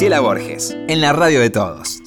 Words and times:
Graciela 0.00 0.20
Borges, 0.20 0.74
en 0.88 1.02
la 1.02 1.12
radio 1.12 1.40
de 1.40 1.50
todos. 1.50 2.00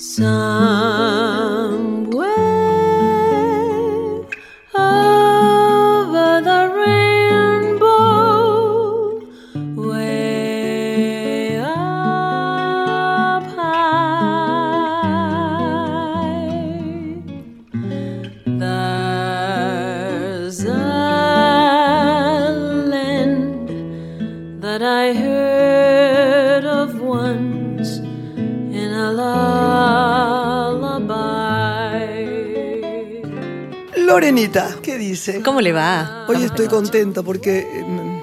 Dice? 35.13 35.41
¿Cómo 35.41 35.61
le 35.61 35.71
va? 35.71 36.25
Hoy 36.27 36.43
estoy 36.43 36.67
contenta 36.67 37.21
porque 37.21 37.59
em, 37.59 38.19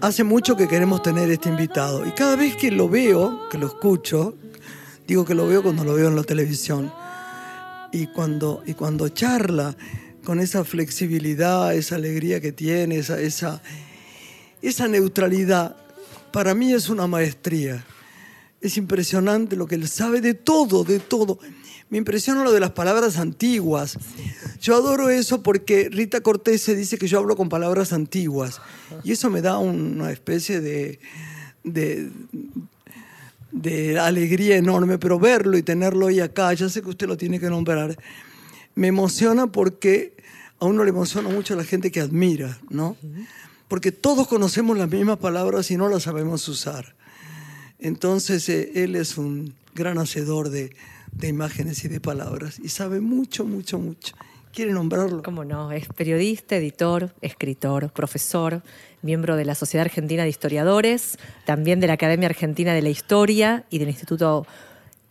hace 0.00 0.24
mucho 0.24 0.56
que 0.56 0.66
queremos 0.66 1.00
tener 1.00 1.30
este 1.30 1.48
invitado 1.48 2.04
y 2.04 2.10
cada 2.10 2.34
vez 2.34 2.56
que 2.56 2.72
lo 2.72 2.88
veo, 2.88 3.48
que 3.48 3.56
lo 3.56 3.68
escucho, 3.68 4.34
digo 5.06 5.24
que 5.24 5.34
lo 5.34 5.46
veo 5.46 5.62
cuando 5.62 5.84
lo 5.84 5.94
veo 5.94 6.08
en 6.08 6.16
la 6.16 6.24
televisión 6.24 6.92
y 7.92 8.08
cuando, 8.08 8.64
y 8.66 8.74
cuando 8.74 9.08
charla 9.10 9.76
con 10.24 10.40
esa 10.40 10.64
flexibilidad, 10.64 11.72
esa 11.72 11.94
alegría 11.94 12.40
que 12.40 12.50
tiene, 12.50 12.96
esa, 12.96 13.20
esa, 13.20 13.62
esa 14.62 14.88
neutralidad, 14.88 15.76
para 16.32 16.52
mí 16.52 16.72
es 16.72 16.88
una 16.88 17.06
maestría. 17.06 17.84
Es 18.60 18.76
impresionante 18.76 19.54
lo 19.54 19.66
que 19.66 19.76
él 19.76 19.88
sabe 19.88 20.20
de 20.20 20.34
todo, 20.34 20.82
de 20.84 20.98
todo. 20.98 21.38
Me 21.90 21.98
impresiona 21.98 22.44
lo 22.44 22.52
de 22.52 22.60
las 22.60 22.70
palabras 22.70 23.18
antiguas. 23.18 23.98
Yo 24.60 24.76
adoro 24.76 25.10
eso 25.10 25.42
porque 25.42 25.88
Rita 25.90 26.20
Cortés 26.20 26.62
se 26.62 26.76
dice 26.76 26.96
que 26.96 27.08
yo 27.08 27.18
hablo 27.18 27.34
con 27.36 27.48
palabras 27.48 27.92
antiguas. 27.92 28.60
Y 29.02 29.10
eso 29.10 29.28
me 29.28 29.42
da 29.42 29.58
una 29.58 30.12
especie 30.12 30.60
de, 30.60 31.00
alegría 34.00 34.56
enorme, 34.56 34.98
pero 34.98 35.18
verlo 35.18 35.58
y 35.58 35.64
tenerlo 35.64 36.06
hoy 36.06 36.20
acá, 36.20 36.52
ya 36.54 36.68
sé 36.68 36.80
que 36.80 36.90
usted 36.90 37.08
lo 37.08 37.16
tiene 37.16 37.40
que 37.40 37.50
nombrar, 37.50 37.98
me 38.76 38.86
emociona 38.86 39.48
porque 39.48 40.14
a 40.60 40.66
uno 40.66 40.84
le 40.84 40.90
emociona 40.90 41.28
mucho 41.28 41.56
la 41.56 41.64
gente 41.64 41.90
que 41.90 42.00
admira, 42.00 42.60
¿no? 42.68 42.96
Porque 43.66 43.90
todos 43.90 44.28
conocemos 44.28 44.78
las 44.78 44.88
mismas 44.88 45.18
palabras 45.18 45.68
y 45.72 45.76
no 45.76 45.88
las 45.88 46.04
sabemos 46.04 46.46
usar. 46.46 46.94
Entonces, 47.80 48.48
eh, 48.48 48.70
él 48.74 48.94
es 48.94 49.18
un 49.18 49.54
gran 49.74 49.98
hacedor 49.98 50.50
de, 50.50 50.70
de 51.12 51.28
imágenes 51.28 51.84
y 51.84 51.88
de 51.88 52.00
palabras 52.00 52.58
y 52.58 52.68
sabe 52.68 53.00
mucho, 53.00 53.44
mucho, 53.44 53.78
mucho. 53.78 54.14
¿Quiere 54.52 54.72
nombrarlo? 54.72 55.22
¿Cómo 55.22 55.44
no? 55.44 55.70
Es 55.70 55.86
periodista, 55.88 56.56
editor, 56.56 57.14
escritor, 57.20 57.92
profesor, 57.92 58.62
miembro 59.00 59.36
de 59.36 59.44
la 59.44 59.54
Sociedad 59.54 59.84
Argentina 59.84 60.24
de 60.24 60.28
Historiadores, 60.28 61.18
también 61.44 61.78
de 61.78 61.86
la 61.86 61.92
Academia 61.92 62.28
Argentina 62.28 62.74
de 62.74 62.82
la 62.82 62.88
Historia 62.88 63.64
y 63.70 63.78
del 63.78 63.88
Instituto 63.88 64.46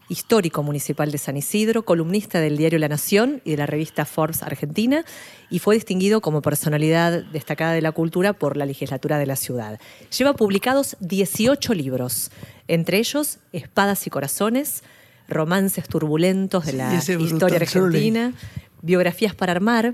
Histórico 0.09 0.61
Municipal 0.63 1.11
de 1.11 1.19
San 1.19 1.37
Isidro, 1.37 1.85
columnista 1.85 2.41
del 2.41 2.57
diario 2.57 2.79
La 2.79 2.89
Nación 2.89 3.41
y 3.45 3.51
de 3.51 3.57
la 3.57 3.65
revista 3.67 4.05
Forbes 4.05 4.43
Argentina, 4.43 5.05
y 5.49 5.59
fue 5.59 5.75
distinguido 5.75 6.19
como 6.19 6.41
personalidad 6.41 7.23
destacada 7.31 7.73
de 7.73 7.81
la 7.81 7.91
cultura 7.91 8.33
por 8.33 8.57
la 8.57 8.65
legislatura 8.65 9.19
de 9.19 9.27
la 9.27 9.35
ciudad. 9.35 9.79
Lleva 10.17 10.33
publicados 10.33 10.97
18 10.99 11.73
libros, 11.75 12.31
entre 12.67 12.97
ellos 12.97 13.37
Espadas 13.53 14.05
y 14.07 14.09
Corazones, 14.09 14.83
romances 15.29 15.87
turbulentos 15.87 16.65
de 16.65 16.73
la 16.73 16.95
historia 16.95 17.57
argentina, 17.57 18.33
biografías 18.81 19.35
para 19.35 19.51
armar. 19.51 19.93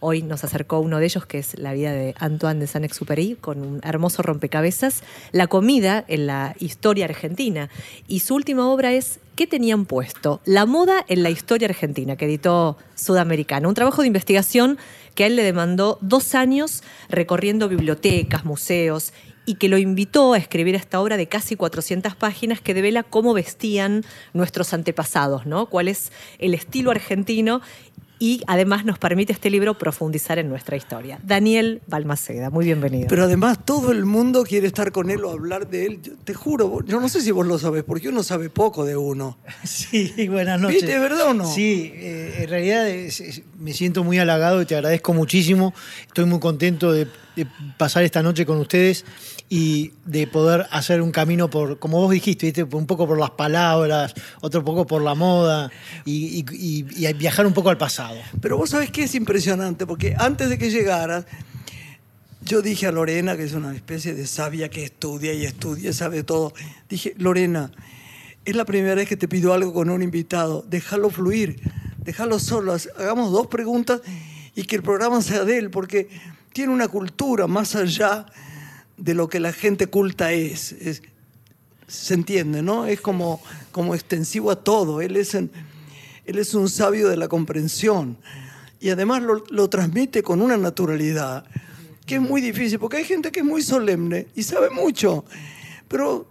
Hoy 0.00 0.22
nos 0.22 0.44
acercó 0.44 0.80
uno 0.80 0.98
de 0.98 1.06
ellos, 1.06 1.24
que 1.24 1.38
es 1.38 1.58
la 1.58 1.72
vida 1.72 1.92
de 1.92 2.14
Antoine 2.18 2.60
de 2.60 2.66
Saint-Exupéry, 2.66 3.38
con 3.40 3.62
un 3.62 3.80
hermoso 3.82 4.22
rompecabezas, 4.22 5.02
La 5.32 5.46
comida 5.46 6.04
en 6.08 6.26
la 6.26 6.54
historia 6.58 7.06
argentina. 7.06 7.70
Y 8.06 8.20
su 8.20 8.34
última 8.34 8.68
obra 8.68 8.92
es 8.92 9.18
¿Qué 9.34 9.48
tenían 9.48 9.84
puesto? 9.84 10.40
La 10.44 10.64
moda 10.64 11.04
en 11.08 11.24
la 11.24 11.30
historia 11.30 11.66
argentina, 11.66 12.16
que 12.16 12.26
editó 12.26 12.76
Sudamericana. 12.94 13.66
Un 13.66 13.74
trabajo 13.74 14.02
de 14.02 14.08
investigación 14.08 14.78
que 15.16 15.24
a 15.24 15.26
él 15.26 15.34
le 15.34 15.42
demandó 15.42 15.98
dos 16.02 16.36
años 16.36 16.84
recorriendo 17.08 17.68
bibliotecas, 17.68 18.44
museos 18.44 19.12
y 19.46 19.56
que 19.56 19.68
lo 19.68 19.78
invitó 19.78 20.32
a 20.32 20.38
escribir 20.38 20.74
esta 20.74 21.00
obra 21.00 21.16
de 21.16 21.26
casi 21.26 21.56
400 21.56 22.14
páginas 22.16 22.60
que 22.60 22.74
devela 22.74 23.02
cómo 23.02 23.34
vestían 23.34 24.04
nuestros 24.32 24.72
antepasados, 24.72 25.46
¿no? 25.46 25.66
cuál 25.66 25.88
es 25.88 26.12
el 26.38 26.54
estilo 26.54 26.90
argentino 26.90 27.60
y 28.18 28.42
además 28.46 28.84
nos 28.84 28.98
permite 28.98 29.32
este 29.32 29.50
libro 29.50 29.76
profundizar 29.76 30.38
en 30.38 30.48
nuestra 30.48 30.76
historia. 30.76 31.18
Daniel 31.22 31.82
Balmaceda, 31.86 32.48
muy 32.48 32.64
bienvenido. 32.64 33.06
Pero 33.08 33.24
además 33.24 33.58
todo 33.64 33.90
el 33.90 34.04
mundo 34.04 34.44
quiere 34.44 34.66
estar 34.66 34.92
con 34.92 35.10
él 35.10 35.24
o 35.24 35.30
hablar 35.30 35.68
de 35.68 35.86
él. 35.86 36.00
te 36.24 36.32
juro, 36.32 36.82
yo 36.86 37.00
no 37.00 37.08
sé 37.08 37.20
si 37.20 37.32
vos 37.32 37.46
lo 37.46 37.58
sabés, 37.58 37.82
porque 37.82 38.08
uno 38.08 38.22
sabe 38.22 38.50
poco 38.50 38.84
de 38.84 38.96
uno. 38.96 39.38
Sí, 39.64 40.28
buenas 40.28 40.60
noches. 40.60 40.82
¿Viste, 40.82 40.98
verdad 40.98 41.30
o 41.30 41.34
no? 41.34 41.46
Sí, 41.46 41.92
eh, 41.94 42.38
en 42.42 42.48
realidad 42.48 42.86
me 43.58 43.72
siento 43.72 44.04
muy 44.04 44.18
halagado 44.18 44.62
y 44.62 44.66
te 44.66 44.76
agradezco 44.76 45.12
muchísimo. 45.12 45.74
Estoy 46.06 46.24
muy 46.24 46.38
contento 46.38 46.92
de 46.92 47.06
pasar 47.76 48.04
esta 48.04 48.22
noche 48.22 48.46
con 48.46 48.58
ustedes 48.58 49.04
y 49.48 49.92
de 50.06 50.26
poder 50.26 50.66
hacer 50.70 51.02
un 51.02 51.10
camino 51.10 51.50
por, 51.50 51.78
como 51.78 52.00
vos 52.00 52.10
dijiste, 52.10 52.64
un 52.64 52.86
poco 52.86 53.06
por 53.06 53.18
las 53.18 53.30
palabras, 53.30 54.14
otro 54.40 54.64
poco 54.64 54.86
por 54.86 55.02
la 55.02 55.14
moda 55.14 55.70
y, 56.04 56.42
viajar 57.14 57.46
un 57.46 57.52
poco 57.52 57.70
al 57.70 57.78
pasado. 57.78 58.16
Pero 58.40 58.56
vos 58.56 58.70
sabés 58.70 58.90
que 58.90 59.04
es 59.04 59.14
impresionante, 59.14 59.86
porque 59.86 60.14
antes 60.18 60.48
de 60.48 60.58
que 60.58 60.70
llegaras, 60.70 61.26
yo 62.42 62.62
dije 62.62 62.86
a 62.86 62.92
Lorena, 62.92 63.36
que 63.36 63.44
es 63.44 63.52
una 63.52 63.74
especie 63.74 64.14
de 64.14 64.26
sabia 64.26 64.68
que 64.68 64.84
estudia 64.84 65.32
y 65.34 65.44
estudia, 65.44 65.92
sabe 65.92 66.22
todo, 66.22 66.52
dije, 66.88 67.14
Lorena, 67.16 67.70
es 68.44 68.56
la 68.56 68.64
primera 68.64 68.94
vez 68.94 69.08
que 69.08 69.16
te 69.16 69.28
pido 69.28 69.52
algo 69.52 69.72
con 69.72 69.88
un 69.90 70.02
invitado, 70.02 70.64
déjalo 70.68 71.10
fluir, 71.10 71.60
déjalo 71.98 72.38
solo, 72.38 72.76
hagamos 72.98 73.30
dos 73.30 73.46
preguntas 73.46 74.00
y 74.54 74.64
que 74.64 74.76
el 74.76 74.82
programa 74.82 75.22
sea 75.22 75.44
de 75.44 75.58
él, 75.58 75.70
porque 75.70 76.08
tiene 76.52 76.72
una 76.72 76.88
cultura 76.88 77.46
más 77.46 77.74
allá 77.74 78.26
de 78.96 79.14
lo 79.14 79.28
que 79.28 79.40
la 79.40 79.52
gente 79.52 79.86
culta 79.86 80.32
es. 80.32 81.02
se 81.86 82.14
entiende, 82.14 82.62
¿no? 82.62 82.86
Es 82.86 83.00
como, 83.00 83.42
como 83.72 83.94
extensivo 83.94 84.50
a 84.50 84.56
todo. 84.56 85.00
Él 85.00 85.16
es, 85.16 85.34
él 85.34 85.50
es 86.26 86.54
un 86.54 86.68
sabio 86.68 87.08
de 87.08 87.16
la 87.16 87.28
comprensión. 87.28 88.18
Y 88.80 88.90
además 88.90 89.22
lo, 89.22 89.68
transmite 89.70 90.22
con 90.22 90.42
una 90.42 90.56
naturalidad 90.56 91.46
que 92.06 92.16
es 92.16 92.20
muy 92.20 92.42
difícil, 92.42 92.78
porque 92.78 92.98
hay 92.98 93.04
gente 93.04 93.32
que 93.32 93.40
es 93.40 93.46
muy 93.46 93.62
solemne 93.62 94.26
y 94.34 94.42
sabe 94.42 94.68
mucho, 94.68 95.24
pero 95.88 96.26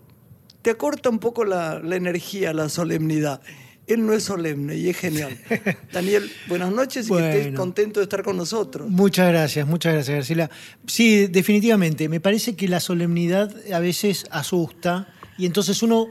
te 0.62 0.70
acorta 0.70 1.10
un 1.10 1.18
poco 1.18 1.46
la, 1.46 1.80
la 1.80 1.96
energía, 1.96 2.54
la 2.54 2.70
solemnidad. 2.70 3.42
Él 3.86 4.06
no 4.06 4.14
es 4.14 4.24
solemne 4.24 4.76
y 4.76 4.90
es 4.90 4.98
genial. 4.98 5.38
Daniel, 5.92 6.32
buenas 6.48 6.72
noches 6.72 7.08
y 7.08 7.12
que 7.12 7.40
estés 7.40 7.56
contento 7.56 8.00
de 8.00 8.06
estar 8.06 8.24
con 8.24 8.38
nosotros. 8.38 8.90
Muchas 8.90 9.28
gracias, 9.28 9.68
muchas 9.68 9.94
gracias, 9.94 10.16
Garcila. 10.16 10.50
Sí, 10.88 11.28
definitivamente. 11.28 12.08
Me 12.08 12.22
parece 12.22 12.56
que 12.56 12.68
la 12.68 12.80
solemnidad 12.80 13.54
a 13.74 13.80
veces 13.80 14.26
asusta 14.32 15.14
y 15.38 15.46
entonces 15.46 15.84
uno 15.84 16.08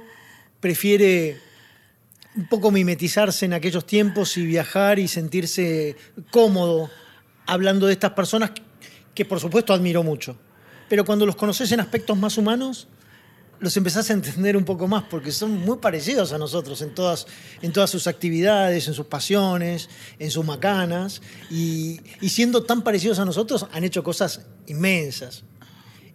prefiere 0.61 1.39
un 2.37 2.47
poco 2.47 2.71
mimetizarse 2.71 3.47
en 3.47 3.55
aquellos 3.55 3.87
tiempos 3.87 4.37
y 4.37 4.45
viajar 4.45 4.99
y 4.99 5.09
sentirse 5.09 5.97
cómodo 6.31 6.91
hablando 7.47 7.87
de 7.87 7.95
estas 7.95 8.13
personas 8.13 8.53
que 9.15 9.25
por 9.25 9.41
supuesto 9.41 9.73
admiro 9.73 10.03
mucho. 10.03 10.37
Pero 10.89 11.05
cuando 11.05 11.25
los 11.25 11.37
conoces 11.37 11.73
en 11.73 11.81
aspectos 11.81 12.19
más 12.19 12.37
humanos, 12.37 12.89
los 13.63 13.77
empezás 13.77 14.11
a 14.11 14.13
entender 14.13 14.57
un 14.57 14.65
poco 14.65 14.89
más 14.89 15.05
porque 15.05 15.31
son 15.31 15.53
muy 15.53 15.79
parecidos 15.79 16.33
a 16.33 16.39
nosotros 16.39 16.83
en 16.83 16.95
todas, 16.95 17.29
en 17.63 17.73
todas 17.73 17.89
sus 17.89 18.09
actividades, 18.09 18.89
en 18.89 18.95
sus 18.95 19.07
pasiones, 19.07 19.89
en 20.19 20.31
sus 20.33 20.45
macanas. 20.45 21.23
Y, 21.49 22.01
siendo 22.29 22.65
tan 22.65 22.83
parecidos 22.83 23.21
a 23.21 23.25
nosotros, 23.25 23.67
han 23.73 23.85
hecho 23.85 24.03
cosas 24.03 24.43
inmensas. 24.67 25.45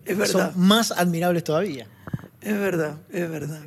Es 0.03 0.17
verdad. 0.17 0.51
Son 0.53 0.61
más 0.61 0.91
admirables 0.91 1.45
todavía. 1.45 1.87
Es 2.41 2.59
verdad, 2.59 2.97
es 3.09 3.29
verdad. 3.29 3.61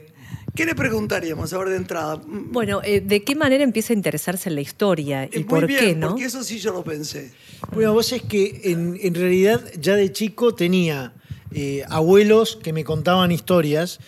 ¿Qué 0.54 0.66
le 0.66 0.74
preguntaríamos 0.74 1.52
ahora 1.54 1.70
de 1.70 1.76
entrada? 1.76 2.20
Bueno, 2.26 2.82
eh, 2.84 3.00
¿de 3.00 3.22
qué 3.22 3.34
manera 3.34 3.64
empieza 3.64 3.94
a 3.94 3.96
interesarse 3.96 4.50
en 4.50 4.56
la 4.56 4.60
historia 4.60 5.28
y 5.32 5.44
por 5.44 5.66
qué, 5.66 5.94
no? 5.94 6.08
Porque 6.08 6.24
eso 6.24 6.44
sí 6.44 6.58
yo 6.58 6.72
lo 6.72 6.84
pensé. 6.84 7.32
Bueno, 7.72 7.94
vos 7.94 8.12
es 8.12 8.22
que 8.22 8.60
en, 8.64 8.98
en 9.00 9.14
realidad 9.14 9.64
ya 9.78 9.96
de 9.96 10.12
chico 10.12 10.54
tenía 10.54 11.14
eh, 11.52 11.84
abuelos 11.88 12.56
que 12.56 12.72
me 12.72 12.84
contaban 12.84 13.32
historias 13.32 14.00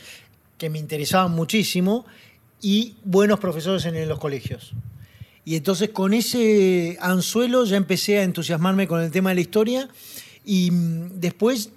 que 0.63 0.71
me 0.71 0.79
interesaban 0.79 1.33
muchísimo 1.33 2.07
y 2.61 2.95
buenos 3.03 3.41
profesores 3.41 3.85
en 3.85 4.09
los 4.09 4.21
colegios. 4.21 4.75
Y 5.45 5.57
entonces 5.57 5.89
con 5.89 6.15
ese 6.15 6.97
anzuelo 7.01 7.65
ya 7.65 7.77
empecé 7.77 8.21
a 8.21 8.23
entusiasmarme 8.23 8.87
con 8.87 9.03
el 9.03 9.11
tema 9.11 9.31
de 9.31 9.35
la 9.35 9.41
historia 9.41 9.89
y 10.45 10.71
mm, 10.71 11.19
después 11.19 11.71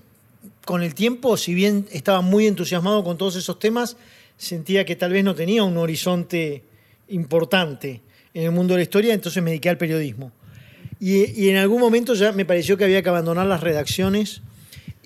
con 0.66 0.84
el 0.84 0.94
tiempo, 0.94 1.36
si 1.36 1.56
bien 1.56 1.88
estaba 1.92 2.22
muy 2.22 2.46
entusiasmado 2.46 3.04
con 3.04 3.18
todos 3.18 3.36
esos 3.36 3.58
temas, 3.58 3.98
sentía 4.38 4.86
que 4.86 4.96
tal 4.96 5.14
vez 5.14 5.24
no 5.24 5.34
tenía 5.34 5.64
un 5.64 5.78
horizonte 5.78 6.62
importante 7.08 8.02
en 8.36 8.44
el 8.44 8.52
mundo 8.52 8.76
de 8.76 8.80
la 8.80 8.84
historia, 8.84 9.16
entonces 9.16 9.42
me 9.42 9.50
dediqué 9.50 9.70
al 9.70 9.80
periodismo. 9.80 10.32
Y, 11.00 11.26
y 11.42 11.50
en 11.50 11.58
algún 11.58 11.82
momento 11.82 12.14
ya 12.14 12.32
me 12.34 12.46
pareció 12.46 12.78
que 12.78 12.84
había 12.84 13.02
que 13.02 13.10
abandonar 13.10 13.48
las 13.48 13.62
redacciones. 13.62 14.44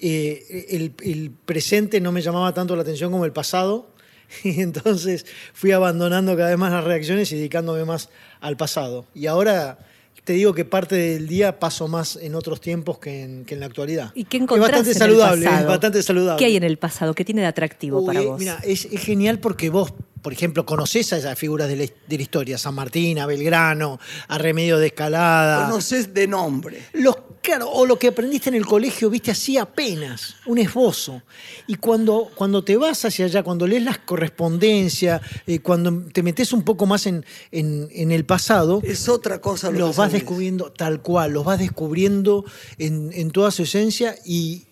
Eh, 0.02 0.68
el, 0.70 0.94
el 1.04 1.32
presente 1.32 2.02
no 2.02 2.12
me 2.12 2.22
llamaba 2.22 2.54
tanto 2.54 2.76
la 2.76 2.82
atención 2.82 3.12
como 3.12 3.26
el 3.26 3.32
pasado. 3.32 3.90
Y 4.44 4.62
entonces 4.62 5.26
fui 5.54 5.72
abandonando 5.72 6.36
cada 6.38 6.50
vez 6.50 6.58
más 6.58 6.72
las 6.72 6.84
redacciones 6.84 7.32
y 7.32 7.36
dedicándome 7.36 7.84
más 7.86 8.10
al 8.42 8.58
pasado. 8.58 9.08
Y 9.16 9.26
ahora 9.26 9.80
te 10.24 10.34
digo 10.34 10.54
que 10.54 10.64
parte 10.64 10.96
del 10.96 11.28
día 11.28 11.58
paso 11.58 11.88
más 11.88 12.16
en 12.16 12.36
otros 12.36 12.62
tiempos 12.62 13.00
que 13.00 13.24
en, 13.24 13.46
que 13.46 13.56
en 13.56 13.62
la 13.62 13.66
actualidad. 13.66 14.12
¿Y 14.14 14.26
qué 14.26 14.38
es 14.38 14.44
encontrás 14.44 14.70
bastante 14.70 14.92
en 14.92 14.96
el 14.96 15.00
saludable, 15.00 15.46
pasado? 15.46 15.62
es 15.62 15.68
bastante 15.68 16.04
saludable. 16.04 16.38
¿Qué 16.40 16.46
hay 16.46 16.56
en 16.56 16.64
el 16.64 16.78
pasado? 16.78 17.16
¿Qué 17.16 17.26
tiene 17.26 17.42
de 17.42 17.48
atractivo 17.48 18.02
Uy, 18.02 18.06
para 18.06 18.22
vos? 18.22 18.40
Mira, 18.40 18.60
es, 18.64 18.86
es 18.86 19.02
genial 19.02 19.40
porque 19.40 19.72
vos, 19.72 19.92
por 20.22 20.34
ejemplo, 20.34 20.66
conocés 20.66 21.14
a 21.14 21.18
esas 21.18 21.38
figuras 21.38 21.68
de 21.68 21.76
la, 21.76 21.86
de 22.08 22.16
la 22.18 22.22
historia, 22.22 22.58
San 22.58 22.76
Martín, 22.76 23.20
a 23.20 23.26
Belgrano, 23.26 24.00
a 24.28 24.38
Remedio 24.38 24.78
de 24.78 24.88
Escalada. 24.88 25.66
Conoces 25.68 26.14
de 26.14 26.28
nombre. 26.28 26.82
Los, 26.94 27.16
claro, 27.42 27.70
o 27.70 27.86
lo 27.86 27.98
que 27.98 28.08
aprendiste 28.10 28.50
en 28.50 28.56
el 28.56 28.66
colegio, 28.66 29.10
viste 29.10 29.32
así 29.32 29.58
apenas, 29.58 30.36
un 30.46 30.58
esbozo. 30.58 31.22
Y 31.68 31.76
cuando, 31.76 32.30
cuando 32.36 32.64
te 32.64 32.76
vas 32.78 33.06
hacia 33.06 33.26
allá, 33.26 33.44
cuando 33.44 33.66
lees 33.68 33.84
las 33.84 34.00
correspondencias, 34.00 35.22
eh, 35.48 35.60
cuando 35.60 36.04
te 36.12 36.24
metes 36.24 36.54
un 36.54 36.64
poco 36.64 36.86
más 36.86 37.06
en, 37.06 37.26
en- 37.52 37.88
en 37.92 38.12
el 38.12 38.26
pasado, 38.26 38.82
Es 38.84 39.08
otra 39.10 39.40
cosa 39.42 39.72
lo 39.72 39.80
los 39.80 39.96
vas 39.96 40.12
descubriendo 40.12 40.72
tal 40.72 41.02
cual, 41.02 41.32
los 41.32 41.46
vas 41.46 41.60
descubriendo 41.60 42.46
en, 42.78 43.12
en 43.14 43.32
toda 43.32 43.52
su 43.52 43.64
esencia 43.64 44.16
y, 44.26 44.66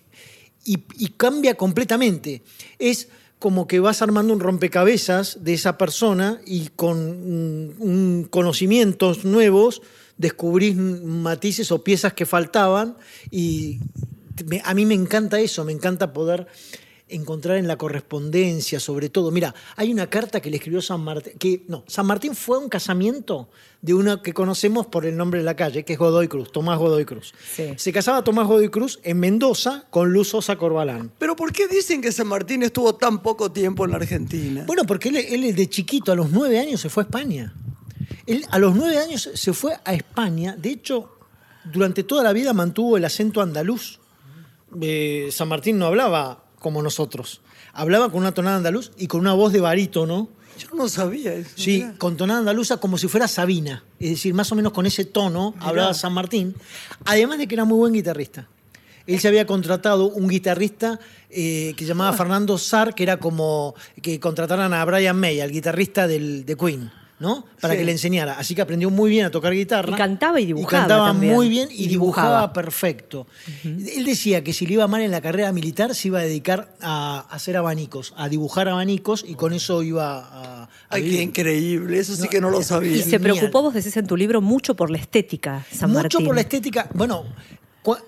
y- 0.65 0.83
y 0.97 1.07
cambia 1.15 1.55
completamente. 1.55 2.43
Es 2.79 3.09
como 3.39 3.67
que 3.67 3.79
vas 3.79 4.01
armando 4.01 4.33
un 4.33 4.39
rompecabezas 4.39 5.43
de 5.43 5.53
esa 5.53 5.77
persona 5.77 6.41
y 6.45 6.69
con 6.75 6.97
un 6.97 8.27
conocimientos 8.29 9.25
nuevos 9.25 9.81
descubrís 10.17 10.75
matices 10.75 11.71
o 11.71 11.83
piezas 11.83 12.13
que 12.13 12.25
faltaban 12.25 12.97
y 13.29 13.79
a 14.63 14.73
mí 14.73 14.85
me 14.85 14.95
encanta 14.95 15.39
eso, 15.39 15.63
me 15.63 15.71
encanta 15.71 16.13
poder 16.13 16.47
encontrar 17.09 17.57
en 17.57 17.67
la 17.67 17.77
correspondencia, 17.77 18.79
sobre 18.79 19.09
todo. 19.09 19.31
Mira, 19.31 19.53
hay 19.75 19.91
una 19.91 20.09
carta 20.09 20.41
que 20.41 20.49
le 20.49 20.57
escribió 20.57 20.81
San 20.81 21.01
Martín, 21.01 21.33
que 21.37 21.63
no, 21.67 21.83
San 21.87 22.05
Martín 22.05 22.35
fue 22.35 22.57
a 22.57 22.59
un 22.59 22.69
casamiento 22.69 23.49
de 23.81 23.93
una 23.93 24.21
que 24.21 24.33
conocemos 24.33 24.87
por 24.87 25.05
el 25.05 25.15
nombre 25.15 25.39
de 25.39 25.45
la 25.45 25.55
calle, 25.55 25.85
que 25.85 25.93
es 25.93 25.99
Godoy 25.99 26.27
Cruz, 26.27 26.51
Tomás 26.51 26.77
Godoy 26.79 27.05
Cruz. 27.05 27.33
Sí. 27.55 27.73
Se 27.77 27.93
casaba 27.93 28.23
Tomás 28.23 28.47
Godoy 28.47 28.69
Cruz 28.69 28.99
en 29.03 29.19
Mendoza 29.19 29.85
con 29.89 30.11
Luz 30.11 30.29
Sosa 30.29 30.57
Corbalán. 30.57 31.11
Pero 31.17 31.35
¿por 31.35 31.51
qué 31.51 31.67
dicen 31.67 32.01
que 32.01 32.11
San 32.11 32.27
Martín 32.27 32.63
estuvo 32.63 32.95
tan 32.95 33.21
poco 33.21 33.51
tiempo 33.51 33.85
en 33.85 33.91
la 33.91 33.97
Argentina? 33.97 34.63
Bueno, 34.67 34.83
porque 34.85 35.09
él, 35.09 35.17
él 35.17 35.55
de 35.55 35.69
chiquito, 35.69 36.11
a 36.11 36.15
los 36.15 36.31
nueve 36.31 36.59
años, 36.59 36.81
se 36.81 36.89
fue 36.89 37.03
a 37.03 37.05
España. 37.05 37.53
Él 38.25 38.45
a 38.49 38.59
los 38.59 38.75
nueve 38.75 38.97
años 38.97 39.29
se 39.33 39.53
fue 39.53 39.77
a 39.85 39.93
España. 39.93 40.55
De 40.57 40.69
hecho, 40.69 41.17
durante 41.71 42.03
toda 42.03 42.23
la 42.23 42.33
vida 42.33 42.53
mantuvo 42.53 42.97
el 42.97 43.05
acento 43.05 43.41
andaluz. 43.41 43.99
Eh, 44.81 45.29
San 45.31 45.47
Martín 45.47 45.77
no 45.77 45.85
hablaba 45.85 46.43
como 46.59 46.81
nosotros. 46.81 47.41
Hablaba 47.73 48.09
con 48.09 48.19
una 48.19 48.33
tonada 48.33 48.57
andaluz 48.57 48.91
y 48.97 49.07
con 49.07 49.21
una 49.21 49.33
voz 49.33 49.53
de 49.53 49.61
barítono. 49.61 50.29
Yo 50.57 50.75
no 50.75 50.89
sabía 50.89 51.33
eso. 51.33 51.51
Sí, 51.55 51.83
mirá. 51.83 51.93
con 51.97 52.17
tonada 52.17 52.39
andaluza 52.39 52.77
como 52.77 52.97
si 52.97 53.07
fuera 53.07 53.27
Sabina. 53.27 53.83
Es 53.99 54.09
decir, 54.09 54.33
más 54.33 54.51
o 54.51 54.55
menos 54.55 54.73
con 54.73 54.85
ese 54.85 55.05
tono 55.05 55.53
hablaba 55.59 55.93
San 55.93 56.13
Martín. 56.13 56.55
Además 57.05 57.37
de 57.37 57.47
que 57.47 57.55
era 57.55 57.65
muy 57.65 57.77
buen 57.77 57.93
guitarrista. 57.93 58.47
Él 59.07 59.19
se 59.19 59.29
había 59.29 59.45
contratado 59.45 60.09
un 60.09 60.27
guitarrista 60.27 60.99
eh, 61.29 61.73
que 61.77 61.85
se 61.85 61.89
llamaba 61.89 62.15
Fernando 62.15 62.57
Sar, 62.57 62.93
que 62.93 63.03
era 63.03 63.17
como 63.17 63.73
que 64.01 64.19
contrataran 64.19 64.73
a 64.73 64.83
Brian 64.83 65.17
May, 65.17 65.39
al 65.39 65.51
guitarrista 65.51 66.07
del, 66.07 66.45
de 66.45 66.57
Queen, 66.57 66.91
¿no? 67.19 67.45
Para 67.59 67.73
Sí. 67.73 67.79
que 67.79 67.85
le 67.85 67.91
enseñara. 67.93 68.33
Así 68.37 68.53
que 68.53 68.61
aprendió 68.61 68.89
muy 68.91 69.09
bien 69.09 69.25
a 69.25 69.31
tocar 69.31 69.51
guitarra. 69.53 69.91
Y 69.91 69.95
cantaba 69.95 70.39
y 70.39 70.45
dibujaba 70.45 70.83
cantaba 70.83 71.07
también. 71.07 71.33
muy 71.33 71.49
bien 71.49 71.67
y, 71.71 71.85
Y 71.85 71.87
dibujaba, 71.87 72.27
dibujaba. 72.27 72.53
perfecto. 72.53 73.25
Él 73.63 74.05
decía 74.05 74.43
que 74.43 74.53
si 74.53 74.67
le 74.67 74.73
iba 74.73 74.87
mal 74.87 75.01
en 75.01 75.09
la 75.11 75.19
carrera 75.21 75.51
militar, 75.51 75.95
se 75.95 76.09
iba 76.09 76.19
a 76.19 76.23
dedicar 76.23 76.75
a 76.81 77.25
hacer 77.31 77.57
abanicos, 77.57 78.13
a 78.17 78.29
dibujar 78.29 78.69
abanicos 78.69 79.25
y 79.27 79.33
con 79.35 79.53
eso 79.53 79.81
iba 79.81 80.19
a, 80.19 80.63
a 80.63 80.69
Ay, 80.89 81.01
vivir. 81.01 81.17
qué 81.17 81.23
increíble. 81.23 81.99
Eso 81.99 82.15
sí 82.15 82.27
que 82.27 82.39
no 82.39 82.49
lo 82.51 82.61
y 82.61 82.63
sabía. 82.63 82.97
se 82.97 83.03
genial. 83.09 83.21
preocupó, 83.21 83.63
vos 83.63 83.73
decís 83.73 83.97
en 83.97 84.05
tu 84.05 84.15
libro, 84.15 84.39
mucho 84.41 84.75
por 84.75 84.91
la 84.91 84.97
estética, 84.99 85.65
San 85.71 85.89
Mucho 85.89 86.01
Martín. 86.03 86.25
por 86.25 86.35
la 86.35 86.41
estética. 86.41 86.87
Bueno, 86.93 87.25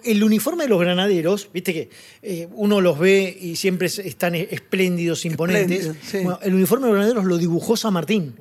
el 0.04 0.24
uniforme 0.24 0.64
de 0.64 0.70
los 0.70 0.80
granaderos, 0.80 1.50
viste 1.54 1.74
que 1.74 1.90
eh, 2.22 2.48
uno 2.54 2.82
los 2.82 3.00
ve 3.00 3.36
y 3.42 3.56
siempre 3.56 3.88
es- 3.88 3.98
están 4.00 4.36
espléndidos, 4.36 5.26
imponentes. 5.26 5.86
Espléndido, 5.86 6.06
sí. 6.12 6.18
Bueno, 6.18 6.40
el 6.44 6.54
uniforme 6.54 6.88
de 6.88 6.92
los 6.92 6.98
granaderos 6.98 7.26
lo 7.26 7.38
dibujó 7.38 7.78
San 7.78 7.94
Martín. 7.94 8.36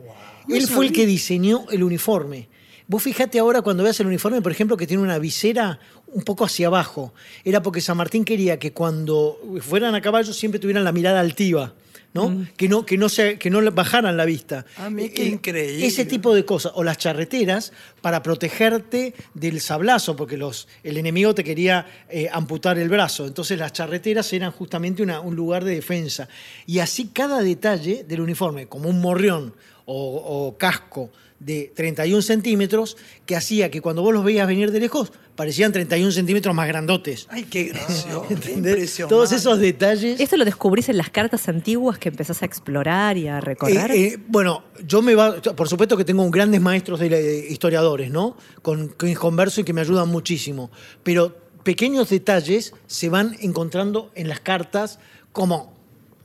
No 0.49 0.57
Él 0.57 0.67
fue 0.67 0.87
el 0.87 0.93
que 0.93 1.07
diseñó 1.07 1.67
el 1.71 1.83
uniforme. 1.85 2.49
Vos 2.87 3.03
fijate 3.03 3.39
ahora 3.39 3.61
cuando 3.61 3.83
veas 3.83 4.01
el 4.01 4.07
uniforme, 4.07 4.41
por 4.41 4.51
ejemplo, 4.51 4.77
que 4.77 4.87
tiene 4.87 5.03
una 5.03 5.19
visera 5.19 5.79
un 6.07 6.23
poco 6.23 6.45
hacia 6.47 6.69
abajo. 6.69 7.13
Era 7.45 7.63
porque 7.63 7.83
San 7.83 7.99
Martín 7.99 8.25
quería 8.25 8.59
que 8.59 8.73
cuando 8.73 9.39
fueran 9.61 9.95
a 9.95 10.01
caballo 10.01 10.33
siempre 10.33 10.59
tuvieran 10.59 10.85
la 10.85 10.93
mirada 10.93 11.21
altiva. 11.21 11.75
¿no? 12.15 12.47
Que 12.57 12.69
no, 12.71 12.87
que 12.87 12.97
no 12.97 13.11
se, 13.11 13.39
que 13.39 13.51
no 13.51 13.61
bajaran 13.71 14.17
la 14.17 14.25
vista. 14.25 14.65
Ah, 14.79 14.89
mira, 14.89 15.13
qué 15.15 15.25
Eh, 15.25 15.29
increíble. 15.29 15.87
Ese 15.87 16.07
tipo 16.07 16.35
de 16.35 16.45
cosas. 16.47 16.73
O 16.75 16.83
las 16.83 16.97
charreteras 16.97 17.73
para 18.01 18.23
protegerte 18.23 19.15
del 19.35 19.61
sablazo, 19.61 20.17
porque 20.17 20.39
los, 20.39 20.67
el 20.83 20.97
enemigo 20.97 21.35
te 21.35 21.45
quería 21.45 21.87
eh, 22.09 22.29
amputar 22.33 22.79
el 22.79 22.89
brazo. 22.89 23.27
Entonces 23.27 23.59
las 23.59 23.73
charreteras 23.75 24.33
eran 24.33 24.51
justamente 24.51 25.03
una- 25.03 25.21
un 25.21 25.37
lugar 25.37 25.63
de 25.65 25.75
defensa. 25.75 26.29
Y 26.67 26.79
así 26.81 27.09
cada 27.13 27.41
detalle 27.43 28.03
del 28.09 28.23
uniforme, 28.23 28.67
como 28.67 28.89
un 28.89 29.01
morrión 29.03 29.55
o, 29.91 30.49
o 30.49 30.59
casco 30.59 31.11
de 31.41 31.73
31 31.75 32.21
centímetros, 32.21 32.97
que 33.25 33.37
hacía 33.37 33.71
que 33.71 33.81
cuando 33.81 34.03
vos 34.03 34.13
los 34.13 34.25
veías 34.25 34.47
venir 34.47 34.71
de 34.73 34.81
lejos, 34.81 35.13
parecían 35.35 35.73
31 35.73 36.11
centímetros 36.13 36.55
más 36.55 36.67
grandotes. 36.69 37.27
Ay, 37.31 37.45
qué 37.45 37.65
gracioso. 37.65 38.27
Todos 39.09 39.33
esos 39.33 39.59
detalles. 39.61 40.21
¿Esto 40.21 40.37
lo 40.37 40.45
descubrís 40.45 40.89
en 40.89 40.97
las 40.97 41.11
cartas 41.11 41.49
antiguas 41.49 41.99
que 41.99 42.09
empezás 42.09 42.43
a 42.43 42.47
explorar 42.47 43.17
y 43.17 43.29
a 43.29 43.41
recorrer? 43.41 43.91
Eh, 43.93 44.07
eh, 44.07 44.19
bueno, 44.27 44.65
yo 44.85 45.01
me 45.01 45.15
va, 45.15 45.41
por 45.41 45.69
supuesto 45.69 45.97
que 45.97 46.05
tengo 46.05 46.29
grandes 46.31 46.61
maestros 46.61 47.01
de, 47.01 47.09
de 47.09 47.49
historiadores, 47.49 48.11
¿no? 48.11 48.37
Con 48.61 48.89
quienes 48.89 49.19
converso 49.19 49.61
y 49.61 49.65
que 49.65 49.73
me 49.73 49.81
ayudan 49.81 50.09
muchísimo. 50.09 50.71
Pero 51.03 51.37
pequeños 51.63 52.11
detalles 52.11 52.75
se 52.87 53.09
van 53.09 53.37
encontrando 53.41 54.11
en 54.15 54.29
las 54.29 54.41
cartas, 54.41 54.99
como 55.33 55.78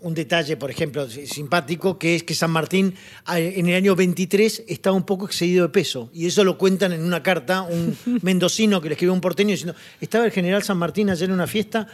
un 0.03 0.13
detalle, 0.13 0.55
por 0.57 0.69
ejemplo, 0.69 1.09
si- 1.09 1.25
simpático, 1.27 1.97
que 1.97 2.15
es 2.15 2.23
que 2.23 2.35
San 2.35 2.51
Martín 2.51 2.93
en 3.27 3.67
el 3.67 3.75
año 3.75 3.95
23 3.95 4.63
estaba 4.67 4.95
un 4.95 5.03
poco 5.03 5.25
excedido 5.25 5.63
de 5.65 5.69
peso. 5.73 6.09
Y 6.13 6.27
eso 6.27 6.43
lo 6.43 6.57
cuentan 6.57 6.91
en 6.93 7.03
una 7.03 7.23
carta, 7.23 7.63
un 7.63 7.97
mendocino 8.21 8.79
que 8.81 8.89
le 8.89 8.93
escribió 8.93 9.13
un 9.13 9.21
porteño 9.21 9.49
diciendo, 9.51 9.75
estaba 9.99 10.25
el 10.25 10.31
general 10.31 10.61
San 10.63 10.77
Martín 10.77 11.09
ayer 11.09 11.27
en 11.29 11.33
una 11.33 11.47
fiesta, 11.47 11.87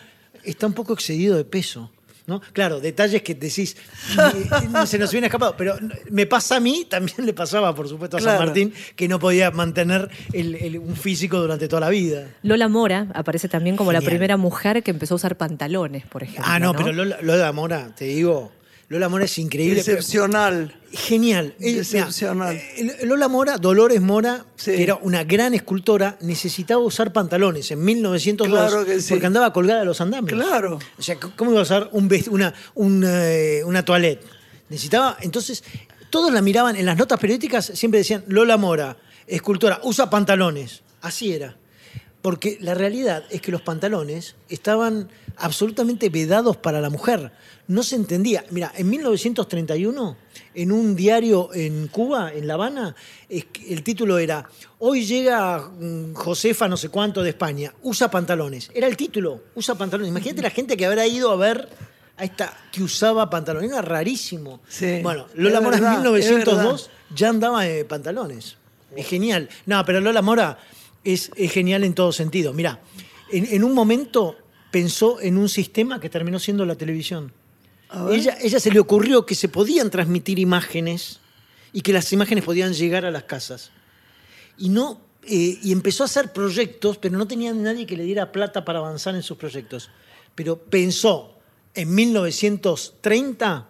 está 0.44 0.68
un 0.68 0.74
poco 0.74 0.94
excedido 0.94 1.38
de 1.38 1.46
peso. 1.46 1.92
¿No? 2.30 2.42
Claro, 2.54 2.80
detalles 2.80 3.24
que 3.24 3.34
decís, 3.36 3.76
eh, 4.18 4.86
se 4.86 5.00
nos 5.00 5.10
hubiera 5.10 5.26
escapado, 5.28 5.56
pero 5.58 5.76
me 6.12 6.26
pasa 6.28 6.58
a 6.58 6.60
mí, 6.60 6.86
también 6.90 7.26
le 7.26 7.34
pasaba, 7.34 7.74
por 7.74 7.90
supuesto, 7.90 8.18
a 8.18 8.22
San. 8.22 8.38
Martín, 8.38 8.72
que 8.96 9.08
no 9.08 9.20
podía 9.20 9.50
mantener 9.52 10.10
el- 10.32 10.54
el- 10.56 10.78
un 10.78 10.96
físico 10.96 11.40
durante 11.40 11.68
toda 11.68 11.80
la 11.80 11.90
vida. 11.90 12.28
Lola 12.44 12.68
Mora 12.68 13.08
aparece 13.16 13.50
también 13.50 13.76
como 13.76 13.92
la 13.92 14.02
primera 14.02 14.38
mujer 14.38 14.84
que 14.84 14.92
empezó 14.92 15.16
a 15.16 15.18
usar 15.18 15.38
pantalones, 15.38 16.06
por 16.06 16.22
ejemplo. 16.24 16.44
Ah, 16.46 16.60
no, 16.60 16.74
pero 16.74 16.94
Lola, 16.94 17.18
Lola 17.22 17.52
Mora, 17.52 17.96
te 17.96 18.06
digo, 18.06 18.52
Lola 18.90 19.08
Mora 19.08 19.26
es 19.26 19.38
increíble. 19.38 19.80
Excepcional. 19.80 20.76
Genial. 20.92 21.54
Excepcional. 21.60 22.56
eh, 22.56 23.06
Lola 23.06 23.28
Mora, 23.28 23.58
Dolores 23.58 24.02
Mora, 24.02 24.46
Sí. 24.56 24.72
que 24.72 24.82
era 24.84 24.96
una 24.96 25.24
gran 25.24 25.54
escultora, 25.54 26.18
necesitaba 26.22 26.82
usar 26.82 27.14
pantalones 27.14 27.70
en 27.70 27.84
1902 27.86 28.72
Claro 28.72 28.86
que 28.86 29.00
sí. 29.00 29.10
porque 29.12 29.28
andaba 29.28 29.54
colgada 29.54 29.82
a 29.82 29.86
los 29.86 30.02
andamios. 30.02 30.34
Claro. 30.44 30.80
O 30.98 31.02
sea, 31.04 31.18
¿cómo 31.20 31.52
iba 31.52 31.60
a 31.60 31.64
usar 31.64 31.90
un 31.92 32.10
una, 32.32 32.54
un, 32.74 33.04
eh, 33.06 33.62
una 33.64 33.86
toilette? 33.86 34.24
Necesitaba, 34.70 35.18
entonces, 35.22 35.64
todos 36.10 36.34
la 36.34 36.42
miraban 36.42 36.76
en 36.76 36.86
las 36.88 36.98
notas 36.98 37.20
periodísticas, 37.20 37.66
siempre 37.76 38.00
decían, 38.00 38.24
Lola 38.28 38.58
Mora, 38.58 38.98
escultora, 39.28 39.80
usa 39.84 40.10
pantalones. 40.10 40.82
Así 41.02 41.32
era. 41.34 41.56
Porque 42.24 42.58
la 42.60 42.74
realidad 42.74 43.24
es 43.30 43.40
que 43.42 43.52
los 43.52 43.62
pantalones 43.62 44.36
estaban 44.50 45.10
absolutamente 45.40 46.10
vedados 46.10 46.58
para 46.58 46.82
la 46.82 46.90
mujer. 46.90 47.32
No 47.68 47.84
se 47.84 47.96
entendía. 47.96 48.44
Mira, 48.50 48.72
en 48.76 48.90
1931, 48.90 50.18
en 50.56 50.72
un 50.72 50.96
diario 50.96 51.50
en 51.54 51.88
Cuba, 51.88 52.34
en 52.34 52.48
La 52.48 52.56
Habana, 52.56 52.96
el 53.30 53.84
título 53.84 54.18
era 54.18 54.48
Hoy 54.80 55.06
llega 55.06 55.60
mm, 55.60 56.14
Josefa 56.14 56.68
no 56.68 56.78
sé 56.78 56.90
cuánto 56.90 57.22
de 57.22 57.30
España, 57.30 57.74
usa 57.84 58.10
pantalones. 58.10 58.72
Era 58.74 58.88
el 58.88 58.98
título, 58.98 59.44
usa 59.56 59.76
pantalones. 59.76 60.10
Imagínate 60.10 60.42
la 60.42 60.50
gente 60.50 60.76
que 60.76 60.86
habrá 60.86 61.06
ido 61.06 61.32
a 61.32 61.36
ver 61.36 61.70
a 62.18 62.24
esta 62.24 62.58
que 62.72 62.82
usaba 62.82 63.30
pantalones. 63.30 63.72
Era 63.72 63.82
rarísimo. 63.82 64.62
Sí, 64.68 65.00
Bueno, 65.04 65.28
Lola 65.36 65.62
Mora 65.62 65.78
en 65.78 65.84
es 65.86 65.92
1902 65.92 66.90
ya 67.16 67.30
andaba 67.30 67.64
de 67.64 67.86
pantalones. 67.86 68.58
Es 68.96 69.08
genial. 69.08 69.50
No, 69.66 69.84
pero 69.86 70.02
Lola 70.02 70.22
Mora 70.22 70.58
es, 71.04 71.32
es 71.36 71.52
genial 71.52 71.84
en 71.84 71.94
todo 71.94 72.12
sentido. 72.12 72.54
Mira, 72.54 72.80
en, 73.32 73.46
en 73.46 73.64
un 73.64 73.74
momento 73.74 74.36
pensó 74.72 75.20
en 75.22 75.38
un 75.38 75.50
sistema 75.50 76.00
que 76.00 76.10
terminó 76.10 76.40
siendo 76.40 76.66
la 76.66 76.76
televisión. 76.76 77.32
Ella, 78.12 78.38
ella 78.40 78.60
se 78.60 78.72
le 78.72 78.80
ocurrió 78.80 79.26
que 79.26 79.34
se 79.34 79.50
podían 79.50 79.90
transmitir 79.90 80.38
imágenes 80.38 81.20
y 81.74 81.82
que 81.82 81.94
las 81.94 82.12
imágenes 82.14 82.44
podían 82.44 82.74
llegar 82.74 83.06
a 83.06 83.12
las 83.12 83.24
casas. 83.24 83.72
Y, 84.58 84.70
no, 84.70 85.02
eh, 85.24 85.58
y 85.62 85.72
empezó 85.72 86.04
a 86.04 86.06
hacer 86.06 86.32
proyectos, 86.32 86.98
pero 86.98 87.18
no 87.18 87.28
tenía 87.28 87.54
nadie 87.54 87.86
que 87.86 87.98
le 87.98 88.04
diera 88.04 88.32
plata 88.32 88.64
para 88.64 88.80
avanzar 88.80 89.16
en 89.16 89.24
sus 89.24 89.38
proyectos. 89.38 89.90
Pero 90.36 90.58
pensó 90.58 91.40
en 91.74 91.94
1930 91.96 93.70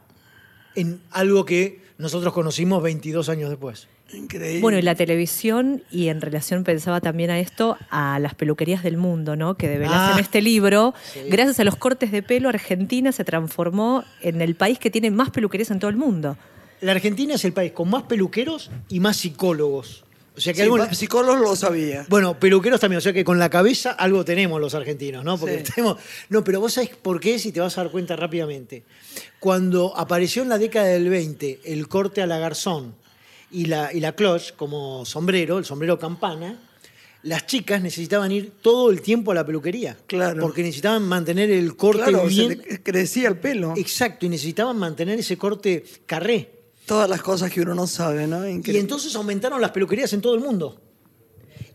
en 0.75 1.01
algo 1.11 1.45
que 1.45 1.81
nosotros 1.97 2.33
conocimos 2.33 2.81
22 2.83 3.29
años 3.29 3.49
después. 3.49 3.87
Increíble. 4.13 4.61
Bueno, 4.61 4.77
y 4.79 4.81
la 4.81 4.95
televisión, 4.95 5.83
y 5.91 6.07
en 6.07 6.21
relación 6.21 6.63
pensaba 6.63 6.99
también 7.01 7.29
a 7.29 7.39
esto, 7.39 7.77
a 7.89 8.19
las 8.19 8.33
peluquerías 8.35 8.83
del 8.83 8.97
mundo, 8.97 9.35
¿no? 9.35 9.55
Que 9.55 9.67
develás 9.67 10.11
Ah. 10.11 10.11
en 10.15 10.19
este 10.19 10.41
libro. 10.41 10.93
Gracias 11.27 11.59
a 11.59 11.63
los 11.63 11.75
cortes 11.75 12.11
de 12.11 12.23
pelo, 12.23 12.49
Argentina 12.49 13.11
se 13.11 13.23
transformó 13.23 14.03
en 14.21 14.41
el 14.41 14.55
país 14.55 14.79
que 14.79 14.89
tiene 14.89 15.11
más 15.11 15.29
peluquerías 15.29 15.71
en 15.71 15.79
todo 15.79 15.89
el 15.89 15.97
mundo. 15.97 16.37
La 16.81 16.93
Argentina 16.93 17.35
es 17.35 17.43
el 17.45 17.53
país 17.53 17.71
con 17.73 17.89
más 17.89 18.03
peluqueros 18.03 18.71
y 18.87 18.99
más 18.99 19.17
psicólogos. 19.17 20.05
O 20.37 20.41
sea 20.41 20.53
que 20.53 20.63
Sí, 20.63 20.69
psicólogos 20.95 21.41
lo 21.41 21.55
sabía. 21.57 22.05
Bueno, 22.07 22.39
peluqueros 22.39 22.79
también, 22.79 22.99
o 22.99 23.01
sea 23.01 23.11
que 23.11 23.25
con 23.25 23.39
la 23.39 23.49
cabeza 23.49 23.91
algo 23.91 24.23
tenemos 24.23 24.61
los 24.61 24.73
argentinos, 24.73 25.25
¿no? 25.25 25.37
Porque 25.37 25.65
Sí. 25.65 25.73
tenemos. 25.75 25.97
No, 26.29 26.45
pero 26.45 26.61
vos 26.61 26.71
sabés 26.73 26.91
por 26.95 27.19
qué, 27.19 27.37
si 27.39 27.51
te 27.51 27.59
vas 27.59 27.77
a 27.77 27.83
dar 27.83 27.91
cuenta 27.91 28.15
rápidamente. 28.15 28.83
Cuando 29.39 29.93
apareció 29.97 30.41
en 30.41 30.47
la 30.49 30.57
década 30.57 30.87
del 30.87 31.09
20 31.09 31.59
el 31.65 31.89
corte 31.89 32.21
a 32.21 32.27
la 32.27 32.37
garzón 32.39 32.95
y 33.51 33.65
la, 33.65 33.93
y 33.93 33.99
la 33.99 34.13
cloche 34.13 34.53
como 34.55 35.05
sombrero, 35.05 35.57
el 35.57 35.65
sombrero 35.65 35.97
campana, 35.97 36.59
las 37.23 37.45
chicas 37.45 37.81
necesitaban 37.81 38.31
ir 38.31 38.53
todo 38.61 38.89
el 38.91 39.01
tiempo 39.01 39.31
a 39.31 39.35
la 39.35 39.45
peluquería. 39.45 39.97
Claro. 40.07 40.41
Porque 40.41 40.61
necesitaban 40.61 41.03
mantener 41.03 41.51
el 41.51 41.75
corte 41.75 42.03
Claro, 42.03 42.21
se 42.23 42.27
bien. 42.27 42.63
le 42.69 42.81
crecía 42.81 43.27
el 43.27 43.37
pelo. 43.37 43.73
Exacto, 43.75 44.25
y 44.25 44.29
necesitaban 44.29 44.77
mantener 44.77 45.19
ese 45.19 45.37
corte 45.37 45.83
carré. 46.05 46.49
Todas 46.85 47.09
las 47.09 47.21
cosas 47.21 47.51
que 47.51 47.61
uno 47.61 47.75
no 47.75 47.85
sabe, 47.87 48.25
¿no? 48.25 48.47
Y 48.49 48.77
entonces 48.77 49.15
aumentaron 49.15 49.61
las 49.61 49.71
peluquerías 49.71 50.11
en 50.13 50.21
todo 50.21 50.33
el 50.33 50.41
mundo. 50.41 50.81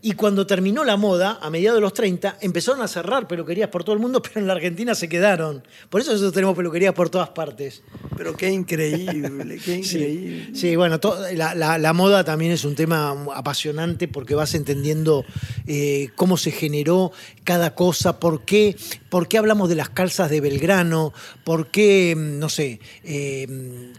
Y 0.07 0.11
cuando 0.11 0.45
terminó 0.45 0.83
la 0.83 0.97
moda, 0.97 1.39
a 1.41 1.49
mediados 1.49 1.77
de 1.77 1.81
los 1.81 1.91
30, 1.95 2.37
empezaron 2.41 2.79
a 2.83 2.87
cerrar 2.87 3.27
peluquerías 3.27 3.69
por 3.69 3.83
todo 3.83 3.95
el 3.95 3.99
mundo, 4.01 4.21
pero 4.21 4.39
en 4.39 4.45
la 4.45 4.53
Argentina 4.53 4.93
se 4.93 5.09
quedaron. 5.09 5.63
Por 5.89 5.99
eso 5.99 6.11
nosotros 6.11 6.31
tenemos 6.31 6.55
peluquerías 6.55 6.93
por 6.93 7.09
todas 7.09 7.29
partes. 7.29 7.81
Pero 8.15 8.37
qué 8.37 8.49
increíble, 8.51 9.57
qué 9.65 9.75
increíble. 9.77 10.49
Sí, 10.53 10.75
bueno, 10.75 10.99
to- 10.99 11.17
la, 11.33 11.55
la- 11.55 11.79
la 11.79 11.93
moda 11.93 12.23
también 12.23 12.51
es 12.51 12.65
un 12.65 12.75
tema 12.75 13.17
apasionante 13.33 14.07
porque 14.07 14.35
vas 14.35 14.53
entendiendo 14.53 15.25
eh, 15.65 16.09
cómo 16.15 16.37
se 16.37 16.51
generó 16.51 17.11
cada 17.43 17.73
cosa, 17.73 18.19
por 18.19 18.45
qué, 18.45 18.75
por 19.15 19.29
qué 19.29 19.37
hablamos 19.37 19.69
de 19.69 19.75
las 19.75 19.87
calzas 19.87 20.29
de 20.29 20.41
Belgrano, 20.41 21.13
por 21.45 21.67
qué, 21.67 22.13
mm, 22.17 22.37
no 22.37 22.49
sé, 22.49 22.81
eh, 23.05 23.47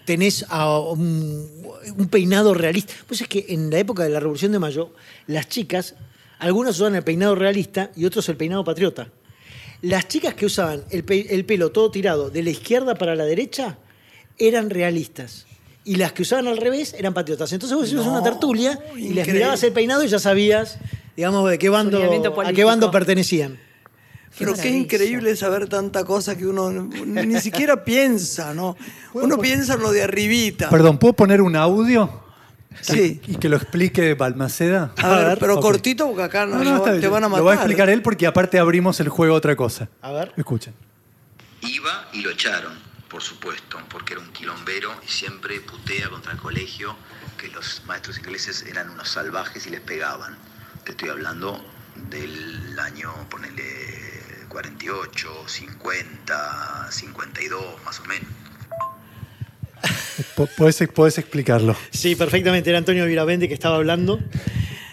tenés 0.05 0.45
a 0.51 0.79
un, 0.79 1.49
un 1.97 2.09
peinado 2.09 2.53
realista. 2.53 2.93
Pues 3.07 3.23
es 3.23 3.27
que 3.27 3.47
en 3.49 3.71
la 3.71 3.79
época 3.79 4.03
de 4.03 4.11
la 4.11 4.21
Revolución 4.21 4.53
de 4.53 4.59
Mayo, 4.59 4.91
las 5.27 5.49
chicas, 5.49 5.95
algunas 6.39 6.75
usaban 6.75 6.97
el 6.97 7.03
peinado 7.03 7.35
realista 7.35 7.91
y 7.97 8.05
otros 8.05 8.29
el 8.29 8.37
peinado 8.37 8.63
patriota. 8.63 9.09
Las 9.81 10.07
chicas 10.07 10.35
que 10.35 10.45
usaban 10.45 10.85
el, 10.91 11.03
pe- 11.03 11.35
el 11.35 11.47
pelo 11.47 11.73
todo 11.73 11.91
tirado 11.91 12.29
de 12.29 12.43
la 12.43 12.51
izquierda 12.51 12.95
para 12.95 13.17
la 13.17 13.25
derecha 13.25 13.79
eran 14.39 14.69
realistas. 14.69 15.47
Y 15.87 15.95
las 15.97 16.13
que 16.13 16.21
usaban 16.23 16.47
al 16.47 16.59
revés 16.59 16.93
eran 16.93 17.15
patriotas. 17.15 17.51
Entonces 17.55 17.75
vos 17.79 17.91
ibas 17.91 18.05
a 18.05 18.11
una 18.11 18.19
No, 18.19 18.23
tertulia 18.25 18.79
y 18.99 19.15
les 19.15 19.27
mirabas 19.29 19.63
el 19.63 19.73
peinado 19.73 20.05
y 20.05 20.09
ya 20.09 20.19
sabías, 20.19 20.77
digamos, 21.17 21.49
de 21.49 21.59
qué 21.59 21.71
bando, 21.71 21.99
a 22.45 22.53
qué 22.53 22.65
bando 22.65 22.91
pertenecían. 22.91 23.65
Pero 24.39 24.55
qué 24.55 24.69
increíble 24.71 25.35
saber 25.37 25.69
tanta 25.69 26.05
cosa 26.05 26.37
que 26.37 26.47
uno 26.47 26.71
ni 26.71 27.41
siquiera 27.41 27.85
piensa, 27.85 28.53
¿no? 28.55 28.77
Uno 29.15 29.39
piensa 29.39 29.75
en 29.75 29.81
lo 29.81 29.93
de 29.93 30.03
arribita. 30.03 30.69
Perdón, 30.69 30.99
¿puedo 30.99 31.15
poner 31.15 31.41
un 31.41 31.57
audio? 31.57 32.23
Sí. 32.83 33.21
Y 33.27 33.37
que 33.37 33.49
lo 33.49 33.57
explique 33.57 34.15
Balmaceda. 34.15 34.93
A 34.99 35.09
ver, 35.09 35.19
A 35.19 35.29
ver, 35.29 35.39
pero 35.39 35.61
cortito 35.61 36.07
porque 36.09 36.23
acá 36.23 36.45
no, 36.45 36.83
te 36.83 36.99
bien. 36.99 37.11
van 37.11 37.25
a 37.25 37.29
matar. 37.29 37.41
Lo 37.41 37.47
va 37.47 37.53
a 37.53 37.57
explicar 37.57 37.89
él 37.89 38.03
porque 38.03 38.27
aparte 38.27 38.59
abrimos 38.59 39.01
el 39.01 39.09
juego 39.09 39.35
a 39.35 39.39
otra 39.39 39.57
cosa. 39.57 39.89
A 40.03 40.13
ver. 40.13 40.33
Escuchen. 40.37 40.75
Iba 41.63 42.09
y 42.13 42.21
lo 42.21 42.31
echaron, 42.31 42.75
por 43.09 43.23
supuesto, 43.23 43.79
porque 43.89 44.13
era 44.13 44.23
un 44.23 44.31
quilombero 44.33 44.91
y 45.07 45.09
siempre 45.11 45.61
putea 45.61 46.11
contra 46.11 46.33
el 46.33 46.39
colegio 46.39 46.95
que 47.39 47.49
los 47.49 47.83
maestros 47.87 48.19
ingleses 48.19 48.63
eran 48.69 48.91
unos 48.91 49.09
salvajes 49.09 49.67
y 49.67 49.71
les 49.71 49.81
pegaban. 49.81 50.37
Te 50.85 50.91
estoy 50.93 51.09
hablando 51.09 51.65
del 52.11 52.79
año, 52.79 53.11
ponele 53.31 54.06
48, 54.57 55.29
50, 55.45 56.87
52, 56.91 57.63
más 57.85 58.01
o 58.01 58.05
menos. 58.05 58.27
Podés, 60.57 60.89
podés 60.95 61.19
explicarlo. 61.19 61.77
Sí, 61.91 62.17
perfectamente. 62.17 62.71
Era 62.71 62.79
Antonio 62.79 63.05
Viravente 63.05 63.49
que 63.49 63.55
estaba 63.55 63.77
hablando. 63.77 64.19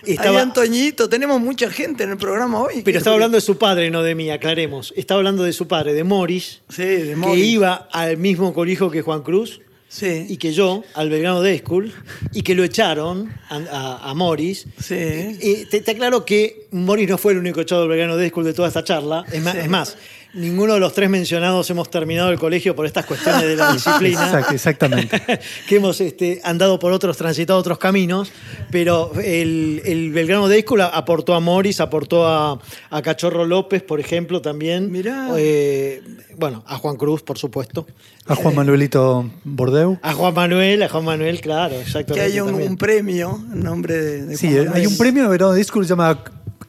Ahí, 0.06 0.16
Estaba, 0.16 0.42
Antoñito, 0.42 1.08
tenemos 1.08 1.40
mucha 1.40 1.70
gente 1.70 2.04
en 2.04 2.10
el 2.10 2.18
programa 2.18 2.60
hoy. 2.60 2.82
pero 2.84 2.98
estaba 2.98 3.14
hablando 3.14 3.38
de 3.38 3.42
su 3.42 3.58
padre, 3.58 3.90
no 3.90 4.04
de 4.04 4.16
mí, 4.16 4.30
aclaremos. 4.32 4.94
Estaba 4.98 5.20
hablando 5.20 5.44
de 5.44 5.54
su 5.54 5.66
padre, 5.66 5.94
de 5.94 6.04
Morris, 6.04 6.62
Sí, 6.68 6.84
de 6.84 7.16
que 7.16 7.36
iba 7.38 7.88
al 7.94 8.18
mismo 8.18 8.54
colegio 8.54 8.92
que 8.92 9.02
Juan 9.02 9.22
Cruz. 9.22 9.62
Sí. 9.94 10.26
y 10.28 10.38
que 10.38 10.54
yo, 10.54 10.84
al 10.96 11.10
Belgrano 11.12 11.42
Day 11.44 11.60
School, 11.60 11.94
y 12.34 12.42
que 12.42 12.56
lo 12.56 12.64
echaron 12.64 13.32
a, 13.50 13.58
a- 13.58 14.10
a 14.10 14.14
Morris. 14.16 14.66
Sí. 14.82 14.96
Eh, 14.96 15.68
te, 15.70 15.82
te 15.82 15.92
aclaro 15.92 16.26
que 16.26 16.66
Morris 16.72 17.08
no 17.08 17.20
fue 17.20 17.34
el 17.34 17.38
único 17.38 17.62
echado 17.62 17.82
del 17.82 17.90
Belgrano 17.92 18.18
Day 18.18 18.30
School 18.30 18.46
de 18.46 18.54
toda 18.54 18.70
esta 18.70 18.84
charla. 18.84 19.24
Es 19.32 19.44
más, 19.44 19.54
Sí. 19.54 19.60
es 19.60 19.70
más, 19.70 19.98
ninguno 20.34 20.74
de 20.74 20.80
los 20.80 20.94
tres 20.94 21.10
mencionados 21.10 21.70
hemos 21.70 21.90
terminado 21.90 22.30
el 22.32 22.40
colegio 22.40 22.76
por 22.76 22.86
estas 22.86 23.06
cuestiones 23.06 23.44
de 23.44 23.56
la 23.56 23.72
disciplina. 23.74 24.26
Exact- 24.32 24.54
exactamente. 24.54 25.22
que 25.68 25.76
hemos 25.76 26.02
este, 26.02 26.42
andado 26.44 26.80
por 26.80 26.92
otros, 26.92 27.18
transitado 27.18 27.60
otros 27.60 27.78
caminos, 27.78 28.32
pero 28.72 29.12
el, 29.24 29.82
el 29.86 30.12
Belgrano 30.12 30.48
Day 30.48 30.62
School 30.62 30.82
aportó 30.82 31.34
a 31.36 31.40
Morris, 31.40 31.80
aportó 31.80 32.28
a, 32.28 32.60
a 32.90 33.02
Cachorro 33.02 33.46
López, 33.46 33.84
por 33.84 34.00
ejemplo, 34.00 34.42
también. 34.42 34.92
Mirá. 34.92 35.30
Eh, 35.38 36.02
bueno, 36.38 36.64
a 36.68 36.78
Juan 36.78 36.96
Cruz, 36.96 37.22
por 37.22 37.38
supuesto. 37.38 37.86
A 38.26 38.36
Juan 38.36 38.56
Manuelito 38.56 39.30
Bordeu. 39.44 40.00
A 40.02 40.14
Juan 40.14 40.34
Manuel, 40.34 40.82
a 40.84 40.90
Juan 40.90 41.06
Manuel, 41.06 41.42
claro, 41.42 41.76
Que 41.76 41.82
exactamente. 41.82 42.22
hay 42.22 42.40
un, 42.40 42.78
premio 42.78 43.40
en 43.52 43.64
nombre 43.64 43.96
de, 43.96 44.26
de 44.26 44.38
Sí, 44.38 44.52
Juan 44.52 44.72
hay 44.74 44.86
un 44.88 44.98
premio 44.98 45.24
de 45.24 45.30
verano 45.30 45.52
de 45.52 45.58
disco 45.60 45.80
que 45.80 45.86
se 45.86 45.90
llama 45.90 46.24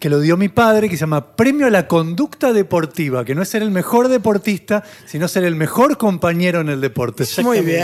que 0.05 0.11
lo 0.11 0.21
dio 0.21 0.37
mi 0.37 0.51
padre, 0.51 0.91
que 0.91 0.97
se 0.99 1.01
llama 1.01 1.35
Premio 1.35 1.67
a 1.67 1.71
la 1.71 1.89
Conducta 1.89 2.53
Deportiva, 2.53 3.25
que 3.25 3.35
no 3.35 3.41
es 3.41 3.49
ser 3.49 3.63
el 3.63 3.71
mejor 3.71 4.09
deportista, 4.09 4.85
sino 5.07 5.29
ser 5.29 5.45
el 5.45 5.55
mejor 5.55 5.97
compañero 5.97 6.61
en 6.61 6.69
el 6.69 6.83
deporte. 6.83 7.25
Muy 7.43 7.61
bien. 7.61 7.81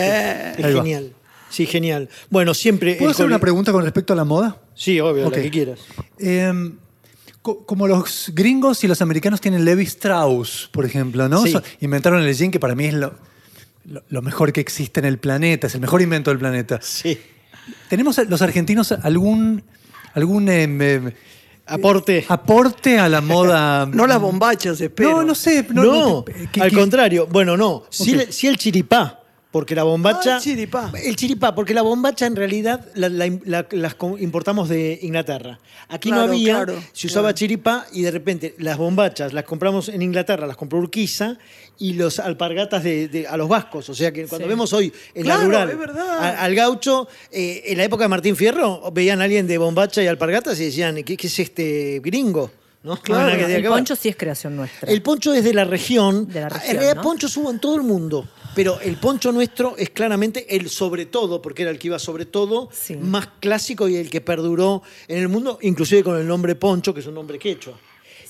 Es 0.59 0.67
genial. 0.67 1.15
Sí, 1.49 1.65
genial. 1.65 2.11
Bueno, 2.29 2.53
siempre. 2.53 2.97
¿Puedo 2.97 3.13
hacer 3.13 3.25
una 3.25 3.39
pregunta 3.39 3.73
con 3.73 3.83
respecto 3.85 4.13
a 4.13 4.17
la 4.17 4.25
moda? 4.25 4.59
Sí, 4.75 5.01
obvio, 5.01 5.29
Ok. 5.29 5.37
lo 5.37 5.43
que 5.45 5.51
quieras. 5.51 5.79
Eh, 6.19 6.53
co- 7.41 7.65
como 7.65 7.89
los 7.89 8.31
gringos 8.35 8.85
y 8.85 8.87
los 8.87 9.01
americanos 9.01 9.41
tienen 9.41 9.65
Levi 9.65 9.85
Strauss, 9.85 10.69
por 10.75 10.85
ejemplo, 10.85 11.27
¿no? 11.27 11.47
Sí. 11.47 11.55
Inventaron 11.81 12.21
el 12.23 12.35
jean 12.35 12.51
que 12.51 12.61
para 12.61 12.75
mí 12.75 12.85
es 12.85 12.93
lo, 12.97 13.15
mejor 14.21 14.53
que 14.53 14.61
existe 14.61 15.01
en 15.01 15.07
el 15.07 15.17
planeta, 15.19 15.69
es 15.69 15.75
el 15.75 15.81
mejor 15.81 16.03
invento 16.03 16.31
del 16.31 16.39
planeta. 16.39 16.81
Sí. 16.83 17.19
¿Tenemos 17.89 18.19
los 18.29 18.43
argentinos 18.43 18.93
algún, 18.93 19.63
algún 20.13 20.51
em, 20.51 20.83
em, 20.83 21.13
Aporte. 21.71 22.25
aporte 22.29 22.99
a 22.99 23.09
la 23.09 23.21
moda? 23.33 23.87
No 23.87 24.07
las 24.07 24.21
bombachas, 24.21 24.81
espero. 24.81 25.11
No, 25.13 25.23
no 25.23 25.35
sé. 25.35 25.65
No, 25.71 25.85
No, 25.85 26.25
que- 26.25 26.49
que- 26.53 26.61
al 26.63 26.71
que- 26.71 26.77
contrario. 26.77 27.27
Bueno, 27.31 27.57
no. 27.57 27.85
Sí, 27.91 28.15
Ok. 28.15 28.21
el- 28.23 28.33
sí 28.33 28.47
el 28.49 28.57
chiripá. 28.59 29.20
Porque 29.51 29.75
la 29.75 29.83
bombacha. 29.83 30.35
Ah, 30.35 30.37
el 30.37 30.43
chiripá. 30.43 30.93
El 31.03 31.17
chiripá, 31.17 31.55
porque 31.57 31.75
la 31.75 31.83
bombacha 31.83 32.25
en 32.27 32.37
realidad 32.37 32.87
la- 32.95 33.09
la- 33.09 33.37
la- 33.45 33.67
las 33.73 33.97
importamos 34.21 34.69
de 34.69 35.01
Inglaterra. 35.03 35.59
Aquí 35.89 36.13
no 36.13 36.21
había, 36.21 36.55
claro, 36.65 36.75
se 36.93 37.09
usaba 37.09 37.29
claro. 37.31 37.37
chiripá 37.37 37.87
y 37.93 38.03
de 38.03 38.13
repente 38.13 38.55
las 38.59 38.77
bombachas 38.79 39.33
las 39.33 39.43
compramos 39.43 39.89
en 39.89 40.03
Inglaterra, 40.03 40.47
las 40.47 40.57
compró 40.57 40.79
Urquiza 40.79 41.37
y 41.79 41.95
los 41.95 42.21
alpargatas 42.21 42.85
de, 42.85 43.09
de- 43.09 43.27
a 43.27 43.37
los 43.37 43.49
vascos. 43.49 43.89
O 43.89 43.95
sea 43.95 44.13
que 44.13 44.27
cuando 44.29 44.47
Sí. 44.47 44.51
vemos 44.51 44.73
hoy 44.73 44.93
en 45.15 45.27
la 45.27 45.37
rural 45.39 45.77
a- 45.99 46.45
al 46.45 46.55
gaucho, 46.55 47.09
eh, 47.33 47.63
en 47.67 47.79
la 47.79 47.83
época 47.85 48.05
de 48.05 48.09
Martín 48.09 48.37
Fierro, 48.37 48.89
veían 48.93 49.21
a 49.21 49.25
alguien 49.25 49.49
de 49.49 49.59
bombacha 49.59 50.01
y 50.01 50.07
alpargatas 50.07 50.61
y 50.61 50.67
decían, 50.67 51.03
¿qué, 51.03 51.17
qué 51.17 51.27
es 51.27 51.39
este 51.41 52.01
gringo? 52.05 52.53
Que 52.83 53.13
El 53.13 53.37
que 53.39 53.47
ver. 53.47 53.69
poncho 53.69 53.95
sí 53.95 54.09
es 54.09 54.17
creación 54.17 54.57
nuestra. 54.57 54.91
El 54.91 55.03
poncho 55.03 55.35
es 55.35 55.45
de 55.45 55.53
la 55.53 55.65
región. 55.65 56.27
De 56.29 56.41
la 56.41 56.49
región, 56.49 56.71
en 56.71 56.77
realidad, 56.77 56.97
¿no? 56.97 57.03
ponchos 57.03 57.37
hubo 57.37 57.51
en 57.51 57.59
todo 57.61 57.77
el 57.77 57.83
mundo. 57.83 58.27
Pero 58.55 58.81
el 58.81 58.97
poncho 58.97 59.31
nuestro 59.33 59.77
es 59.77 59.91
claramente 59.91 60.57
el 60.57 60.71
sobre 60.71 61.05
todo, 61.07 61.43
porque 61.43 61.63
era 61.63 61.71
el 61.71 61.79
que 61.79 61.89
iba 61.89 61.99
sobre 61.99 62.25
todo, 62.25 62.69
Sí. 62.73 62.97
más 62.97 63.29
clásico 63.39 63.87
y 63.87 63.97
el 63.97 64.09
que 64.09 64.21
perduró 64.23 64.83
en 65.09 65.19
el 65.19 65.29
mundo, 65.29 65.59
inclusive 65.63 66.03
con 66.03 66.17
el 66.17 66.27
nombre 66.27 66.55
poncho, 66.55 66.95
que 66.95 67.01
es 67.01 67.07
un 67.07 67.15
nombre 67.15 67.39
quechua. 67.39 67.75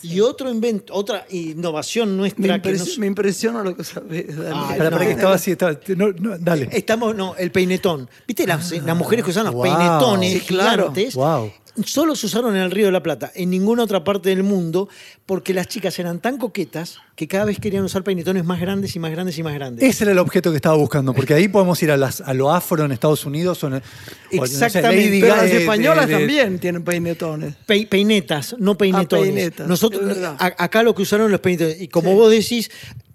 Y 0.03 0.19
otro 0.21 0.51
invento, 0.51 0.95
otra 0.95 1.27
innovación 1.29 2.13
Me, 2.13 2.17
nuestra 2.17 2.61
que 2.61 2.71
impresi- 2.71 2.79
nos- 2.79 2.99
me 2.99 3.07
impresiona 3.07 3.63
lo 3.63 3.77
que 3.77 3.85
sabes. 3.85 4.27
Ah, 4.31 4.51
no. 4.51 4.71
espera, 4.73 4.99
que 4.99 5.11
estaba 5.11 5.35
así. 5.35 5.51
estaba- 5.53 5.79
no, 5.95 6.09
no, 6.13 6.39
dale. 6.39 6.71
Estamos, 6.73 7.15
no, 7.15 7.37
el 7.37 7.51
peinetón. 7.53 8.09
¿Viste 8.27 8.47
las, 8.47 8.73
las 8.73 8.97
mujeres 8.97 9.25
que 9.25 9.31
usan 9.31 9.45
los 9.45 9.55
wow. 9.55 9.63
peinetones 9.65 10.33
Sí, 10.33 10.41
claro. 10.41 10.85
gigantes? 10.91 11.15
Wow. 11.15 11.53
Solo 11.85 12.17
se 12.17 12.27
usaron 12.27 12.57
en 12.57 12.63
el 12.63 12.71
Río 12.71 12.87
de 12.87 12.93
la 12.93 13.03
Plata, 13.03 13.31
en 13.35 13.51
ninguna 13.51 13.83
otra 13.85 14.05
parte 14.05 14.29
del 14.31 14.43
mundo, 14.43 14.89
porque 15.27 15.55
las 15.55 15.69
chicas 15.69 15.99
eran 15.99 16.21
tan 16.21 16.39
coquetas 16.39 16.99
que 17.17 17.29
cada 17.29 17.45
vez 17.45 17.59
querían 17.61 17.85
usar 17.85 18.03
peinetones 18.03 18.45
más 18.45 18.61
grandes 18.61 18.97
y 18.97 18.99
más 18.99 19.11
grandes 19.11 19.37
y 19.39 19.43
más 19.43 19.55
grandes. 19.55 19.85
Ese 19.89 20.05
era 20.05 20.13
el 20.13 20.19
objeto 20.19 20.51
que 20.51 20.57
estaba 20.57 20.77
buscando, 20.77 21.13
porque 21.15 21.35
ahí 21.35 21.49
podemos 21.49 21.83
ir 21.83 21.91
a, 21.91 21.97
las, 21.97 22.21
a 22.23 22.33
lo 22.35 22.51
afro 22.53 22.85
en 22.85 22.93
Estados 22.93 23.25
Unidos. 23.27 23.63
O 23.65 23.67
en- 23.69 23.75
o, 23.75 23.77
no 23.77 24.47
sé, 24.47 24.55
Exactamente, 24.55 25.21
Pero 25.21 25.37
las 25.37 25.45
españolas 25.51 26.07
de- 26.09 26.13
de- 26.15 26.19
también 26.21 26.59
tienen 26.59 26.83
peinetones. 26.83 27.55
Pe- 27.67 27.87
peinetas, 27.87 28.57
no 28.59 28.77
peinetones. 28.77 29.29
Ah, 29.29 29.33
peinetas, 29.35 29.69
Nosotros, 29.69 30.17
a- 30.39 30.55
acá 30.59 30.83
lo 30.83 30.95
que 30.95 31.03
usaron 31.03 31.31
los 31.31 31.41
peinetones. 31.41 31.81
Y 31.81 31.89
como 31.89 32.15
vos 32.15 32.31
decís, 32.31 32.71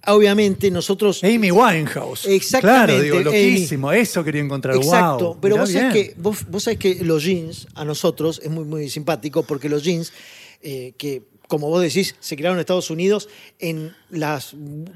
obviamente 0.08 0.72
nosotros. 0.72 1.24
Amy 1.24 1.52
Winehouse. 1.52 2.26
Exactamente, 2.26 2.88
Claro, 2.88 3.04
digo, 3.04 3.16
Amy. 3.18 3.24
loquísimo. 3.26 3.92
Eso 3.92 4.24
quería 4.24 4.42
encontrar. 4.42 4.76
Exacto, 4.76 5.26
Wow, 5.34 5.38
pero 5.42 5.58
vos 5.58 5.72
sabés, 5.72 5.94
que, 5.94 6.16
vos, 6.18 6.40
vos 6.50 6.64
sabés 6.64 6.80
que 6.80 6.96
los 7.04 7.24
jeans, 7.24 7.68
a 7.76 7.86
nosotros, 7.86 8.42
es 8.44 8.50
muy, 8.50 8.66
muy 8.66 8.90
simpático 8.90 9.44
porque 9.44 9.70
los 9.70 9.84
jeans, 9.84 10.12
eh, 10.62 10.94
que 10.98 11.22
como 11.48 11.70
vos 11.70 11.80
decís, 11.84 12.16
se 12.20 12.36
crearon 12.36 12.58
en 12.58 12.62
Estados 12.62 12.90
Unidos 12.90 13.30
en 13.60 13.94
la 14.10 14.42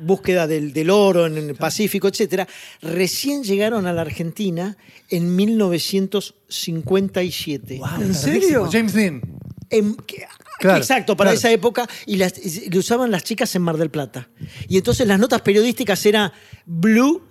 búsqueda 0.01 0.47
del, 0.47 0.73
del 0.73 0.89
oro, 0.89 1.27
en 1.27 1.37
el 1.37 1.53
Pacífico, 1.53 2.07
etcétera, 2.07 2.47
recién 2.81 3.43
llegaron 3.43 3.85
a 3.85 3.93
la 3.93 4.01
Argentina 4.01 4.75
en 5.11 5.35
1957. 5.35 7.77
Wow, 7.77 8.01
¿En 8.01 8.15
serio? 8.15 8.67
James 8.71 8.93
Dean. 8.93 9.21
En- 9.69 9.93
que- 9.95 10.25
Claro, 10.59 10.77
exacto, 10.77 11.15
para 11.17 11.29
claro. 11.31 11.37
esa 11.39 11.51
época, 11.51 11.87
y 12.05 12.17
las, 12.17 12.33
y 12.37 12.69
lo 12.69 12.79
usaban 12.79 13.11
las 13.11 13.23
chicas 13.23 13.55
en 13.55 13.61
Mar 13.61 13.77
del 13.77 13.89
Plata. 13.89 14.29
Y 14.67 14.77
entonces 14.77 15.07
las 15.07 15.19
notas 15.19 15.41
periodísticas 15.41 16.05
era 16.05 16.33
blue, 16.65 17.23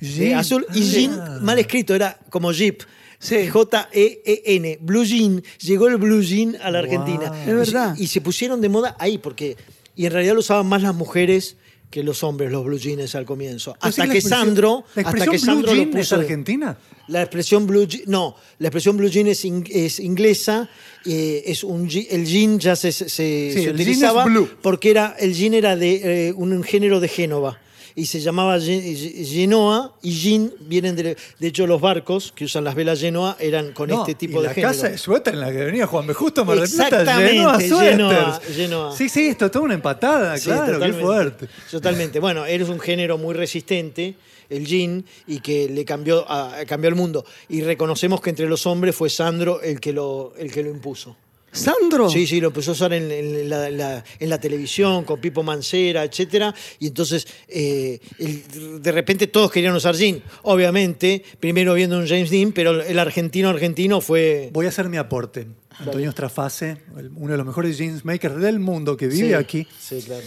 Jean. 0.00 0.38
azul, 0.38 0.66
y 0.74 0.80
Ah. 0.82 0.84
jean 0.92 1.44
mal 1.44 1.58
escrito, 1.58 1.94
era 1.94 2.18
como 2.30 2.52
jeep. 2.52 2.82
Sí. 3.18 3.48
J-E-E-N, 3.48 4.78
blue 4.82 5.04
jean. 5.04 5.42
Llegó 5.60 5.88
el 5.88 5.96
blue 5.96 6.20
jean 6.22 6.56
a 6.62 6.70
la 6.70 6.80
Wow. 6.82 6.90
Argentina. 6.90 7.32
Es 7.46 7.54
verdad. 7.54 7.94
Y, 7.98 8.04
y 8.04 8.06
se 8.08 8.20
pusieron 8.20 8.60
de 8.60 8.68
moda 8.68 8.94
ahí, 8.98 9.18
porque. 9.18 9.56
Y 9.94 10.04
en 10.06 10.12
realidad 10.12 10.34
lo 10.34 10.40
usaban 10.40 10.66
más 10.66 10.82
las 10.82 10.94
mujeres 10.94 11.56
que 11.90 12.02
los 12.02 12.22
hombres, 12.24 12.50
los 12.50 12.64
blue 12.64 12.78
jeans 12.78 13.14
al 13.14 13.24
comienzo. 13.24 13.76
Así 13.80 14.00
Hasta 14.00 14.12
que 14.12 14.20
Sandro. 14.20 14.84
¿La 14.94 15.02
hasta 15.02 15.24
que 15.24 15.30
blue 15.30 15.38
Sandro 15.38 15.74
lo 15.74 15.76
jean 15.82 15.88
es 15.90 15.96
puso 15.96 16.14
argentina? 16.16 16.76
la 17.08 17.22
expresión 17.22 17.66
blue 17.66 17.86
jean, 17.86 18.02
no, 18.06 18.34
la 18.58 18.68
expresión 18.68 18.96
blue 18.96 19.08
jean 19.08 19.28
es, 19.28 19.44
in- 19.44 19.64
es 19.70 20.00
inglesa, 20.00 20.68
eh, 21.04 21.44
es 21.46 21.62
un 21.64 21.88
el 22.10 22.26
jean 22.26 22.58
ya 22.58 22.74
se, 22.76 22.90
se- 22.92 23.08
se 23.08 23.46
el 23.46 23.54
jean 23.64 23.74
utilizaba 23.76 24.24
es 24.24 24.30
blue. 24.30 24.48
porque 24.60 24.90
era, 24.90 25.14
el 25.18 25.32
jean 25.32 25.54
era 25.54 25.76
de 25.76 26.28
eh, 26.28 26.32
un 26.32 26.62
género 26.64 26.98
de 27.00 27.08
Génova 27.08 27.60
y 27.98 28.06
se 28.06 28.20
llamaba 28.20 28.58
Ge- 28.60 28.94
Ge- 28.94 29.24
Genoa 29.24 29.96
y 30.02 30.10
jean 30.12 30.52
vienen 30.60 30.94
de, 30.94 31.16
de 31.38 31.46
hecho 31.48 31.66
los 31.66 31.80
barcos 31.80 32.30
que 32.36 32.44
usan 32.44 32.62
las 32.62 32.74
velas 32.74 33.00
Genoa 33.00 33.36
eran 33.40 33.72
con 33.72 33.88
No, 33.88 34.02
este 34.02 34.14
tipo 34.14 34.38
y 34.38 34.42
de 34.42 34.48
la 34.48 34.54
género. 34.54 34.72
casa 34.72 34.88
de 34.90 34.98
suéter 34.98 35.32
en 35.34 35.40
la 35.40 35.50
que 35.50 35.64
venía 35.64 35.86
Juan 35.86 36.06
B. 36.06 36.12
Justo 36.14 36.44
Mar 36.44 36.60
del 36.60 36.70
Plata, 36.70 37.16
Genoa, 37.16 37.58
suéteres. 37.60 38.40
Genoa. 38.54 38.94
Sí, 38.96 39.08
sí, 39.08 39.26
esto 39.28 39.46
es 39.46 39.50
toda 39.50 39.64
una 39.64 39.74
empatada, 39.74 40.36
Sí, 40.36 40.44
claro, 40.44 40.66
qué 40.66 40.72
totalmente. 40.74 41.04
fuerte. 41.04 41.48
Totalmente. 41.70 42.20
Bueno, 42.20 42.44
eres 42.46 42.68
un 42.68 42.78
género 42.78 43.16
muy 43.18 43.34
resistente, 43.34 44.14
el 44.50 44.66
jean, 44.66 45.04
y 45.26 45.40
que 45.40 45.68
le 45.68 45.84
cambió, 45.86 46.30
a- 46.30 46.64
cambió 46.66 46.88
el 46.90 46.94
mundo. 46.96 47.24
Y 47.48 47.62
reconocemos 47.62 48.20
que 48.20 48.30
entre 48.30 48.46
los 48.46 48.66
hombres 48.66 48.94
fue 48.94 49.08
Sandro 49.10 49.60
el 49.62 49.80
que 49.80 49.92
lo, 49.94 50.34
el 50.38 50.52
que 50.52 50.62
lo 50.62 50.70
impuso. 50.70 51.16
¿Sandro? 51.52 52.10
Sí, 52.10 52.26
sí, 52.26 52.40
lo 52.40 52.48
empezó 52.48 52.72
a 52.72 52.74
usar 52.74 52.92
en, 52.92 53.10
en 53.10 53.48
la, 53.48 53.70
la- 53.70 54.04
en 54.18 54.28
la 54.28 54.38
televisión, 54.38 55.04
con 55.04 55.20
Pipo 55.20 55.42
Mancera, 55.42 56.04
etcétera. 56.04 56.54
Y 56.78 56.88
entonces, 56.88 57.26
eh, 57.48 57.98
el- 58.18 58.82
de 58.82 58.92
repente 58.92 59.26
todos 59.26 59.50
querían 59.50 59.74
usar 59.74 59.94
jean. 59.94 60.22
Obviamente, 60.42 61.24
primero 61.40 61.72
viendo 61.74 61.98
un 61.98 62.06
James 62.06 62.28
Dean, 62.28 62.52
pero 62.52 62.82
el 62.82 62.98
argentino 62.98 63.48
argentino 63.48 64.00
fue. 64.02 64.50
Voy 64.52 64.66
a 64.66 64.68
hacer 64.68 64.88
mi 64.90 64.98
aporte. 64.98 65.46
Antonio 65.78 66.10
Strafase, 66.12 66.78
uno 67.16 67.32
de 67.32 67.36
los 67.38 67.46
mejores 67.46 67.76
jeans 67.78 68.04
makers 68.04 68.40
del 68.40 68.58
mundo 68.58 68.96
que 68.96 69.08
vive 69.08 69.28
Sí, 69.28 69.34
aquí, 69.34 69.66
Sí, 69.78 70.00
claro. 70.04 70.24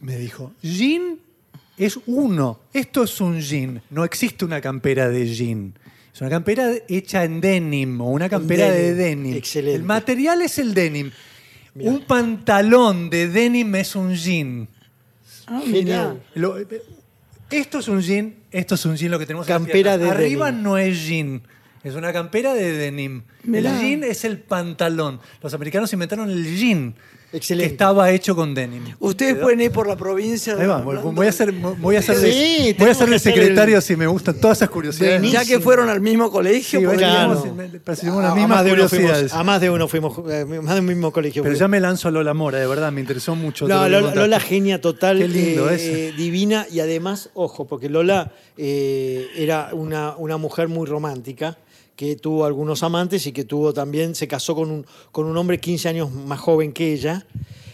me 0.00 0.16
dijo, 0.16 0.52
jean 0.62 1.18
es 1.76 1.98
uno, 2.06 2.60
esto 2.72 3.02
es 3.02 3.20
un 3.20 3.40
jean, 3.40 3.82
no 3.90 4.04
existe 4.04 4.44
una 4.44 4.60
campera 4.60 5.08
de 5.08 5.26
jean. 5.26 5.74
Es 6.20 6.22
una 6.22 6.28
campera 6.36 6.70
hecha 6.86 7.24
en 7.24 7.40
denim 7.40 7.98
o 8.02 8.10
una 8.10 8.28
campera 8.28 8.70
de 8.70 8.94
denim, 8.94 9.22
denim. 9.24 9.36
excelente. 9.38 9.76
El 9.78 9.84
material 9.84 10.42
es 10.42 10.58
el 10.58 10.74
denim. 10.74 11.10
Un 11.76 12.02
pantalón 12.04 13.08
de 13.08 13.26
denim 13.28 13.74
es 13.76 13.96
un 13.96 14.14
jean. 14.14 14.68
Ah, 15.46 15.62
mirá. 15.66 16.14
Lo- 16.34 16.56
esto 17.50 17.78
es 17.78 17.88
un 17.88 18.02
jean, 18.02 18.34
esto 18.50 18.74
es 18.74 18.84
un 18.84 18.96
jean 18.96 19.10
lo 19.12 19.18
que 19.18 19.24
tenemos 19.24 19.46
Campera 19.46 19.96
de 19.96 20.10
Arriba 20.10 20.50
denim. 20.50 20.62
no 20.62 20.76
es 20.76 21.06
jean, 21.06 21.42
es 21.82 21.94
una 21.94 22.12
campera 22.12 22.52
de 22.52 22.70
denim. 22.74 23.22
Mirá. 23.44 23.70
El 23.72 23.80
jean 23.80 24.04
es 24.04 24.26
el 24.26 24.40
pantalón. 24.40 25.20
Los 25.42 25.54
americanos 25.54 25.90
inventaron 25.94 26.28
el 26.30 26.44
jean, 26.54 26.96
Excelente. 27.32 27.68
que 27.68 27.72
estaba 27.74 28.10
hecho 28.10 28.34
con 28.34 28.54
denim. 28.54 28.82
Ustedes 28.98 29.36
pueden 29.36 29.60
ir 29.60 29.70
por 29.70 29.86
la 29.86 29.96
provincia. 29.96 30.56
Ahí 30.58 30.66
va, 30.66 30.78
voy 30.82 31.26
a 31.28 31.32
ser, 31.32 31.52
voy 31.52 31.96
a 31.96 32.02
ser, 32.02 32.16
Sí, 32.16 32.22
de- 32.22 32.74
tenemos 32.74 32.78
voy 32.78 32.88
a 32.90 32.94
ser 32.94 33.08
de 33.10 33.18
secretario 33.20 33.76
el- 33.76 33.82
si 33.82 33.94
me 33.96 34.06
gustan 34.06 34.34
todas 34.40 34.58
esas 34.58 34.68
curiosidades. 34.70 35.20
Buenísimo. 35.20 35.42
Ya 35.42 35.48
que 35.48 35.60
fueron 35.60 35.88
al 35.88 36.00
mismo 36.00 36.30
colegio, 36.30 36.80
Sí, 36.80 36.96
claro. 36.96 37.32
A- 37.32 37.34
las 37.34 38.04
a 38.04 38.34
mismas 38.34 38.48
más 38.48 38.64
de 38.64 38.72
uno 38.72 38.88
fuimos- 38.88 38.88
curiosidades. 38.88 39.32
a 39.32 39.44
más 39.44 39.60
de 39.60 39.70
uno 39.70 39.86
fuimos, 39.88 40.18
eh, 40.30 40.44
más 40.44 40.74
de 40.74 40.80
un 40.80 40.86
mismo 40.86 41.12
colegio. 41.12 41.42
Pero 41.42 41.52
fuimos. 41.52 41.60
ya 41.60 41.68
me 41.68 41.78
lanzo 41.80 42.08
a 42.08 42.10
Lola 42.10 42.34
Mora, 42.34 42.58
de 42.58 42.66
verdad, 42.66 42.90
me 42.90 43.00
interesó 43.00 43.34
mucho. 43.36 43.68
No, 43.68 43.88
Lola, 43.88 44.40
genia 44.40 44.80
total, 44.80 45.18
Qué 45.18 45.28
lindo 45.28 45.70
eh, 45.70 45.76
eh, 46.08 46.12
divina 46.16 46.66
y 46.70 46.80
además, 46.80 47.30
ojo, 47.34 47.66
porque 47.66 47.88
Lola 47.88 48.32
eh, 48.56 49.26
era 49.36 49.70
una, 49.72 50.16
una 50.16 50.36
mujer 50.36 50.68
muy 50.68 50.86
romántica 50.86 51.56
que 52.00 52.16
tuvo 52.16 52.46
algunos 52.46 52.82
amantes 52.82 53.26
y 53.26 53.32
que 53.32 53.44
tuvo 53.44 53.74
también, 53.74 54.14
se 54.14 54.26
casó 54.26 54.54
con 54.54 54.70
un, 54.70 54.86
con 55.12 55.26
un 55.26 55.36
hombre 55.36 55.60
15 55.60 55.86
años 55.90 56.10
más 56.10 56.40
joven 56.40 56.72
que 56.72 56.94
ella 56.94 57.26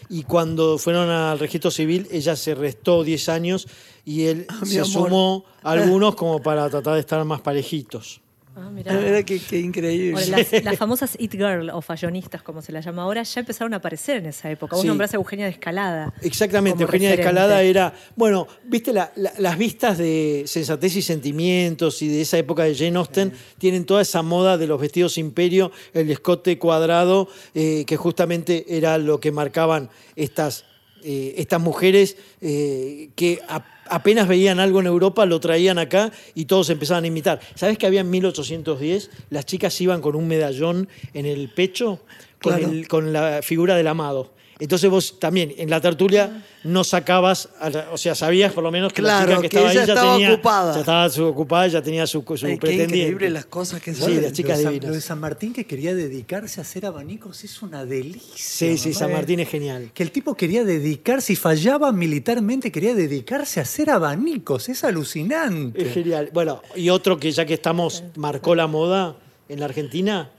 y 0.09 0.25
cuando 0.25 0.79
fueron 0.79 1.11
al 1.11 1.39
registro 1.39 1.71
civil 1.71 2.09
ella 2.11 2.35
se 2.35 2.57
restó 2.57 3.05
10 3.05 3.29
años 3.29 3.69
y 4.05 4.25
él 4.25 4.47
Ah, 4.49 4.63
se 4.65 4.85
sumó 4.85 5.45
a 5.63 5.71
algunos 5.71 6.17
como 6.17 6.43
para 6.43 6.69
tratar 6.69 6.95
de 6.95 7.01
estar 7.01 7.25
más 7.25 7.41
parejitos. 7.41 8.21
Ah, 8.59 8.71
La 8.85 8.97
verdad 8.97 9.23
que, 9.25 9.39
que 9.39 9.59
increíble. 9.61 10.19
Ahora, 10.19 10.39
las, 10.39 10.51
las 10.65 10.79
famosas 10.79 11.15
It 11.19 11.33
Girl 11.33 11.69
o 11.71 11.83
fallonistas, 11.83 12.43
como 12.43 12.63
se 12.63 12.73
las 12.73 12.85
llama 12.87 13.03
ahora, 13.03 13.23
ya 13.23 13.41
empezaron 13.41 13.75
a 13.75 13.77
aparecer 13.77 14.17
en 14.17 14.27
esa 14.27 14.51
época. 14.51 14.77
Vos 14.77 14.83
Sí. 14.83 14.89
nombrás 14.89 15.13
a 15.13 15.17
Eugenia 15.17 15.45
de 15.45 15.53
Escalada. 15.53 16.15
Exactamente, 16.23 16.83
Eugenia 16.83 17.11
de. 17.11 17.17
Escalada 17.17 17.61
era, 17.63 17.93
bueno, 18.17 18.47
viste 18.65 18.95
la- 18.95 19.13
la- 19.17 19.33
las 19.39 19.59
vistas 19.59 19.99
de 19.99 20.45
sensatez 20.47 20.97
y 20.97 21.03
sentimientos 21.03 22.01
y 22.01 22.09
de 22.09 22.23
esa 22.23 22.39
época 22.39 22.65
de 22.65 22.75
Jane 22.75 22.97
Austen 22.97 23.33
tienen 23.59 23.85
toda 23.85 24.01
esa 24.01 24.23
moda 24.23 24.57
de 24.57 24.67
los 24.67 24.81
vestidos 24.81 25.19
imperio, 25.19 25.71
el 25.93 26.11
escote 26.11 26.59
cuadrado, 26.59 27.29
eh, 27.55 27.85
que 27.87 27.97
justamente 27.99 28.65
era 28.77 28.97
lo 28.97 29.21
que 29.21 29.33
marcaban 29.33 29.91
estas, 30.15 30.65
eh, 31.09 31.35
estas 31.39 31.61
mujeres 31.61 32.17
eh, 32.41 33.11
que 33.15 33.39
a- 33.49 33.65
apenas 33.89 34.27
veían 34.27 34.59
algo 34.59 34.81
en 34.81 34.87
Europa, 34.87 35.25
lo 35.25 35.39
traían 35.39 35.79
acá 35.79 36.11
y 36.35 36.47
todos 36.47 36.69
empezaban 36.71 37.05
a 37.05 37.07
imitar. 37.07 37.41
¿Sabes 37.55 37.79
que 37.79 37.87
había 37.87 38.01
en 38.01 38.11
1810? 38.11 39.11
Las 39.31 39.47
chicas 39.47 39.81
iban 39.81 40.01
con 40.01 40.17
un 40.17 40.27
medallón 40.27 40.89
en 41.15 41.27
el 41.27 41.49
pecho 41.51 42.01
con, 42.43 42.55
Claro. 42.57 42.73
el- 42.73 42.89
con 42.89 43.13
la 43.13 43.41
figura 43.43 43.77
del 43.77 43.87
amado. 43.87 44.33
Entonces 44.59 44.89
vos 44.89 45.19
también 45.21 45.53
en 45.59 45.69
la 45.69 45.83
tertulia 45.83 46.43
no 46.65 46.83
sacabas, 46.83 47.51
la- 47.61 47.89
o 47.93 47.99
sea, 47.99 48.15
sabías 48.15 48.55
por 48.55 48.65
lo 48.65 48.71
menos 48.71 48.91
que 48.91 49.03
la 49.03 49.09
Claro, 49.25 49.27
chica 49.27 49.43
que, 49.43 49.49
que 49.51 49.57
estaba 49.59 49.71
ella 49.73 49.81
ahí 49.83 49.87
ya 49.87 49.93
estaba 49.93 50.13
tenía, 50.15 50.33
ocupada. 50.33 50.73
ya 50.75 50.81
estaba 50.81 51.09
su- 51.11 51.25
ocupada, 51.27 51.67
ya 51.67 51.83
tenía 51.83 52.07
su, 52.07 52.23
su 52.23 52.47
Ay, 52.47 52.53
qué 52.55 52.59
pretendiente. 52.59 52.97
increíble 52.99 53.31
las 53.31 53.45
cosas 53.47 53.83
que 53.83 53.93
Sí, 53.95 54.19
las 54.19 54.33
chicas 54.33 54.53
lo 54.53 54.57
de 54.59 54.63
San- 54.65 54.73
divinas. 54.73 54.89
Lo 54.89 54.95
de 54.95 55.01
San 55.03 55.21
Martín 55.21 55.53
que 55.53 55.67
quería 55.67 55.95
dedicarse 55.95 56.61
a 56.61 56.63
hacer 56.63 56.87
abanicos 56.87 57.45
es 57.45 57.61
una 57.61 57.85
delicia. 57.85 58.33
Sí, 58.35 58.79
sí, 58.79 58.89
mamá. 58.89 58.99
San 58.99 59.13
Martín 59.13 59.41
es 59.41 59.49
genial. 59.51 59.91
Que 59.93 60.03
el 60.03 60.11
tipo 60.11 60.35
quería 60.35 60.65
dedicarse, 60.65 61.35
y 61.35 61.37
fallaba 61.37 61.93
militarmente, 61.93 62.73
quería 62.73 62.95
dedicarse 62.95 63.61
a 63.61 63.65
hacer 63.65 63.91
abanicos. 63.91 64.71
Es 64.71 64.85
alucinante. 64.85 65.83
Es 65.87 65.93
genial. 65.93 66.31
Bueno, 66.33 66.63
y 66.75 66.89
otro 66.89 67.19
que 67.19 67.31
ya 67.31 67.45
que 67.45 67.53
estamos, 67.55 68.05
marcó 68.17 68.55
la 68.55 68.67
moda 68.67 69.17
en 69.51 69.61
la 69.61 69.67
Argentina, 69.67 70.31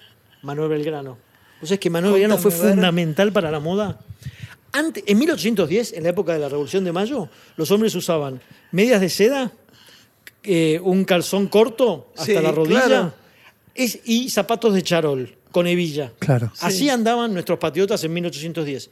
Manuel 0.41 0.69
Belgrano. 0.69 1.17
¿Vos 1.59 1.69
sabés 1.69 1.79
que 1.79 1.89
Manuel 1.89 2.13
Belgrano 2.13 2.37
fue 2.37 2.51
fundamental 2.51 3.31
para 3.31 3.49
la 3.49 3.59
moda? 3.59 3.99
Antes, 4.77 5.03
en 5.07 5.17
1810, 5.17 5.93
en 5.93 6.03
la 6.03 6.09
época 6.09 6.33
de 6.33 6.39
la 6.39 6.49
Revolución 6.49 6.83
de 6.83 6.91
Mayo, 6.91 7.29
los 7.55 7.71
hombres 7.71 7.95
usaban 7.95 8.39
medias 8.71 9.01
de 9.01 9.09
seda, 9.09 9.51
eh, 10.43 10.79
un 10.83 11.03
calzón 11.03 11.47
corto 11.47 12.11
hasta 12.15 12.25
Sí, 12.25 12.33
la 12.33 12.51
rodilla 12.51 12.85
claro. 12.85 13.13
es- 13.73 13.99
y 14.05 14.29
zapatos 14.29 14.73
de 14.75 14.83
charol 14.83 15.35
con 15.51 15.65
hebilla. 15.67 16.13
Claro. 16.19 16.51
Así 16.61 16.89
andaban 16.89 17.33
nuestros 17.33 17.57
patriotas 17.57 18.03
en 18.03 18.13
1810. 18.13 18.89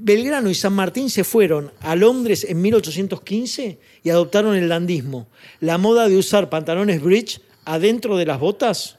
Belgrano 0.00 0.48
y 0.48 0.54
San 0.54 0.72
Martín 0.74 1.10
se 1.10 1.24
fueron 1.24 1.72
a 1.80 1.96
Londres 1.96 2.46
en 2.48 2.60
1815 2.62 3.80
y 4.04 4.10
adoptaron 4.10 4.54
el 4.54 4.68
landismo, 4.68 5.26
la 5.58 5.76
moda 5.78 6.08
de 6.08 6.16
usar 6.16 6.48
pantalones 6.48 7.02
bridge 7.02 7.40
adentro 7.64 8.16
de 8.16 8.24
las 8.26 8.38
botas 8.38 8.96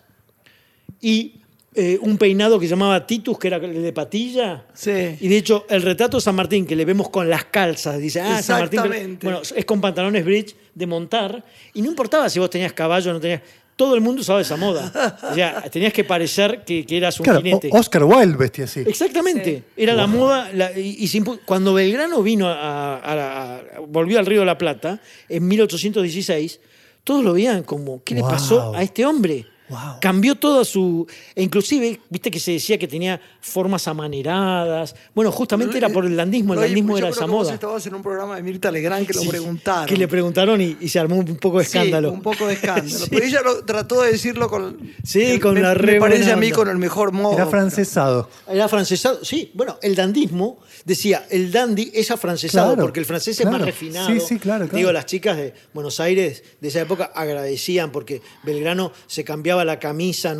y 0.99 1.38
eh, 1.75 1.97
un 2.01 2.17
peinado 2.17 2.59
que 2.59 2.67
llamaba 2.67 3.05
Titus, 3.05 3.37
que 3.37 3.47
era 3.47 3.57
el 3.57 3.81
de 3.83 3.93
patilla. 3.93 4.65
Sí. 4.73 5.17
Y 5.19 5.27
de 5.27 5.37
hecho, 5.37 5.65
el 5.69 5.81
retrato 5.83 6.17
de 6.17 6.21
San 6.21 6.35
Martín 6.35 6.65
que 6.65 6.75
le 6.75 6.83
vemos 6.85 7.09
con 7.09 7.29
las 7.29 7.45
calzas, 7.45 7.99
dice, 7.99 8.21
ah, 8.21 8.41
San 8.41 8.59
Martín. 8.61 8.81
pero-. 8.89 9.17
Bueno, 9.21 9.41
es 9.55 9.65
con 9.65 9.79
pantalones 9.79 10.25
bridge 10.25 10.55
de 10.73 10.85
montar. 10.87 11.43
Y 11.73 11.81
no 11.81 11.89
importaba 11.89 12.29
si 12.29 12.39
vos 12.39 12.49
tenías 12.49 12.73
caballo 12.73 13.11
o 13.11 13.13
no 13.13 13.19
tenías. 13.19 13.41
todo 13.75 13.95
el 13.95 14.01
mundo 14.01 14.21
usaba 14.21 14.41
esa 14.41 14.57
moda. 14.57 14.91
O 15.31 15.33
sea, 15.35 15.61
tenías 15.71 15.93
que 15.93 16.03
parecer 16.03 16.63
que, 16.65 16.85
que 16.85 16.97
eras 16.97 17.17
un 17.19 17.23
Claro, 17.23 17.39
jinete. 17.41 17.69
O- 17.71 17.77
Oscar 17.79 18.03
Wilde 18.03 18.35
vestía 18.35 18.65
así. 18.65 18.81
Exactamente, 18.85 19.63
era 19.77 19.93
la 19.93 20.05
moda 20.05 20.49
la- 20.53 20.77
y, 20.77 20.97
y 20.99 21.07
se 21.07 21.19
impu- 21.21 21.39
cuando 21.45 21.73
Belgrano 21.73 22.21
vino 22.21 22.47
a, 22.49 22.97
a- 22.97 23.55
a- 23.55 23.61
volvió 23.87 24.19
al 24.19 24.25
Río 24.25 24.41
de 24.41 24.45
la 24.47 24.57
Plata 24.57 24.99
en 25.29 25.47
1816, 25.47 26.59
todos 27.05 27.23
lo 27.23 27.33
veían 27.33 27.63
como 27.63 28.03
¿qué 28.03 28.15
le 28.15 28.21
pasó 28.21 28.75
a 28.75 28.83
este 28.83 29.05
hombre? 29.05 29.45
Wow. 29.69 29.97
Cambió 30.01 30.35
toda 30.35 30.65
su 30.65 31.07
e 31.35 31.43
inclusive, 31.43 31.99
viste 32.09 32.31
que 32.31 32.39
se 32.39 32.53
decía 32.53 32.77
que 32.77 32.87
tenía 32.87 33.21
formas 33.41 33.87
amaneradas. 33.87 34.95
Bueno, 35.13 35.31
justamente 35.31 35.77
era 35.77 35.89
por 35.89 36.05
el 36.05 36.15
dandismo, 36.15 36.53
el 36.55 36.61
dandismo 36.61 36.91
pues 36.91 37.01
yo 37.01 37.07
era 37.07 37.13
creo 37.13 37.17
esa 37.17 37.25
que 37.25 37.31
vos 37.31 37.43
moda. 37.45 37.53
estabas 37.53 37.85
en 37.85 37.93
un 37.95 38.01
programa 38.01 38.35
de 38.35 38.43
Mirta 38.43 38.71
Legrand 38.71 39.05
que 39.07 39.13
lo 39.13 39.23
preguntaron. 39.23 39.85
Que 39.85 39.97
le 39.97 40.07
preguntaron 40.07 40.61
y, 40.61 40.77
y 40.79 40.89
se 40.89 40.99
armó 40.99 41.17
un 41.17 41.37
poco 41.37 41.59
de 41.59 41.65
Sí, 41.65 41.77
escándalo. 41.77 42.11
un 42.11 42.21
poco 42.21 42.47
de 42.47 42.53
escándalo. 42.53 42.89
Sí. 42.89 43.05
Pero 43.09 43.25
ella 43.25 43.41
lo, 43.43 43.63
trató 43.63 44.01
de 44.01 44.11
decirlo 44.11 44.49
con. 44.49 44.77
Sí, 45.03 45.39
con 45.39 45.53
me, 45.53 45.61
la 45.61 45.69
Me 45.69 45.75
re 45.75 45.99
parece 45.99 46.19
buena 46.23 46.33
a 46.33 46.37
mí 46.37 46.47
onda. 46.47 46.55
con 46.57 46.69
el 46.69 46.77
mejor 46.77 47.11
modo. 47.11 47.33
Era 47.35 47.45
francesado. 47.47 48.29
Era 48.47 48.67
francesado, 48.67 49.23
sí. 49.23 49.51
Bueno, 49.53 49.77
el 49.81 49.95
dandismo 49.95 50.59
decía, 50.85 51.25
el 51.29 51.51
dandy 51.51 51.91
es 51.93 52.09
afrancesado 52.11 52.69
Claro, 52.69 52.81
porque 52.81 52.99
el 52.99 53.05
francés 53.05 53.39
es 53.39 53.45
más 53.45 53.61
refinado. 53.61 54.07
Sí, 54.07 54.19
sí, 54.19 54.39
claro, 54.39 54.65
claro. 54.65 54.77
Digo, 54.77 54.91
las 54.91 55.05
chicas 55.05 55.37
de 55.37 55.53
Buenos 55.73 55.99
Aires 55.99 56.43
de 56.59 56.67
esa 56.67 56.81
época 56.81 57.11
agradecían 57.13 57.91
porque 57.91 58.21
Belgrano 58.43 58.91
se 59.07 59.23
cambiaba 59.23 59.58
la 59.65 59.79
camisa. 59.79 60.35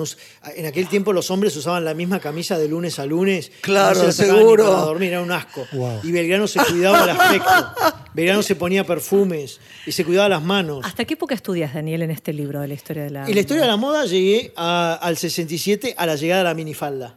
en 0.56 0.66
aquel 0.66 0.88
tiempo 0.88 1.14
los 1.14 1.30
hombres 1.32 1.56
usaban 1.56 1.86
la 1.86 1.94
misma 1.94 2.20
camisa 2.20 2.58
de 2.58 2.68
lunes 2.68 3.00
a 3.00 3.06
lunes. 3.06 3.52
Claro, 3.62 3.96
no 3.96 4.00
se 4.02 4.06
la 4.08 4.12
sacaban 4.14 4.36
ni 4.36 4.42
seguro. 4.42 4.64
Para 4.66 4.78
dormir, 4.86 5.10
era 5.10 5.22
un 5.22 5.32
asco. 5.32 5.66
Wow. 5.72 6.00
Y 6.04 6.12
Belgrano 6.12 6.48
se 6.48 6.60
cuidaba 6.64 7.04
el 7.04 7.10
aspecto. 7.10 7.74
Belgrano 8.14 8.42
se 8.44 8.56
ponía 8.56 8.84
perfumes 8.84 9.60
y 9.86 9.92
se 9.92 10.04
cuidaba 10.06 10.30
las 10.30 10.44
manos. 10.44 10.86
¿Hasta 10.86 11.06
qué 11.06 11.14
época 11.14 11.36
estudias, 11.36 11.74
Daniel, 11.74 12.02
en 12.02 12.12
este 12.12 12.34
libro 12.34 12.60
de 12.62 12.68
la 12.68 12.74
historia 12.74 13.04
de 13.04 13.10
la 13.12 13.28
En 13.28 13.34
la 13.36 13.40
historia 13.42 13.64
de 13.64 13.70
la 13.70 13.78
moda 13.78 14.06
llegué 14.06 14.52
a- 14.56 14.98
al 15.02 15.16
67 15.18 15.94
a 15.98 16.06
la 16.06 16.16
llegada 16.16 16.42
de 16.44 16.50
la 16.50 16.54
minifalda. 16.54 17.16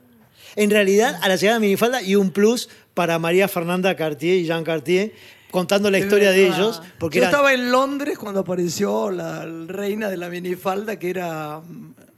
En 0.54 0.70
realidad, 0.70 1.18
a 1.22 1.28
la 1.28 1.36
llegada 1.36 1.54
de 1.58 1.60
la 1.60 1.66
minifalda 1.66 2.02
y 2.02 2.14
un 2.14 2.30
plus 2.30 2.68
para 2.94 3.18
María 3.18 3.48
Fernanda 3.48 3.96
Cartier 3.96 4.36
y 4.36 4.44
Jean 4.44 4.64
Cartier, 4.64 5.12
contando 5.50 5.90
la 5.90 5.98
historia 5.98 6.30
de 6.30 6.46
ellos. 6.46 6.82
Porque 6.98 7.16
Yo 7.18 7.22
eran- 7.24 7.30
estaba 7.30 7.52
en 7.54 7.70
Londres 7.72 8.18
cuando 8.18 8.40
apareció 8.40 9.10
la 9.10 9.46
reina 9.66 10.10
de 10.10 10.16
la 10.18 10.28
minifalda, 10.28 10.98
que 10.98 11.08
era. 11.10 11.60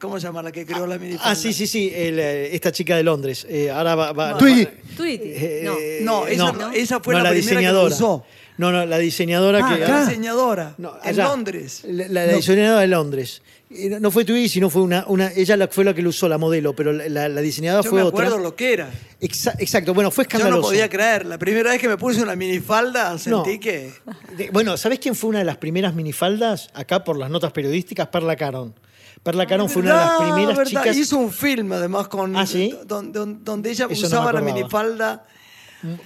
¿Cómo 0.05 0.21
se 0.21 0.27
llama 0.27 0.43
la 0.43 0.53
que 0.53 0.67
creó 0.67 0.87
la 0.87 0.99
minifalda? 0.99 1.31
Ah, 1.31 1.35
sí, 1.35 1.53
sí, 1.55 1.67
sí, 1.67 1.91
el, 1.95 2.19
eh, 2.19 2.55
esta 2.55 2.71
chica 2.71 2.95
de 2.97 3.03
Londres. 3.03 3.47
Eh, 3.49 3.71
ahora 3.71 3.95
va, 3.95 4.13
va- 4.13 4.37
Tweety. 4.39 4.69
Tweety. 4.97 5.29
Eh, 5.35 5.61
No. 5.65 5.79
eh, 5.79 5.99
No, 6.03 6.27
esa 6.27 6.53
no, 6.53 6.73
esa 6.73 7.01
fue 7.01 7.15
la 7.15 7.23
la 7.23 7.31
primera 7.31 7.49
que 7.51 7.57
diseñadora. 7.57 7.95
usó. 7.95 8.25
No, 8.59 8.71
no, 8.71 8.87
la 8.87 8.99
diseñadora 8.99 9.61
Ah, 9.63 9.75
que. 9.75 9.81
la 9.81 10.05
diseñadora. 10.07 10.75
No, 10.79 10.95
en 11.03 11.09
allá. 11.09 11.25
Londres. 11.25 11.83
La, 11.89 12.27
diseñadora 12.27 12.81
de 12.83 12.87
Londres. 12.87 13.43
No 13.71 13.99
no 13.99 14.11
fue 14.13 14.25
Tweety, 14.25 14.49
sino 14.49 14.71
fue 14.71 14.83
una, 14.83 15.05
una. 15.09 15.33
Ella 15.35 15.57
la- 15.57 15.67
fue 15.69 15.85
la 15.85 15.93
que 15.95 16.03
lo 16.03 16.11
usó, 16.11 16.29
la 16.29 16.39
modelo, 16.39 16.77
pero 16.77 16.93
la, 16.93 17.09
la- 17.09 17.29
la 17.29 17.41
diseñadora 17.41 17.83
Yo 17.83 17.91
fue 17.91 18.01
me 18.03 18.07
otra. 18.07 18.27
acuerdo 18.27 18.39
lo 18.43 18.55
que 18.55 18.75
era. 18.75 18.91
Exa- 19.21 19.57
exacto, 19.59 19.93
bueno, 19.95 20.11
fue 20.13 20.25
Yo 20.25 20.29
escandaloso. 20.29 20.61
no 20.61 20.69
podía 20.69 20.89
creer. 20.89 21.27
La 21.27 21.39
primera 21.39 21.71
vez 21.73 21.81
que 21.81 21.89
me 21.89 21.97
puse 21.97 22.23
una 22.23 22.37
minifalda 22.37 23.19
sentí 23.19 23.31
No. 23.55 23.61
que. 23.61 23.91
De- 24.37 24.51
bueno, 24.51 24.77
¿sabés 24.77 25.01
quién 25.01 25.17
fue 25.17 25.31
una 25.31 25.39
de 25.41 25.47
las 25.47 25.57
primeras 25.57 25.95
minifaldas? 25.95 26.69
Acá 26.75 27.03
por 27.03 27.19
las 27.19 27.31
notas 27.31 27.51
periodísticas, 27.53 28.07
Perla 28.09 28.37
Caron. 28.37 28.75
Perla 29.25 29.47
Caron 29.47 29.69
fue 29.69 29.83
una 29.83 29.91
de 29.93 29.97
las 29.97 30.11
Ah, 30.11 30.19
primeras 30.21 30.57
¿verdad? 30.57 30.83
chicas. 30.83 30.97
Hizo 30.97 31.17
un 31.19 31.33
film 31.33 31.73
además 31.73 32.07
con. 32.09 32.37
¿Ah, 32.37 32.47
sí? 32.47 32.73
Donde, 32.87 33.71
ella 33.71 33.87
Eso 33.91 34.03
no 34.03 34.07
usaba 34.07 34.33
la 34.33 34.41
minifalda. 34.41 35.27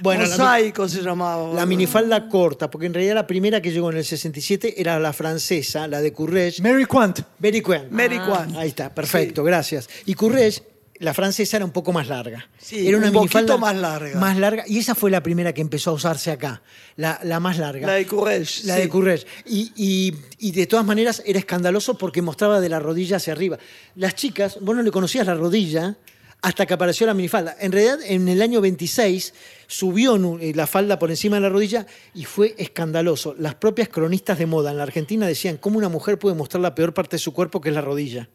Bueno, 0.01 0.23
la 0.25 0.29
Mosaico 0.31 0.89
se 0.89 1.03
llamaba. 1.03 1.53
La 1.55 1.67
minifalda 1.67 2.29
corta, 2.29 2.69
porque 2.71 2.87
en 2.87 2.95
realidad 2.95 3.15
la 3.15 3.27
primera 3.27 3.61
que 3.63 3.71
llegó 3.71 3.91
en 3.91 3.99
el 3.99 4.05
67 4.05 4.81
era 4.81 4.99
la 4.99 5.13
francesa, 5.13 5.87
la 5.87 6.01
de 6.01 6.13
Courrèges. 6.13 6.61
Mary 6.63 6.85
Quant. 6.85 7.21
Mary 7.39 7.61
Quant. 7.61 7.91
Mary 7.91 8.19
Quant. 8.19 8.57
Ahí 8.57 8.69
está, 8.71 8.93
perfecto, 8.93 9.45
gracias. 9.45 9.89
Y 10.07 10.15
Courrèges, 10.15 10.63
la 11.01 11.15
francesa 11.15 11.57
era 11.59 11.65
un 11.65 11.71
poco 11.71 11.93
más 11.93 12.09
larga. 12.09 12.49
Sí, 12.59 12.87
era 12.89 12.97
una 12.99 13.07
un 13.09 13.13
poquito 13.13 13.39
minifalda 13.39 13.57
más 13.57 13.77
larga. 13.77 14.19
Más 14.19 14.37
larga, 14.37 14.65
y 14.67 14.79
esa 14.79 14.95
fue 14.95 15.11
la 15.11 15.23
primera 15.23 15.53
que 15.53 15.61
empezó 15.61 15.91
a 15.91 15.93
usarse 15.95 16.31
acá, 16.31 16.63
la, 16.97 17.21
la 17.23 17.39
más 17.41 17.59
larga. 17.59 17.87
La 17.87 17.95
de 17.95 18.07
Courrèges, 18.07 18.65
La 18.65 18.75
sí. 18.77 18.81
de 18.83 18.91
Courrèges. 18.91 19.27
Y, 19.47 19.73
y- 19.77 20.15
y 20.39 20.53
de 20.53 20.67
todas 20.67 20.85
maneras 20.85 21.23
era 21.27 21.39
escandaloso 21.39 21.97
porque 21.99 22.23
mostraba 22.23 22.61
de 22.61 22.69
la 22.69 22.79
rodilla 22.81 23.17
hacia 23.19 23.33
arriba. 23.33 23.59
Las 23.97 24.15
chicas, 24.15 24.59
vos 24.61 24.75
no 24.77 24.83
le 24.83 24.91
conocías 24.91 25.27
la 25.27 25.35
rodilla 25.35 25.97
hasta 26.41 26.67
que 26.67 26.75
apareció 26.75 27.05
la 27.07 27.15
minifalda. 27.15 27.57
En 27.59 27.73
realidad, 27.73 27.99
en 28.05 28.29
el 28.29 28.41
año 28.43 28.61
26 28.61 29.35
subió 29.67 30.17
eh, 30.41 30.53
la 30.55 30.67
falda 30.69 30.99
por 30.99 31.11
encima 31.11 31.37
de 31.37 31.43
la 31.43 31.49
rodilla 31.49 31.87
y 32.15 32.25
fue 32.25 32.55
escandaloso. 32.59 33.35
Las 33.39 33.57
propias 33.57 33.89
cronistas 33.89 34.39
de 34.39 34.47
moda 34.47 34.71
en 34.71 34.77
la 34.77 34.85
Argentina 34.85 35.27
decían 35.27 35.57
cómo 35.57 35.79
una 35.79 35.89
mujer 35.89 36.19
puede 36.19 36.37
mostrar 36.37 36.61
la 36.61 36.75
peor 36.77 36.95
parte 36.95 37.17
de 37.17 37.21
su 37.21 37.33
cuerpo, 37.33 37.61
que 37.61 37.71
es 37.71 37.75
la 37.75 37.81
rodilla. 37.81 38.29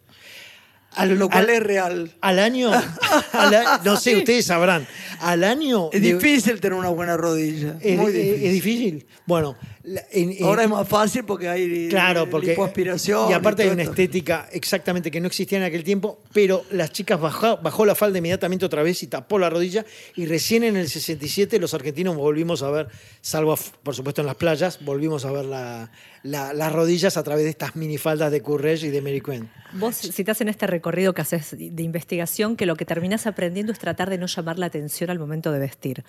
Al- 0.96 1.18
Lo 1.18 1.30
cual 1.30 1.46
al- 1.46 1.50
es 1.50 1.64
real. 1.64 2.12
al 2.22 2.40
año, 2.40 2.72
a- 3.34 3.82
no 3.84 3.98
sé, 3.98 4.16
ustedes 4.18 4.46
sabrán, 4.46 4.86
al 5.20 5.44
año... 5.44 5.90
Es 5.92 6.02
de- 6.02 6.14
difícil 6.16 6.60
tener 6.60 6.78
una 6.78 6.90
buena 6.90 7.18
rodilla. 7.18 7.76
es, 7.82 7.98
muy 7.98 8.12
difícil. 8.12 8.46
es 8.46 8.54
difícil. 8.54 9.06
Bueno, 9.26 9.56
la- 9.84 10.04
en- 10.12 10.32
en- 10.32 10.44
Ahora 10.46 10.64
es 10.64 10.70
más 10.70 10.88
fácil 10.88 11.24
porque 11.26 11.50
hay 11.50 11.90
Claro, 11.90 12.30
porque. 12.30 12.52
lipoaspiración. 12.52 13.30
Y 13.30 13.34
aparte 13.34 13.64
hay 13.64 13.68
todo 13.68 13.74
una 13.74 13.84
esto. 13.84 13.92
estética 13.94 14.48
exactamente 14.52 15.12
que 15.12 15.20
no 15.20 15.28
existía 15.28 15.58
en 15.58 15.64
aquel 15.66 15.84
tiempo, 15.84 16.20
pero 16.34 16.64
las 16.72 16.92
chicas 16.92 17.20
bajó, 17.20 17.58
bajó 17.58 17.86
la 17.86 17.94
falda 17.96 18.18
inmediatamente 18.18 18.66
otra 18.66 18.82
vez 18.84 19.04
y 19.04 19.08
tapó 19.08 19.38
la 19.40 19.50
rodilla. 19.50 19.86
Y 20.16 20.26
recién 20.26 20.64
en 20.64 20.78
el 20.78 20.88
67 20.90 21.60
los 21.60 21.74
argentinos 21.74 22.16
volvimos 22.16 22.64
a 22.64 22.70
ver, 22.72 22.88
salvo 23.22 23.58
por 23.84 23.94
supuesto 23.96 24.22
en 24.22 24.28
las 24.28 24.36
playas, 24.36 24.80
volvimos 24.84 25.26
a 25.26 25.32
ver 25.32 25.46
la- 25.46 25.92
la- 26.24 26.54
las 26.54 26.72
rodillas 26.72 27.18
a 27.18 27.24
través 27.24 27.44
de 27.44 27.50
estas 27.50 27.76
minifaldas 27.76 28.32
de 28.32 28.42
Courrèges 28.42 28.84
y 28.86 28.90
de 28.90 29.02
Mary 29.02 29.20
Quinn. 29.20 29.50
Vos 29.74 29.98
citás 29.98 30.40
en 30.40 30.48
este 30.48 30.68
recorrido 30.68 31.14
que 31.14 31.22
haces 31.22 31.56
de 31.58 31.84
investigación 31.84 32.56
que 32.56 32.66
lo 32.66 32.76
que 32.78 32.86
terminás 32.86 33.28
aprendiendo 33.28 33.74
es 33.74 33.80
tratar 33.80 34.10
de 34.10 34.18
no 34.18 34.28
llamar 34.28 34.58
la 34.60 34.68
atención 34.68 35.10
al 35.10 35.20
momento 35.20 35.52
de 35.52 35.60
vestir. 35.60 36.04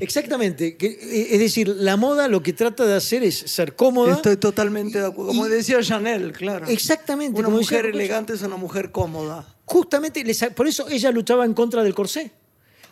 Exactamente. 0.00 0.76
eh, 0.80 1.28
es 1.30 1.38
decir, 1.38 1.68
la 1.68 1.96
moda 1.96 2.26
lo 2.26 2.42
que 2.42 2.52
trata 2.52 2.84
de 2.86 2.94
hacer 2.94 3.19
es 3.22 3.38
ser 3.38 3.74
cómoda. 3.76 4.14
Estoy 4.14 4.36
totalmente 4.36 4.98
de 5.00 5.06
acuerdo. 5.06 5.28
Como 5.32 5.46
Y- 5.46 5.50
decía 5.50 5.80
Chanel, 5.82 6.32
claro. 6.32 6.66
Exactamente, 6.66 7.38
Una 7.38 7.46
como 7.46 7.58
decía 7.58 7.78
mujer 7.78 7.90
Coco. 7.90 7.98
elegante 7.98 8.32
es 8.34 8.42
una 8.42 8.56
mujer 8.56 8.90
cómoda. 8.90 9.46
Justamente, 9.64 10.24
por 10.56 10.66
eso 10.66 10.88
ella 10.88 11.10
luchaba 11.12 11.44
en 11.44 11.54
contra 11.54 11.82
del 11.82 11.94
corsé. 11.94 12.32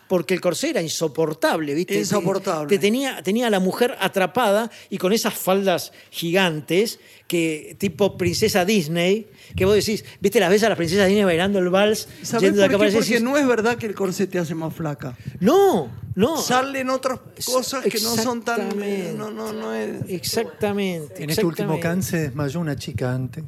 Porque 0.09 0.33
el 0.33 0.41
corsé 0.41 0.71
era 0.71 0.81
insoportable, 0.81 1.75
¿viste? 1.75 1.95
Insoportable. 1.95 2.67
Te 2.67 2.79
tenía, 2.79 3.21
tenía 3.21 3.45
a 3.45 3.49
la 3.51 3.59
mujer 3.59 3.95
atrapada 3.99 4.71
y 4.89 4.97
con 4.97 5.13
esas 5.13 5.35
faldas 5.35 5.93
gigantes, 6.09 6.99
que 7.27 7.75
tipo 7.77 8.17
princesa 8.17 8.65
Disney, 8.65 9.27
que 9.55 9.65
vos 9.65 9.75
decís, 9.75 10.03
¿viste 10.19 10.39
las 10.39 10.49
ves 10.49 10.63
a 10.63 10.69
las 10.69 10.77
princesas 10.79 11.05
Disney 11.05 11.25
bailando 11.25 11.59
el 11.59 11.69
vals? 11.69 12.07
¿Sabés 12.23 12.41
yendo 12.41 12.61
de 12.61 12.69
por 12.69 12.87
qué? 12.87 12.91
Porque 12.91 13.05
Decís, 13.05 13.21
no 13.21 13.37
es 13.37 13.45
verdad 13.45 13.77
que 13.77 13.85
el 13.85 13.93
corset 13.93 14.27
te 14.27 14.39
hace 14.39 14.55
más 14.55 14.73
flaca. 14.73 15.15
no, 15.39 15.91
no. 16.15 16.41
Salen 16.41 16.89
otras 16.89 17.19
cosas 17.45 17.83
que 17.83 17.99
no 18.01 18.15
son 18.17 18.41
tan... 18.41 18.61
Exactamente. 18.61 19.13
No, 19.13 19.29
no, 19.29 19.53
no 19.53 19.75
es... 19.75 20.09
Exactamente. 20.09 21.23
En 21.23 21.29
este 21.29 21.45
último 21.45 21.79
can 21.79 22.01
se 22.01 22.17
desmayó 22.17 22.59
una 22.59 22.75
chica 22.75 23.13
antes. 23.13 23.43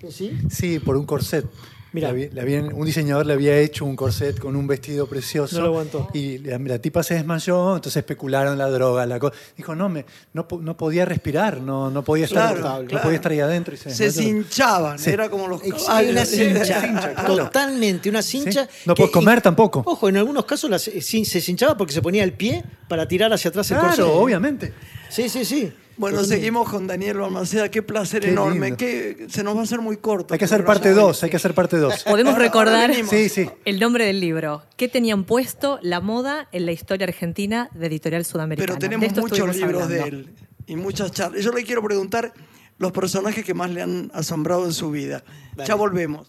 ¿Que 0.00 0.10
¿Sí? 0.10 0.36
Sí, 0.50 0.80
por 0.80 0.96
un 0.96 1.06
corset. 1.06 1.46
Mirá. 1.92 2.08
Le 2.08 2.12
había- 2.12 2.28
le 2.34 2.40
habían- 2.42 2.72
un 2.74 2.84
diseñador 2.84 3.24
le 3.24 3.32
había 3.32 3.56
hecho 3.58 3.84
un 3.86 3.96
corset 3.96 4.38
con 4.38 4.54
un 4.54 4.66
vestido 4.66 5.06
precioso. 5.06 5.56
No 5.56 5.62
lo 5.62 5.68
aguantó. 5.68 6.08
Y 6.12 6.38
la, 6.38 6.58
la 6.58 6.78
tipa 6.78 7.02
se 7.02 7.14
desmayó, 7.14 7.76
entonces 7.76 7.96
especularon 8.00 8.58
la 8.58 8.68
droga. 8.68 9.06
La 9.06 9.18
co- 9.18 9.32
Dijo, 9.56 9.74
no, 9.74 9.88
me, 9.88 10.04
no, 10.34 10.46
po- 10.46 10.60
no 10.60 10.76
podía 10.76 11.04
respirar, 11.06 11.60
no, 11.60 11.90
no, 11.90 12.02
podía 12.04 12.26
estar, 12.26 12.56
Claro, 12.56 12.82
no 12.82 12.88
claro. 12.88 13.02
podía 13.04 13.16
estar 13.16 13.32
ahí 13.32 13.40
adentro. 13.40 13.74
Y 13.74 13.78
se, 13.78 13.90
Se 13.90 14.10
cinchaban, 14.10 14.98
era 15.06 15.30
como 15.30 15.48
los 15.48 15.62
Ex- 15.64 15.84
caballos. 15.84 16.10
una 16.12 16.24
cincha, 16.26 16.64
cincha, 16.82 17.14
claro. 17.14 17.36
totalmente, 17.36 18.10
una 18.10 18.22
cincha. 18.22 18.64
Sí. 18.66 18.82
No 18.84 18.94
puedes 18.94 19.12
comer 19.12 19.40
tampoco. 19.40 19.82
Ojo, 19.86 20.08
en 20.08 20.18
algunos 20.18 20.44
casos 20.44 20.88
eh, 20.88 21.00
sí, 21.00 21.24
se 21.24 21.40
cinchaba 21.40 21.76
porque 21.78 21.92
se 21.94 22.02
ponía 22.02 22.24
el 22.24 22.32
pie 22.34 22.62
para 22.88 23.08
tirar 23.08 23.32
hacia 23.32 23.48
atrás 23.48 23.70
el 23.70 23.78
Claro, 23.78 23.88
corsé. 23.96 24.02
obviamente. 24.02 24.72
Sí, 25.08 25.28
sí, 25.30 25.44
sí. 25.46 25.72
Bueno, 25.96 26.22
seguimos 26.24 26.68
con 26.68 26.86
Daniel 26.86 27.18
Balmaceda. 27.18 27.70
Qué 27.70 27.82
placer 27.82 28.22
Qué 28.22 28.28
enorme. 28.30 28.76
Que 28.76 29.26
se 29.30 29.42
nos 29.42 29.56
va 29.56 29.60
a 29.60 29.62
hacer 29.62 29.80
muy 29.80 29.96
corto. 29.96 30.34
Hay 30.34 30.38
que 30.38 30.44
hacer 30.44 30.64
parte 30.64 30.90
2, 30.92 31.22
hay 31.22 31.30
que 31.30 31.36
hacer 31.36 31.54
parte 31.54 31.78
2. 31.78 32.04
Podemos 32.04 32.34
Ahora- 32.34 32.44
recordar. 32.44 32.94
Sí, 32.94 33.28
sí. 33.28 33.48
el 33.64 33.80
nombre 33.80 34.04
del 34.06 34.20
libro. 34.20 34.62
¿Qué 34.76 34.88
tenían 34.88 35.24
puesto 35.24 35.78
la 35.82 36.00
moda 36.00 36.48
en 36.52 36.66
la 36.66 36.72
historia 36.72 37.06
argentina 37.06 37.70
de 37.74 37.86
Editorial 37.86 38.24
Sudamericana? 38.24 38.66
Pero 38.66 38.78
tenemos 38.78 39.16
muchos 39.16 39.56
libros 39.56 39.88
de 39.88 40.00
él 40.02 40.34
y 40.66 40.76
muchas 40.76 41.12
charlas. 41.12 41.42
Yo 41.42 41.52
le 41.52 41.64
quiero 41.64 41.82
preguntar 41.82 42.32
los 42.78 42.92
personajes 42.92 43.44
que 43.44 43.54
más 43.54 43.70
le 43.70 43.80
han 43.82 44.10
asombrado 44.12 44.66
en 44.66 44.74
su 44.74 44.90
vida. 44.90 45.24
Ya 45.66 45.74
volvemos. 45.76 46.28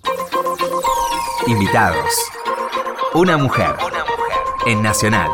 Invitados. 1.46 2.06
Una 3.14 3.38
mujer. 3.38 3.76
En 4.66 4.82
Nacional. 4.82 5.30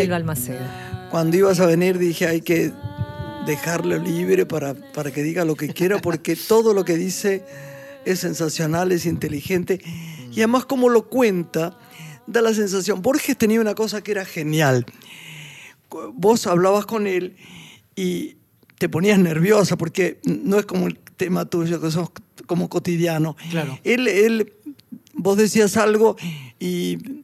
Dije, 0.00 0.08
cuando 1.10 1.36
ibas 1.36 1.60
a 1.60 1.66
venir, 1.66 1.98
dije, 1.98 2.26
hay 2.26 2.40
que 2.40 2.72
dejarlo 3.46 3.98
libre 3.98 4.46
para, 4.46 4.74
para 4.74 5.10
que 5.10 5.22
diga 5.22 5.44
lo 5.44 5.56
que 5.56 5.68
quiera, 5.68 5.98
porque 6.00 6.36
todo 6.48 6.74
lo 6.74 6.84
que 6.84 6.96
dice 6.96 7.44
es 8.04 8.20
sensacional, 8.20 8.92
es 8.92 9.06
inteligente. 9.06 9.80
Y 10.32 10.40
además, 10.40 10.64
como 10.64 10.88
lo 10.88 11.08
cuenta, 11.08 11.78
da 12.26 12.40
la 12.40 12.54
sensación. 12.54 13.02
Borges 13.02 13.36
tenía 13.36 13.60
una 13.60 13.74
cosa 13.74 14.02
que 14.02 14.12
era 14.12 14.24
genial. 14.24 14.86
Vos 16.14 16.46
hablabas 16.46 16.86
con 16.86 17.06
él 17.06 17.36
y 17.94 18.36
te 18.78 18.88
ponías 18.88 19.18
nerviosa, 19.18 19.76
porque 19.76 20.18
no 20.24 20.58
es 20.58 20.66
como 20.66 20.86
el 20.86 20.98
tema 21.16 21.44
tuyo, 21.44 21.80
que 21.80 21.90
sos 21.90 22.10
como 22.46 22.68
cotidiano. 22.68 23.36
Claro. 23.50 23.78
Él, 23.84 24.08
él, 24.08 24.52
vos 25.12 25.36
decías 25.36 25.76
algo 25.76 26.16
y, 26.58 27.21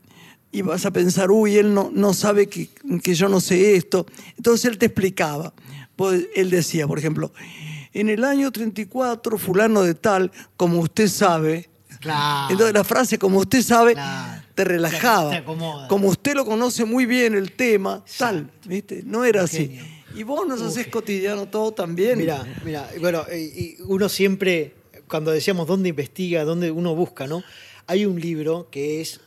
y 0.51 0.63
vas 0.63 0.87
a 0.87 0.91
pensar, 0.91 1.31
uy, 1.31 1.57
él 1.57 1.75
no, 1.75 1.91
no 1.93 2.15
sabe 2.15 2.47
que, 2.49 2.69
que 3.03 3.15
yo 3.15 3.29
no 3.29 3.41
sé 3.41 3.77
esto. 3.77 4.07
Entonces 4.37 4.65
él 4.67 4.79
te 4.79 4.87
explicaba. 4.87 5.53
Vos- 5.97 6.15
Él 6.35 6.49
decía, 6.51 6.87
por 6.87 6.99
ejemplo, 6.99 7.33
en 7.93 8.09
el 8.09 8.25
año 8.25 8.51
34, 8.53 9.37
fulano 9.39 9.83
de 9.83 9.95
tal, 9.95 10.31
como 10.57 10.79
usted 10.81 11.09
sabe. 11.09 11.69
Claro. 12.01 12.53
Entonces 12.53 12.73
la 12.75 12.85
frase, 12.85 13.19
como 13.19 13.39
usted 13.41 13.63
sabe, 13.63 13.95
Claro. 13.95 14.43
te 14.55 14.65
relajaba. 14.65 15.31
Te-. 15.33 15.45
Como 15.45 16.09
usted 16.09 16.35
lo 16.35 16.45
conoce 16.45 16.85
muy 16.85 17.05
bien 17.07 17.35
el 17.35 17.53
tema, 17.53 18.05
tal, 18.19 18.51
¿viste? 18.67 19.03
No 19.05 19.25
era 19.25 19.43
así. 19.43 19.79
Y 20.15 20.23
vos 20.23 20.47
nos 20.49 20.63
haces 20.63 20.87
cotidiano 20.87 21.47
todo 21.49 21.73
también. 21.73 22.19
Mira, 22.19 22.47
mira, 22.65 22.89
bueno, 23.01 23.25
y 23.33 23.77
uno 23.83 24.09
siempre, 24.09 24.75
cuando 25.09 25.31
decíamos 25.33 25.67
dónde 25.67 25.89
investiga, 25.91 26.45
dónde 26.45 26.71
uno 26.71 26.95
busca, 26.95 27.27
¿no? 27.27 27.43
Hay 27.87 28.07
un 28.07 28.21
libro 28.21 28.69
que 28.71 29.01
es 29.01 29.21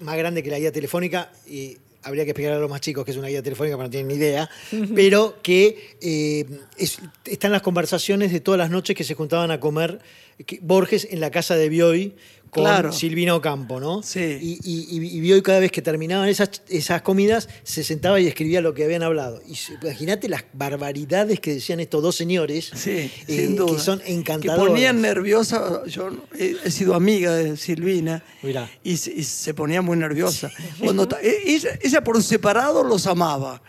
más 0.00 0.16
grande 0.16 0.42
que 0.42 0.50
la 0.50 0.58
guía 0.58 0.72
telefónica 0.72 1.30
y 1.48 1.78
habría 2.02 2.24
que 2.24 2.30
explicar 2.30 2.52
a 2.52 2.58
los 2.58 2.70
más 2.70 2.80
chicos 2.80 3.04
que 3.04 3.10
es 3.10 3.16
una 3.16 3.28
guía 3.28 3.42
telefónica, 3.42 3.76
pero 3.76 3.84
no 3.88 3.90
tienen 3.90 4.08
ni 4.08 4.14
idea, 4.14 4.48
pero 4.94 5.36
que 5.42 5.96
eh, 6.00 6.44
es- 6.76 6.98
están 7.24 7.50
las 7.52 7.62
conversaciones 7.62 8.30
de 8.32 8.40
todas 8.40 8.58
las 8.58 8.70
noches 8.70 8.94
que 8.96 9.02
se 9.04 9.14
juntaban 9.14 9.50
a 9.50 9.58
comer 9.58 9.98
que- 10.46 10.60
Borges 10.62 11.08
en 11.10 11.18
la 11.20 11.30
casa 11.30 11.56
de 11.56 11.68
Bioy 11.68 12.14
con 12.56 12.64
Claro. 12.64 12.90
Silvina 12.92 13.34
Ocampo, 13.34 13.78
¿no? 13.80 14.02
Sí. 14.02 14.20
Y, 14.40 14.58
y, 14.64 15.32
y- 15.34 15.42
cada 15.42 15.60
vez 15.60 15.70
que 15.70 15.82
terminaban 15.82 16.28
esas, 16.28 16.62
esas 16.68 17.02
comidas 17.02 17.48
se 17.62 17.84
sentaba 17.84 18.18
y 18.18 18.26
escribía 18.26 18.60
lo 18.62 18.72
que 18.74 18.84
habían 18.84 19.02
hablado. 19.02 19.42
Y 19.46 19.54
imagínate 19.82 20.28
las 20.28 20.44
barbaridades 20.54 21.38
que 21.40 21.54
decían 21.54 21.80
estos 21.80 22.02
dos 22.02 22.16
señores, 22.16 22.70
Sí, 22.74 22.90
eh, 22.90 23.10
sin 23.26 23.56
duda. 23.56 23.76
que 23.76 23.82
son 23.82 23.98
Que 24.00 24.12
encantadores. 24.12 24.68
ponían 24.72 25.00
nerviosa. 25.02 25.82
Yo 25.86 26.10
he, 26.38 26.56
he 26.64 26.70
sido 26.70 26.94
amiga 26.94 27.34
de 27.34 27.56
Silvina. 27.56 28.22
Mirá. 28.42 28.70
Y 28.82 28.96
se, 28.96 29.52
ponía 29.54 29.82
muy 29.82 29.96
nerviosa. 29.98 30.50
Cuando 30.82 31.06
e- 31.22 31.42
ella, 31.46 31.78
ella 31.82 32.02
por 32.02 32.22
separado 32.22 32.82
los 32.82 33.06
amaba. 33.06 33.60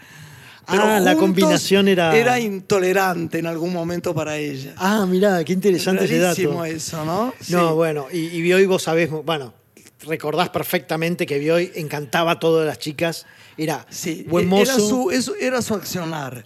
Pero 0.69 0.83
Ah, 0.83 0.99
la 0.99 1.15
combinación 1.15 1.87
era- 1.87 2.15
Era 2.15 2.39
intolerante 2.39 3.39
en 3.39 3.45
algún 3.47 3.71
momento 3.71 4.13
para 4.13 4.37
ella. 4.37 4.73
Ah, 4.77 5.05
mirá, 5.07 5.43
qué 5.43 5.53
interesante 5.53 6.05
ese 6.05 6.17
dato. 6.19 6.65
eso, 6.65 7.05
¿no? 7.05 7.33
No, 7.49 7.69
Sí. 7.69 7.73
bueno, 7.75 8.07
y, 8.11 8.17
y 8.17 8.41
Bioy 8.41 8.65
vos 8.65 8.83
sabés, 8.83 9.09
bueno, 9.09 9.53
recordás 10.05 10.49
perfectamente 10.49 11.25
que 11.25 11.39
Bioy 11.39 11.71
encantaba 11.75 12.31
a 12.33 12.39
todas 12.39 12.67
las 12.67 12.79
chicas, 12.79 13.25
era 13.57 13.85
Sí, 13.89 14.25
buen 14.27 14.45
e- 14.45 14.49
mozo. 14.49 14.61
Era 14.63 14.73
su, 14.79 15.11
eso 15.11 15.35
era 15.39 15.61
su 15.61 15.73
accionar. 15.73 16.45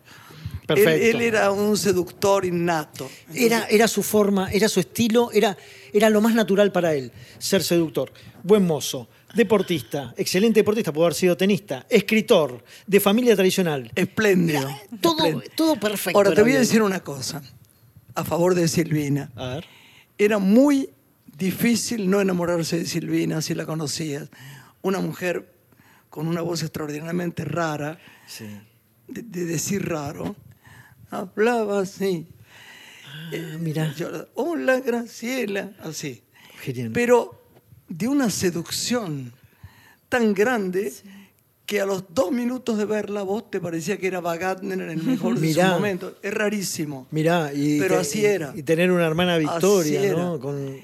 Perfecto. 0.67 0.91
Él, 0.91 1.15
él 1.17 1.21
era 1.21 1.51
un 1.51 1.75
seductor 1.75 2.45
innato. 2.45 3.09
Era, 3.33 3.65
era 3.69 3.87
su 3.89 4.03
forma, 4.03 4.49
era 4.51 4.69
su 4.69 4.79
estilo, 4.79 5.29
era, 5.33 5.57
era 5.91 6.09
lo 6.09 6.21
más 6.21 6.33
natural 6.35 6.71
para 6.71 6.93
él, 6.93 7.11
ser 7.39 7.61
seductor. 7.63 8.13
Buen 8.43 8.65
mozo, 8.65 9.09
deportista, 9.33 10.13
excelente 10.17 10.59
deportista, 10.59 10.91
pudo 10.91 11.05
haber 11.05 11.15
sido 11.15 11.37
tenista, 11.37 11.85
escritor, 11.89 12.63
de 12.87 12.99
familia 12.99 13.35
tradicional. 13.35 13.91
Espléndido. 13.95 14.67
Todo, 14.99 15.25
espléndido. 15.25 15.53
todo 15.55 15.75
perfecto. 15.75 16.17
Ahora, 16.17 16.33
te 16.33 16.41
voy 16.41 16.53
a 16.53 16.59
decir 16.59 16.81
una 16.81 17.01
cosa 17.01 17.41
a 18.15 18.23
favor 18.23 18.55
de 18.55 18.67
Silvina. 18.67 19.31
A 19.35 19.55
ver. 19.55 19.65
Era 20.17 20.37
muy 20.37 20.89
difícil 21.37 22.09
no 22.09 22.21
enamorarse 22.21 22.79
de 22.79 22.85
Silvina 22.85 23.41
si 23.41 23.55
la 23.55 23.65
conocías. 23.65 24.29
Una 24.81 24.99
mujer 24.99 25.53
con 26.09 26.27
una 26.27 26.41
voz 26.41 26.61
extraordinariamente 26.61 27.45
rara, 27.45 27.97
de, 29.07 29.21
de 29.21 29.45
decir 29.45 29.87
raro, 29.87 30.35
hablaba 31.09 31.81
así. 31.81 32.27
Ah, 33.05 33.57
mirá. 33.59 33.93
Yo, 33.95 34.27
Hola, 34.35 34.79
Graciela, 34.79 35.71
así. 35.79 36.23
Genial. 36.61 36.91
Pero 36.93 37.40
de 37.97 38.07
una 38.07 38.29
seducción 38.29 39.33
tan 40.09 40.33
grande 40.33 40.91
que 41.65 41.79
a 41.81 41.85
los 41.85 42.03
dos 42.13 42.31
minutos 42.31 42.77
de 42.77 42.85
verla 42.85 43.21
vos 43.23 43.49
te 43.49 43.59
parecía 43.61 43.97
que 43.97 44.07
era 44.07 44.19
Wagner 44.19 44.81
en 44.81 44.89
el 44.89 45.03
mejor 45.03 45.35
de 45.35 45.47
Mirá. 45.47 45.65
sus 45.67 45.73
momentos. 45.75 46.13
Es 46.21 46.33
rarísimo. 46.33 47.07
Mirá, 47.11 47.51
y, 47.53 47.79
Pero 47.79 47.95
te- 47.95 48.01
así 48.01 48.25
era. 48.25 48.51
y 48.55 48.63
tener 48.63 48.91
una 48.91 49.05
hermana 49.07 49.37
Victoria. 49.37 50.11
¿no? 50.13 50.39
Con 50.39 50.77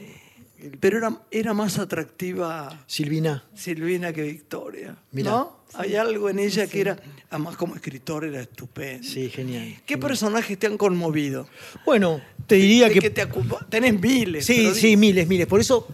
Pero 0.80 0.98
era, 0.98 1.22
era 1.32 1.54
más 1.54 1.78
atractiva 1.78 2.84
Silvina. 2.88 3.44
Silvina 3.54 4.14
que 4.14 4.22
Victoria. 4.24 4.96
Mirá. 5.12 5.32
¿No? 5.32 5.58
Hay 5.74 5.96
algo 5.96 6.30
en 6.30 6.40
ella 6.40 6.66
que 6.68 6.80
era, 6.80 6.98
además 7.30 7.58
como 7.58 7.76
escritor 7.76 8.24
era 8.24 8.40
estupendo. 8.40 9.06
Sí, 9.06 9.30
genial. 9.30 9.76
¿Qué 9.86 9.98
personajes 9.98 10.58
te 10.58 10.68
han 10.68 10.78
conmovido? 10.78 11.50
Bueno, 11.86 12.22
te 12.48 12.56
diría 12.56 12.88
De 12.88 12.94
que 12.94 13.00
que 13.02 13.10
te 13.10 13.28
tenés 13.70 14.00
miles. 14.00 14.46
Sí, 14.46 14.74
sí, 14.74 14.88
digo, 14.88 15.00
miles, 15.02 15.28
miles. 15.28 15.46
Por 15.48 15.60
eso, 15.60 15.86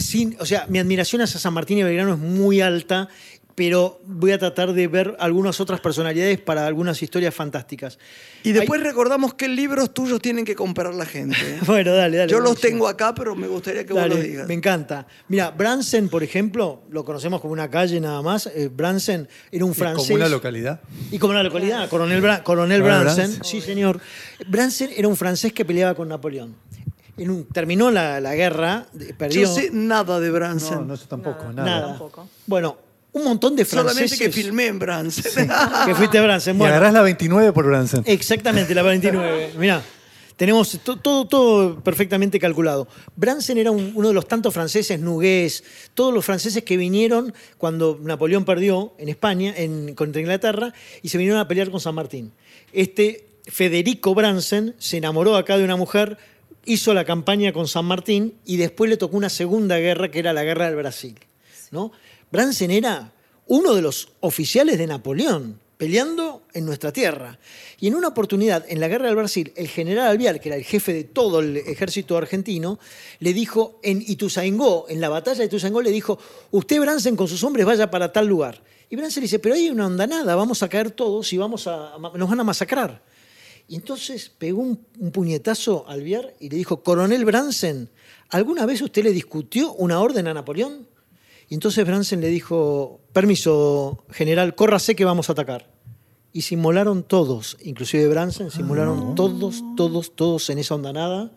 sin, 0.00 0.36
o 0.40 0.46
sea, 0.46 0.66
mi 0.68 0.78
admiración 0.78 1.22
hacia 1.22 1.38
San 1.40 1.52
Martín 1.54 1.78
y 1.78 1.82
Belgrano 1.82 2.14
es 2.14 2.18
muy 2.18 2.60
alta, 2.60 3.08
pero 3.56 4.00
voy 4.06 4.30
a 4.32 4.38
tratar 4.38 4.72
de 4.72 4.86
ver 4.88 5.16
algunas 5.18 5.60
otras 5.60 5.80
personalidades 5.80 6.40
para 6.40 6.66
algunas 6.66 7.02
historias 7.02 7.34
fantásticas. 7.34 7.98
Y 8.42 8.52
después 8.52 8.82
recordamos 8.82 9.34
qué 9.34 9.48
libros 9.48 9.92
tuyos 9.92 10.22
tienen 10.22 10.46
que 10.46 10.54
comprar 10.54 10.94
la 10.94 11.04
gente. 11.04 11.36
¿eh? 11.42 11.58
Bueno, 11.66 11.92
dale, 11.92 12.16
dale. 12.16 12.30
Yo 12.32 12.38
los 12.38 12.52
buenísimo. 12.52 12.70
tengo 12.70 12.88
acá, 12.88 13.14
pero 13.14 13.34
me 13.36 13.48
gustaría 13.48 13.84
que 13.84 13.92
vos 13.92 14.00
Dale, 14.00 14.14
los 14.14 14.24
digas. 14.24 14.48
me 14.48 14.54
encanta. 14.54 15.06
Mira, 15.28 15.50
Bransen, 15.50 16.08
por 16.08 16.22
ejemplo, 16.22 16.84
lo 16.90 17.04
conocemos 17.04 17.42
como 17.42 17.52
una 17.52 17.68
calle 17.68 18.00
nada 18.00 18.22
más. 18.22 18.46
eh, 18.46 18.70
Bransen 18.74 19.28
era 19.52 19.64
un 19.66 19.74
francés. 19.74 20.06
como 20.06 20.16
una 20.16 20.28
localidad. 20.30 20.80
Y 21.10 21.18
como 21.18 21.32
una 21.32 21.42
localidad, 21.42 21.86
Coronel, 21.90 22.22
Bra- 22.22 22.42
Coronel 22.42 22.80
Coronel 22.80 22.82
Bransen, 22.82 23.24
Bransen. 23.32 23.44
sí 23.44 23.60
señor. 23.60 24.00
Bransen 24.48 24.88
era 24.96 25.06
un 25.06 25.16
francés 25.16 25.52
que 25.52 25.66
peleaba 25.66 25.94
con 25.94 26.08
Napoleón. 26.08 26.54
En 27.22 27.30
un- 27.30 27.44
terminó 27.46 27.90
la, 27.90 28.20
la 28.20 28.34
guerra, 28.34 28.86
perdió. 29.18 29.42
Yo 29.42 29.54
sé 29.54 29.70
nada 29.72 30.18
de 30.20 30.30
Bransen. 30.30 30.78
No, 30.78 30.84
no, 30.86 30.94
yo 30.94 31.04
tampoco, 31.06 31.44
nada. 31.52 31.64
Nada. 31.64 31.86
Tampoco. 31.88 32.28
Bueno, 32.46 32.76
un 33.12 33.24
montón 33.24 33.54
de 33.56 33.64
franceses. 33.64 34.10
Solamente 34.10 34.24
que 34.24 34.30
filmé 34.32 34.66
en 34.66 34.78
Bransen. 34.78 35.50
que 35.86 35.94
fuiste 35.94 36.18
a 36.18 36.22
Bransen. 36.22 36.56
Y 36.56 36.58
Bueno, 36.58 36.74
agarrás 36.74 36.94
la 36.94 37.02
29 37.02 37.52
por 37.52 37.66
Bransen. 37.66 38.02
exactamente, 38.06 38.74
la 38.74 38.82
29. 38.82 39.52
Mirá, 39.58 39.82
tenemos 40.36 40.78
to- 40.82 40.96
todo, 40.96 41.26
todo 41.26 41.80
perfectamente 41.80 42.38
calculado. 42.38 42.88
Bransen 43.16 43.58
era 43.58 43.70
un- 43.70 43.92
uno 43.94 44.08
de 44.08 44.14
los 44.14 44.26
tantos 44.26 44.54
franceses, 44.54 44.98
Nugués, 44.98 45.62
todos 45.92 46.14
los 46.14 46.24
franceses 46.24 46.64
que 46.64 46.76
vinieron 46.78 47.34
cuando 47.58 47.98
Napoleón 48.02 48.44
perdió 48.46 48.94
en 48.96 49.08
España, 49.10 49.52
en, 49.56 49.94
contra 49.94 50.20
Inglaterra, 50.22 50.72
y 51.02 51.10
se 51.10 51.18
vinieron 51.18 51.38
a 51.40 51.46
pelear 51.46 51.70
con 51.70 51.80
San 51.80 51.94
Martín. 51.94 52.32
Este 52.72 53.26
Federico 53.46 54.14
Bransen 54.14 54.74
se 54.78 54.98
enamoró 54.98 55.36
acá 55.36 55.58
de 55.58 55.64
una 55.64 55.74
mujer, 55.76 56.16
hizo 56.64 56.94
la 56.94 57.04
campaña 57.04 57.52
con 57.52 57.68
San 57.68 57.84
Martín 57.84 58.34
y 58.44 58.56
después 58.56 58.90
le 58.90 58.96
tocó 58.96 59.16
una 59.16 59.28
segunda 59.28 59.78
guerra 59.78 60.10
que 60.10 60.18
era 60.18 60.32
la 60.32 60.44
guerra 60.44 60.66
del 60.66 60.76
Brasil. 60.76 61.18
¿no? 61.70 61.92
Bransen 62.30 62.70
era 62.70 63.12
uno 63.46 63.74
de 63.74 63.82
los 63.82 64.08
oficiales 64.20 64.78
de 64.78 64.86
Napoleón 64.86 65.58
peleando 65.80 66.42
en 66.52 66.66
nuestra 66.66 66.92
tierra. 66.92 67.38
Y 67.80 67.86
en 67.86 67.94
una 67.94 68.08
oportunidad, 68.08 68.66
en 68.68 68.80
la 68.80 68.88
guerra 68.88 69.06
del 69.06 69.16
Brasil, 69.16 69.50
el 69.56 69.66
general 69.66 70.08
Alvear, 70.08 70.38
que 70.38 70.50
era 70.50 70.56
el 70.56 70.62
jefe 70.64 70.92
de 70.92 71.04
todo 71.04 71.40
el 71.40 71.56
ejército 71.56 72.18
argentino, 72.18 72.78
le 73.18 73.32
dijo 73.32 73.80
en 73.82 74.02
Ituzaingó, 74.06 74.84
en 74.90 75.00
la 75.00 75.08
batalla 75.08 75.38
de 75.38 75.46
Ituzaingó, 75.46 75.80
le 75.80 75.90
dijo, 75.90 76.18
usted 76.50 76.78
Bransen 76.80 77.16
con 77.16 77.28
sus 77.28 77.42
hombres 77.44 77.64
vaya 77.64 77.90
para 77.90 78.12
tal 78.12 78.26
lugar. 78.26 78.62
Y 78.90 78.96
Bransen 78.96 79.22
le 79.22 79.24
dice, 79.24 79.38
pero 79.38 79.54
hay 79.54 79.70
una 79.70 79.86
ondanada, 79.86 80.34
vamos 80.34 80.62
a 80.62 80.68
caer 80.68 80.90
todos 80.90 81.32
y 81.32 81.38
vamos 81.38 81.66
a, 81.66 81.96
nos 82.14 82.28
van 82.28 82.40
a 82.40 82.44
masacrar. 82.44 83.00
Y 83.70 83.76
entonces 83.76 84.32
pegó 84.36 84.62
un, 84.62 84.84
un 84.98 85.12
puñetazo 85.12 85.84
a 85.86 85.92
Alvear 85.92 86.34
y 86.40 86.48
le 86.50 86.56
dijo, 86.56 86.82
coronel 86.82 87.24
Bransen, 87.24 87.88
¿alguna 88.28 88.66
vez 88.66 88.82
usted 88.82 89.04
le 89.04 89.12
discutió 89.12 89.72
una 89.74 90.00
orden 90.00 90.26
a 90.26 90.34
Napoleón? 90.34 90.88
Y 91.48 91.54
entonces 91.54 91.86
Bransen 91.86 92.20
le 92.20 92.26
dijo, 92.30 92.98
permiso, 93.12 94.02
general, 94.10 94.56
córrase 94.56 94.96
que 94.96 95.04
vamos 95.04 95.28
a 95.28 95.34
atacar. 95.34 95.70
Y 96.32 96.42
se 96.42 96.54
inmolaron 96.54 97.04
todos, 97.04 97.58
inclusive 97.62 98.08
Bransen, 98.08 98.50
se 98.50 98.60
inmolaron 98.60 99.14
todos, 99.14 99.62
todos, 99.76 100.16
todos 100.16 100.50
en 100.50 100.58
esa 100.58 100.74
ondanada. 100.74 101.30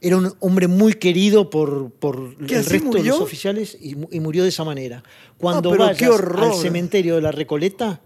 Era 0.00 0.18
un 0.18 0.34
hombre 0.38 0.68
muy 0.68 0.94
querido 0.94 1.50
por, 1.50 1.90
por 1.90 2.36
¿Que 2.46 2.58
el 2.58 2.64
resto 2.64 2.90
de 2.90 3.02
los 3.02 3.20
oficiales 3.20 3.76
y, 3.80 3.96
y 4.12 4.20
murió 4.20 4.44
de 4.44 4.50
esa 4.50 4.62
manera. 4.62 5.02
Cuando 5.36 5.72
Ah, 5.72 5.78
vayas 5.78 6.10
al 6.36 6.54
cementerio 6.54 7.16
de 7.16 7.22
la 7.22 7.32
Recoleta, 7.32 8.02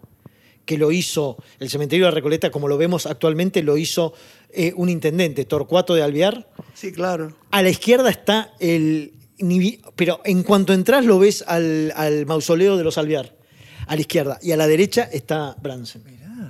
que 0.64 0.78
lo 0.78 0.92
hizo, 0.92 1.36
el 1.58 1.68
cementerio 1.70 2.04
de 2.06 2.10
la 2.12 2.14
Recoleta, 2.14 2.50
como 2.50 2.68
lo 2.68 2.78
vemos 2.78 3.06
actualmente, 3.06 3.62
lo 3.62 3.76
hizo 3.76 4.12
eh, 4.50 4.72
un 4.76 4.88
intendente, 4.88 5.44
Torcuato 5.44 5.94
de 5.94 6.02
Alvear, 6.02 6.48
Sí, 6.74 6.92
claro. 6.92 7.34
a 7.50 7.62
la 7.62 7.70
izquierda 7.70 8.10
está 8.10 8.52
el. 8.60 9.12
Pero 9.96 10.20
en 10.24 10.42
cuanto 10.42 10.72
entras, 10.74 11.04
lo 11.06 11.18
ves 11.18 11.42
al, 11.46 11.92
al 11.96 12.26
mausoleo 12.26 12.76
de 12.76 12.84
los 12.84 12.98
Alvear. 12.98 13.34
a 13.86 13.94
la 13.94 14.00
izquierda. 14.02 14.38
Y 14.42 14.52
a 14.52 14.56
la 14.56 14.66
derecha 14.68 15.08
está 15.10 15.56
Bransen. 15.62 16.02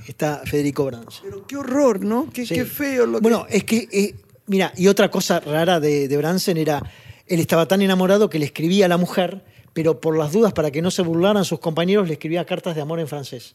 Está 0.08 0.42
Federico 0.44 0.84
Bransen. 0.84 1.22
Pero 1.22 1.46
qué 1.46 1.56
horror, 1.56 2.04
¿no? 2.04 2.28
Qué, 2.32 2.44
Sí. 2.46 2.54
qué 2.54 2.64
feo 2.64 3.06
lo 3.06 3.18
que... 3.18 3.22
Bueno, 3.22 3.46
es 3.48 3.64
que, 3.64 3.88
eh, 3.92 4.14
mira, 4.46 4.72
y 4.76 4.88
otra 4.88 5.10
cosa 5.10 5.38
rara 5.40 5.78
de, 5.80 6.08
de 6.08 6.16
Bransen 6.16 6.56
era, 6.56 6.82
él 7.26 7.38
estaba 7.40 7.66
tan 7.66 7.80
enamorado 7.80 8.28
que 8.28 8.38
le 8.40 8.44
escribía 8.46 8.86
a 8.86 8.88
la 8.88 8.96
mujer, 8.98 9.42
pero 9.72 10.00
por 10.00 10.16
las 10.18 10.32
dudas, 10.32 10.52
para 10.52 10.70
que 10.70 10.82
no 10.82 10.90
se 10.90 11.02
burlaran 11.02 11.44
sus 11.44 11.60
compañeros, 11.60 12.06
le 12.08 12.14
escribía 12.14 12.44
cartas 12.44 12.74
de 12.74 12.80
amor 12.82 12.98
en 13.00 13.06
francés. 13.08 13.54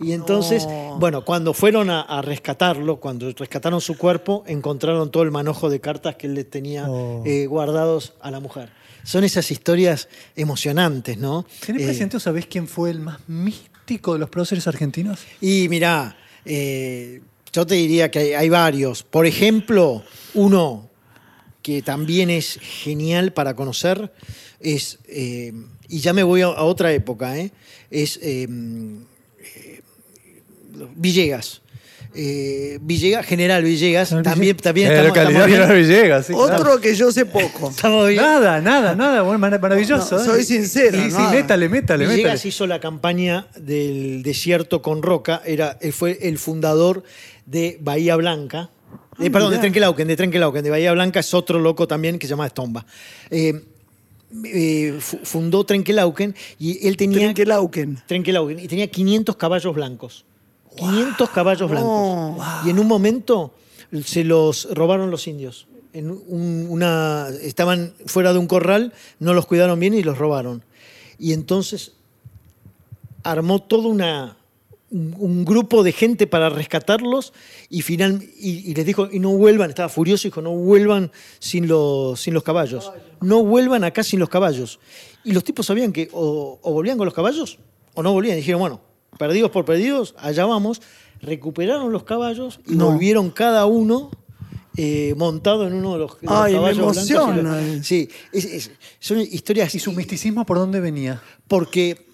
Y 0.00 0.12
entonces, 0.12 0.66
bueno, 0.98 1.24
cuando 1.24 1.52
fueron 1.54 1.90
a, 1.90 2.00
a 2.00 2.22
rescatarlo, 2.22 2.96
cuando 2.96 3.30
rescataron 3.32 3.80
su 3.80 3.96
cuerpo, 3.98 4.42
encontraron 4.46 5.10
todo 5.10 5.22
el 5.22 5.30
manojo 5.30 5.68
de 5.68 5.80
cartas 5.80 6.16
que 6.16 6.26
él 6.26 6.34
le 6.34 6.44
tenía 6.44 6.86
Oh. 6.88 7.22
eh, 7.26 7.46
guardados 7.46 8.14
a 8.20 8.30
la 8.30 8.40
mujer. 8.40 8.70
Son 9.04 9.24
esas 9.24 9.50
historias 9.50 10.08
emocionantes, 10.36 11.16
¿no? 11.18 11.46
¿Tenés 11.64 11.82
Eh, 11.82 11.84
presente 11.86 12.16
o 12.16 12.20
sabés 12.20 12.46
quién 12.46 12.66
fue 12.68 12.90
el 12.90 13.00
más 13.00 13.18
místico 13.28 14.12
de 14.14 14.18
los 14.18 14.28
próceres 14.30 14.66
argentinos? 14.66 15.20
Y 15.40 15.68
mirá, 15.68 16.16
eh, 16.44 17.22
yo 17.52 17.66
te 17.66 17.74
diría 17.76 18.10
que 18.10 18.18
hay, 18.18 18.32
hay 18.34 18.48
varios. 18.48 19.02
Por 19.02 19.24
ejemplo, 19.26 20.02
uno 20.34 20.89
que 21.62 21.82
también 21.82 22.30
es 22.30 22.58
genial 22.60 23.32
para 23.32 23.54
conocer 23.54 24.12
es, 24.60 24.98
eh, 25.08 25.52
y 25.88 26.00
ya 26.00 26.12
me 26.12 26.22
voy 26.22 26.42
a, 26.42 26.46
a 26.46 26.62
otra 26.64 26.92
época, 26.92 27.38
¿eh? 27.38 27.50
es 27.90 28.18
eh, 28.22 28.46
eh, 29.56 29.80
Villegas. 30.96 31.62
Eh, 32.12 32.78
Villegas, 32.82 33.24
General 33.24 33.62
Villegas, 33.62 34.10
también, 34.24 34.56
también 34.56 34.88
Eh, 34.88 34.90
estamos, 34.94 35.08
localidad 35.08 35.42
estamos 35.42 35.46
bien. 35.46 35.60
General 35.60 35.76
Villegas, 35.76 36.26
sí, 36.26 36.32
Otro 36.34 36.56
claro. 36.56 36.80
que 36.80 36.94
yo 36.96 37.12
sé 37.12 37.24
poco. 37.24 37.72
Nada, 38.16 38.60
nada, 38.60 38.94
nada. 38.96 39.22
Bueno, 39.22 39.38
maravilloso. 39.38 40.16
No, 40.18 40.24
soy 40.24 40.42
sincero, 40.44 40.98
Sí, 40.98 41.10
sí, 41.10 41.16
nada. 41.16 41.30
métale, 41.30 41.68
métale, 41.68 42.06
Villegas 42.06 42.32
métale. 42.34 42.48
hizo 42.48 42.66
la 42.66 42.80
campaña 42.80 43.46
del 43.56 44.22
desierto 44.24 44.82
con 44.82 45.02
Roca, 45.02 45.40
era, 45.44 45.78
él 45.80 45.92
fue 45.92 46.18
el 46.22 46.38
fundador 46.38 47.04
de 47.46 47.78
Bahía 47.80 48.16
Blanca. 48.16 48.70
Eh, 49.20 49.30
perdón, 49.30 49.50
de 49.50 49.56
mirá. 49.56 49.60
Trenquelauquen, 49.62 50.08
de 50.08 50.16
Trenquelauquen, 50.16 50.64
de 50.64 50.70
Bahía 50.70 50.92
Blanca 50.92 51.20
es 51.20 51.32
otro 51.34 51.58
loco 51.58 51.86
también 51.86 52.18
que 52.18 52.26
se 52.26 52.30
llama 52.30 52.46
Estomba. 52.46 52.84
Eh, 53.30 53.64
eh, 54.44 54.96
fu- 55.00 55.18
fundó 55.24 55.64
Trenquelauquen 55.64 56.34
y 56.58 56.86
él 56.86 56.96
tenía 56.96 57.18
Trenquelauquen. 57.18 58.02
Trenquelauquen 58.06 58.60
y 58.60 58.68
tenía 58.68 58.86
500 58.86 59.36
caballos 59.36 59.74
blancos. 59.74 60.24
500 60.76 61.30
caballos 61.30 61.68
blancos. 61.70 61.90
No. 61.90 62.38
Y 62.64 62.70
en 62.70 62.78
un 62.78 62.86
momento 62.86 63.52
se 64.04 64.22
los 64.24 64.68
robaron 64.72 65.10
los 65.10 65.26
indios. 65.26 65.66
En 65.92 66.10
un- 66.10 66.66
una, 66.70 67.26
estaban 67.42 67.92
fuera 68.06 68.32
de 68.32 68.38
un 68.38 68.46
corral, 68.46 68.92
no 69.18 69.34
los 69.34 69.46
cuidaron 69.46 69.80
bien 69.80 69.94
y 69.94 70.02
los 70.04 70.16
robaron. 70.18 70.62
Y 71.18 71.32
entonces 71.32 71.92
armó 73.24 73.60
todo 73.60 73.88
una, 73.88 74.36
un, 74.90 75.14
un 75.18 75.44
grupo 75.44 75.82
de 75.82 75.92
gente 75.92 76.26
para 76.26 76.48
rescatarlos 76.48 77.32
y, 77.68 77.82
final, 77.82 78.22
y, 78.38 78.70
y 78.70 78.74
les 78.74 78.84
dijo, 78.86 79.08
y 79.10 79.18
no 79.20 79.30
vuelvan, 79.30 79.70
estaba 79.70 79.88
furioso, 79.88 80.28
dijo, 80.28 80.42
no 80.42 80.50
vuelvan 80.52 81.12
sin 81.38 81.68
los, 81.68 82.20
sin 82.20 82.34
los 82.34 82.42
caballos. 82.42 82.92
No 83.20 83.44
vuelvan 83.44 83.84
acá 83.84 84.02
sin 84.02 84.18
los 84.20 84.28
caballos. 84.28 84.80
Y 85.24 85.32
los 85.32 85.44
tipos 85.44 85.66
sabían 85.66 85.92
que 85.92 86.08
o, 86.12 86.58
o 86.62 86.72
volvían 86.72 86.96
con 86.98 87.04
los 87.04 87.14
caballos 87.14 87.58
o 87.94 88.02
no 88.02 88.12
volvían. 88.12 88.36
Dijeron, 88.36 88.60
bueno, 88.60 88.80
perdidos 89.18 89.50
por 89.50 89.64
perdidos, 89.64 90.14
allá 90.18 90.44
vamos. 90.46 90.80
Recuperaron 91.20 91.92
los 91.92 92.04
caballos 92.04 92.60
y 92.66 92.74
No. 92.76 92.90
volvieron 92.90 93.30
cada 93.30 93.66
uno 93.66 94.10
eh, 94.76 95.14
montado 95.18 95.66
en 95.66 95.74
uno 95.74 95.92
de 95.92 95.98
los, 95.98 96.20
de 96.20 96.26
los 96.26 96.34
Ay, 96.36 96.52
me 96.52 96.58
caballos 96.58 96.76
blancos. 96.78 97.10
emociona. 97.10 97.82
Sí, 97.84 98.08
es- 98.32 98.44
es- 98.46 98.70
son 98.98 99.20
historias... 99.20 99.74
¿Y 99.74 99.78
su 99.80 99.92
misticismo 99.92 100.46
por 100.46 100.56
dónde 100.56 100.80
venía? 100.80 101.20
porque 101.46 102.06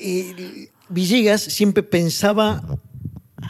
eh, 0.00 0.68
Villegas 0.88 1.42
siempre 1.42 1.82
pensaba 1.82 2.62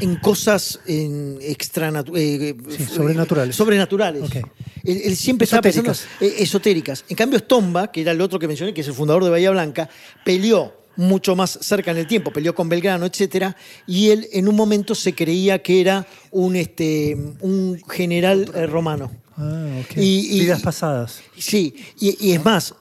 en 0.01 0.16
cosas 0.16 0.81
en 0.87 1.38
eh, 1.40 1.57
Sí, 1.59 2.83
eh, 2.83 2.87
sobrenaturales. 2.94 3.57
Sobrenaturales. 3.57 4.22
Ok. 4.22 4.37
Él, 4.85 5.01
él 5.05 5.16
siempre 5.16 5.44
estaba 5.44 5.62
pensando 5.62 5.90
Esotéricas. 5.92 6.22
eh, 6.38 6.42
esotéricas. 6.42 7.05
En 7.09 7.16
cambio, 7.16 7.38
Stomba, 7.38 7.90
que 7.90 8.03
era 8.03 8.12
el 8.12 8.20
otro 8.20 8.38
que 8.38 8.46
mencioné, 8.49 8.72
que 8.72 8.83
es 8.83 8.88
el 8.88 8.94
fundador 8.94 9.25
de 9.25 9.31
Bahía 9.31 9.51
Blanca, 9.51 9.88
peleó 10.25 10.75
mucho 10.96 11.37
más 11.37 11.59
cerca 11.61 11.90
en 11.90 11.99
el 11.99 12.07
tiempo, 12.07 12.33
peleó 12.33 12.55
con 12.55 12.68
Belgrano, 12.70 13.05
etcétera, 13.05 13.55
y 13.87 14.09
él 14.11 14.29
en 14.33 14.49
un 14.49 14.55
momento 14.57 14.94
se 14.94 15.14
creía 15.14 15.62
que 15.62 15.81
era 15.83 16.07
un, 16.31 16.57
este, 16.57 17.14
un 17.40 17.79
general 17.88 18.51
eh, 18.55 18.66
romano. 18.66 19.11
Ah, 19.37 19.66
ok. 19.83 19.96
Y- 19.99 20.37
y- 20.37 20.40
Vidas 20.40 20.62
pasadas. 20.62 21.20
Sí, 21.37 21.75
y, 22.01 22.16
y 22.29 22.33
es 22.33 22.42
más, 22.42 22.75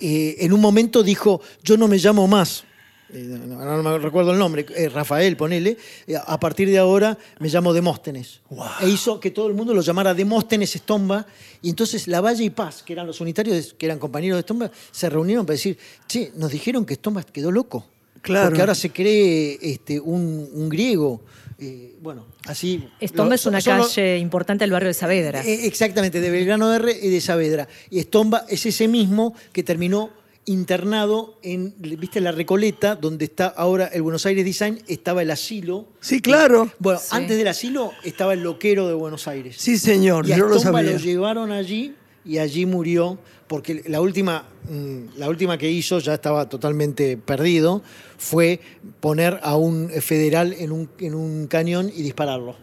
eh, 0.00 0.36
en 0.40 0.52
un 0.52 0.60
momento 0.60 1.02
dijo, 1.02 1.40
yo 1.64 1.76
no 1.76 1.88
me 1.88 1.96
llamo 1.98 2.28
más, 2.28 2.60
eh, 2.60 2.66
no, 3.12 3.82
no 3.82 3.82
me 3.82 3.98
recuerdo 3.98 4.32
el 4.32 4.38
nombre, 4.38 4.66
eh, 4.76 4.88
Rafael, 4.88 5.36
ponele, 5.36 5.76
eh, 6.06 6.14
a 6.24 6.38
partir 6.40 6.68
de 6.68 6.78
ahora 6.78 7.16
me 7.38 7.48
llamo 7.48 7.72
Demóstenes. 7.72 8.40
E 8.80 8.88
hizo 8.88 9.18
que 9.20 9.30
todo 9.30 9.48
el 9.48 9.54
mundo 9.54 9.74
lo 9.74 9.80
llamara 9.82 10.14
Demóstenes 10.14 10.74
Estomba, 10.76 11.26
y 11.62 11.70
entonces 11.70 12.08
La 12.08 12.20
Valle 12.20 12.44
y 12.44 12.50
Paz, 12.50 12.82
que 12.82 12.92
eran 12.92 13.06
los 13.06 13.20
unitarios, 13.20 13.74
que 13.76 13.86
eran 13.86 13.98
compañeros 13.98 14.36
de 14.36 14.40
Estomba, 14.40 14.70
se 14.90 15.08
reunieron 15.10 15.44
para 15.46 15.54
decir, 15.54 15.76
che, 16.06 16.32
nos 16.36 16.50
dijeron 16.52 16.84
que 16.84 16.94
Estomba 16.94 17.22
quedó 17.24 17.50
loco. 17.50 17.86
Claro. 18.22 18.48
Porque 18.48 18.60
ahora 18.60 18.74
se 18.74 18.90
cree 18.90 19.58
este, 19.62 19.98
un, 19.98 20.48
un 20.52 20.68
griego. 20.68 21.22
eh, 21.58 21.94
bueno, 22.02 22.26
así... 22.46 22.86
Estomba 23.00 23.30
lo- 23.30 23.34
es 23.34 23.46
una 23.46 23.60
calle 23.62 24.18
importante 24.18 24.62
del 24.64 24.72
barrio 24.72 24.88
de 24.88 24.94
Saavedra. 24.94 25.42
eh, 25.44 25.66
Exactamente, 25.66 26.20
de 26.20 26.30
Belgrano 26.30 26.72
R 26.74 26.90
y 27.02 27.08
de 27.08 27.20
Saavedra. 27.20 27.66
Y 27.90 27.98
Estomba 27.98 28.44
es 28.48 28.64
ese 28.66 28.88
mismo 28.88 29.34
que 29.52 29.62
terminó 29.62 30.10
internado 30.50 31.38
en, 31.42 31.74
¿viste 31.78 32.20
la 32.20 32.32
Recoleta, 32.32 32.96
donde 32.96 33.24
está 33.24 33.46
ahora 33.46 33.86
el 33.86 34.02
Buenos 34.02 34.26
Aires 34.26 34.44
Design? 34.44 34.80
Estaba 34.88 35.22
el 35.22 35.30
asilo. 35.30 35.86
Sí, 36.00 36.20
claro. 36.20 36.70
Bueno, 36.80 36.98
Sí. 36.98 37.06
antes 37.12 37.36
del 37.38 37.46
asilo 37.46 37.92
estaba 38.04 38.34
el 38.34 38.42
loquero 38.42 38.88
de 38.88 38.94
Buenos 38.94 39.28
Aires. 39.28 39.56
Sí, 39.58 39.78
señor, 39.78 40.28
Y 40.28 40.32
a 40.32 40.36
yo 40.38 40.46
lo 40.48 40.58
sabía. 40.58 40.90
lo 40.92 40.98
llevaron 40.98 41.52
allí 41.52 41.94
y 42.24 42.38
allí 42.38 42.66
murió, 42.66 43.18
porque 43.46 43.82
la 43.86 44.00
última, 44.00 44.48
mm, 44.68 45.16
la 45.18 45.28
última 45.28 45.56
que 45.56 45.70
hizo, 45.70 46.00
ya 46.00 46.14
estaba 46.14 46.48
totalmente 46.48 47.16
perdido, 47.16 47.82
fue 48.18 48.60
poner 49.00 49.38
a 49.42 49.56
un 49.56 49.88
federal 49.88 50.52
en 50.58 50.72
un, 50.72 50.90
en 50.98 51.14
un 51.14 51.46
cañón 51.46 51.90
y 51.94 52.02
dispararlo. 52.02 52.56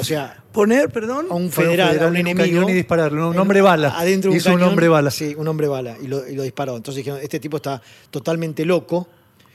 O 0.00 0.04
sea, 0.04 0.42
Poner, 0.52 0.90
perdón. 0.90 1.26
a 1.30 1.34
un 1.34 1.44
un 1.44 1.52
federal, 1.52 1.88
a 1.88 1.92
federal 1.92 2.10
un 2.10 2.16
en 2.16 2.22
un 2.26 2.30
enemigo. 2.32 2.56
cañón 2.58 2.70
y 2.70 2.74
dispararlo, 2.74 3.28
un 3.28 3.34
en- 3.34 3.40
hombre 3.40 3.60
bala. 3.60 3.98
Adentro 3.98 4.30
de 4.30 4.34
un 4.34 4.40
Hizo 4.40 4.50
un 4.50 4.56
cañón, 4.56 4.68
hombre 4.70 4.88
bala. 4.88 5.10
Sí, 5.10 5.34
un 5.36 5.46
hombre 5.48 5.68
bala. 5.68 5.96
Y 6.02 6.06
lo, 6.08 6.26
y 6.28 6.34
lo 6.34 6.42
disparó. 6.42 6.76
Entonces 6.76 6.96
dijeron, 7.04 7.20
este 7.22 7.38
tipo 7.40 7.58
está 7.58 7.80
totalmente 8.10 8.64
loco. 8.64 9.08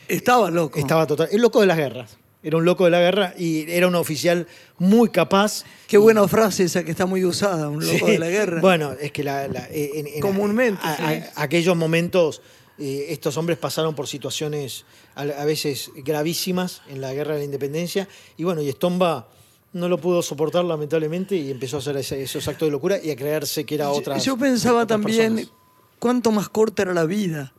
Estaba 0.08 0.49
loco. 0.52 0.80
Estaba 0.80 1.08
total, 1.08 1.30
el 1.32 1.41
loco 1.41 1.62
de 1.62 1.67
las 1.67 1.78
guerras. 1.78 2.17
Era 2.45 2.58
un 2.58 2.65
loco 2.65 2.84
de 2.84 2.91
la 2.91 2.99
guerra 2.99 3.34
y 3.38 3.69
era 3.71 3.88
un 3.88 3.95
oficial 3.95 4.47
muy 4.78 5.10
capaz. 5.10 5.63
Qué 5.88 5.97
buena 5.97 6.28
frase 6.28 6.63
esa 6.65 6.84
que 6.84 6.91
está 6.91 7.06
muy 7.06 7.23
usada, 7.23 7.69
un 7.69 7.86
loco 7.86 8.06
Sí. 8.06 8.12
de 8.12 8.19
la 8.19 8.28
guerra. 8.30 8.60
Bueno, 8.60 8.91
es 8.99 9.13
que 9.13 9.23
la, 9.23 9.47
la- 9.47 9.65
en- 9.71 10.08
en- 10.08 10.19
Comúnmente, 10.19 10.82
a- 10.84 10.97
sí. 10.97 11.04
a- 11.04 11.41
aquellos 11.41 11.76
momentos 11.78 12.41
eh, 12.80 13.06
estos 13.10 13.38
hombres 13.38 13.58
pasaron 13.60 13.93
por 13.95 14.08
situaciones 14.08 14.84
a, 15.15 15.21
a 15.21 15.45
veces 15.45 15.91
gravísimas 15.95 16.82
en 16.89 17.02
la 17.02 17.13
guerra 17.13 17.34
de 17.36 17.39
la 17.39 17.45
independencia 17.45 18.08
y 18.36 18.43
bueno, 18.43 18.62
y 18.62 18.67
Estomba 18.69 19.28
no 19.73 19.89
lo 19.89 19.97
pudo 19.97 20.21
soportar 20.21 20.63
lamentablemente 20.65 21.36
y 21.36 21.51
empezó 21.51 21.77
a 21.77 21.79
hacer 21.79 21.97
ese- 21.97 22.21
esos 22.24 22.47
actos 22.47 22.67
de 22.67 22.71
locura 22.71 22.97
y 23.03 23.11
a 23.11 23.15
creerse 23.15 23.65
que 23.65 23.76
era 23.76 23.89
otra. 23.89 24.17
Yo 24.19 24.38
pensaba 24.38 24.86
también 24.88 25.49
cuánto 25.99 26.32
más 26.32 26.49
corta 26.49 26.84
era 26.84 26.93
la 26.93 27.05
vida 27.05 27.53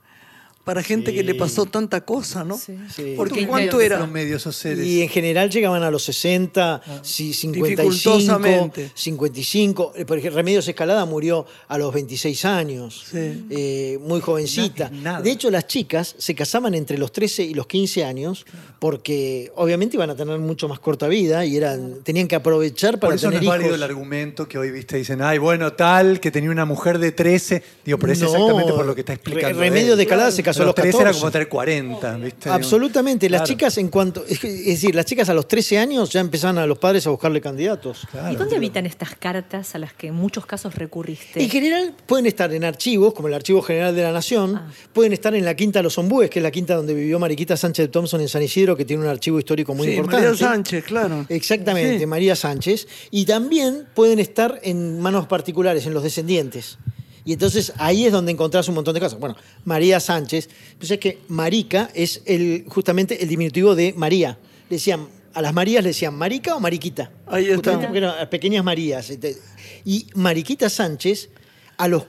para 0.64 0.82
gente 0.82 1.12
que 1.12 1.22
le 1.22 1.34
pasó 1.34 1.66
tanta 1.66 2.00
cosa, 2.04 2.42
¿no? 2.42 2.56
Sí. 2.58 2.74
Sí. 2.94 3.14
Porque 3.16 3.46
cuánto 3.46 3.80
era. 3.80 3.98
Los 3.98 4.10
medios 4.10 4.42
esos 4.42 4.56
seres. 4.56 4.86
Y 4.86 5.02
en 5.02 5.08
general 5.10 5.50
llegaban 5.50 5.82
a 5.82 5.90
los 5.90 6.02
60, 6.04 6.80
sí, 7.02 7.34
55, 7.34 7.82
Dificultosamente. 7.90 8.90
55. 8.94 9.92
Eh, 9.96 10.04
Por 10.06 10.18
ejemplo, 10.18 10.36
Remedios 10.38 10.66
Escalada 10.66 11.04
murió 11.04 11.44
a 11.68 11.78
los 11.78 11.92
26 11.92 12.44
años, 12.46 13.04
Sí. 13.10 13.44
eh, 13.50 13.98
muy 14.00 14.20
jovencita. 14.20 14.88
Nada, 14.90 15.02
nada. 15.02 15.20
De 15.22 15.30
hecho, 15.30 15.50
las 15.50 15.66
chicas 15.66 16.14
se 16.18 16.34
casaban 16.34 16.74
entre 16.74 16.96
los 16.98 17.12
13 17.12 17.42
y 17.44 17.54
los 17.54 17.66
15 17.66 18.04
años 18.04 18.46
porque 18.78 19.50
obviamente 19.56 19.96
iban 19.96 20.10
a 20.10 20.16
tener 20.16 20.38
mucho 20.38 20.68
más 20.68 20.78
corta 20.78 21.08
vida 21.08 21.44
y 21.44 21.56
eran, 21.56 22.02
tenían 22.02 22.28
que 22.28 22.34
aprovechar 22.36 22.98
para 22.98 23.10
Por 23.10 23.14
eso 23.16 23.26
no 23.26 23.30
tener 23.32 23.42
es 23.44 23.48
válido 23.48 23.68
hijos. 23.70 23.76
el 23.78 23.82
argumento 23.82 24.48
que 24.48 24.58
hoy 24.58 24.70
viste, 24.70 24.96
dicen, 24.96 25.22
ay, 25.22 25.38
bueno, 25.38 25.72
tal, 25.74 26.20
que 26.20 26.30
tenía 26.30 26.50
una 26.50 26.64
mujer 26.64 26.98
de 26.98 27.12
13. 27.12 27.62
Digo, 27.84 27.98
pero 27.98 28.12
es 28.12 28.20
No, 28.20 28.26
exactamente 28.28 28.72
por 28.72 28.86
lo 28.86 28.94
que 28.94 29.00
está 29.02 29.12
explicando. 29.14 29.58
Re- 29.58 29.64
Remedio 29.70 29.92
él. 29.92 29.96
de 29.98 30.02
Escalada 30.04 30.30
se 30.30 30.42
casó 30.42 30.53
a 30.60 30.64
los 30.64 30.74
13 30.74 30.88
era 30.88 30.98
14. 31.06 31.20
como 31.20 31.30
tener 31.32 31.48
40, 31.48 32.16
¿viste? 32.18 32.48
Absolutamente. 32.50 33.28
Las 33.30 33.40
Claro. 33.42 33.48
chicas 33.52 33.78
en 33.78 33.88
cuanto... 33.88 34.24
Es 34.28 34.40
decir, 34.42 34.94
las 34.94 35.06
chicas 35.06 35.28
a 35.28 35.34
los 35.34 35.46
13 35.48 35.78
años 35.78 36.10
ya 36.10 36.20
empezaban 36.20 36.58
a 36.58 36.66
los 36.66 36.78
padres 36.78 37.06
a 37.06 37.10
buscarle 37.10 37.40
candidatos. 37.40 38.06
¿Y 38.32 38.36
dónde 38.36 38.56
habitan 38.56 38.86
estas 38.86 39.14
cartas 39.16 39.74
a 39.74 39.78
las 39.78 39.92
que 39.92 40.08
en 40.08 40.14
muchos 40.14 40.46
casos 40.46 40.74
recurriste? 40.74 41.42
En 41.42 41.50
general 41.50 41.94
pueden 42.06 42.26
estar 42.26 42.52
en 42.52 42.64
archivos, 42.64 43.14
como 43.14 43.28
el 43.28 43.34
Archivo 43.34 43.62
General 43.62 43.94
de 43.94 44.02
la 44.02 44.12
Nación, 44.12 44.56
Ah. 44.56 44.70
pueden 44.92 45.12
estar 45.12 45.34
en 45.34 45.44
la 45.44 45.54
Quinta 45.54 45.78
de 45.80 45.82
los 45.84 45.96
Ombúes, 45.98 46.30
que 46.30 46.38
es 46.38 46.42
la 46.42 46.50
quinta 46.50 46.74
donde 46.74 46.94
vivió 46.94 47.18
Mariquita 47.18 47.56
Sánchez 47.56 47.86
de 47.86 47.88
Thompson 47.88 48.20
en 48.20 48.28
San 48.28 48.42
Isidro, 48.42 48.76
que 48.76 48.84
tiene 48.84 49.02
un 49.02 49.08
archivo 49.08 49.38
histórico 49.38 49.74
muy 49.74 49.86
Sí, 49.88 49.94
importante. 49.94 50.26
María 50.28 50.38
Sánchez, 50.48 50.84
claro. 50.84 51.26
Exactamente, 51.28 51.98
Sí. 52.00 52.06
María 52.06 52.36
Sánchez. 52.36 52.86
Y 53.10 53.24
también 53.24 53.86
pueden 53.94 54.18
estar 54.18 54.60
en 54.62 55.00
manos 55.00 55.26
particulares, 55.26 55.86
en 55.86 55.94
los 55.94 56.02
descendientes. 56.02 56.78
Y 57.24 57.32
entonces 57.32 57.72
ahí 57.78 58.04
es 58.04 58.12
donde 58.12 58.32
encontrás 58.32 58.68
un 58.68 58.74
montón 58.74 58.92
de 58.94 59.00
cosas. 59.00 59.18
Bueno, 59.18 59.34
María 59.64 59.98
Sánchez, 60.00 60.48
pues 60.78 60.90
es 60.90 60.98
que 60.98 61.20
Marica 61.28 61.90
es 61.94 62.20
el, 62.26 62.64
justamente 62.68 63.22
el 63.22 63.28
diminutivo 63.28 63.74
de 63.74 63.94
María. 63.96 64.38
Le 64.68 64.76
decían, 64.76 65.08
a 65.32 65.40
las 65.42 65.54
Marías 65.54 65.82
le 65.82 65.88
decían 65.90 66.14
Marica 66.14 66.54
o 66.54 66.60
Mariquita. 66.60 67.10
Ahí 67.26 67.44
está. 67.44 67.56
Justamente 67.56 67.86
porque 67.86 67.98
eran 67.98 68.28
pequeñas 68.30 68.62
Marías. 68.64 69.08
Este, 69.10 69.36
Y 69.84 70.06
Mariquita 70.14 70.68
Sánchez, 70.68 71.30
a 71.78 71.88
los 71.88 72.04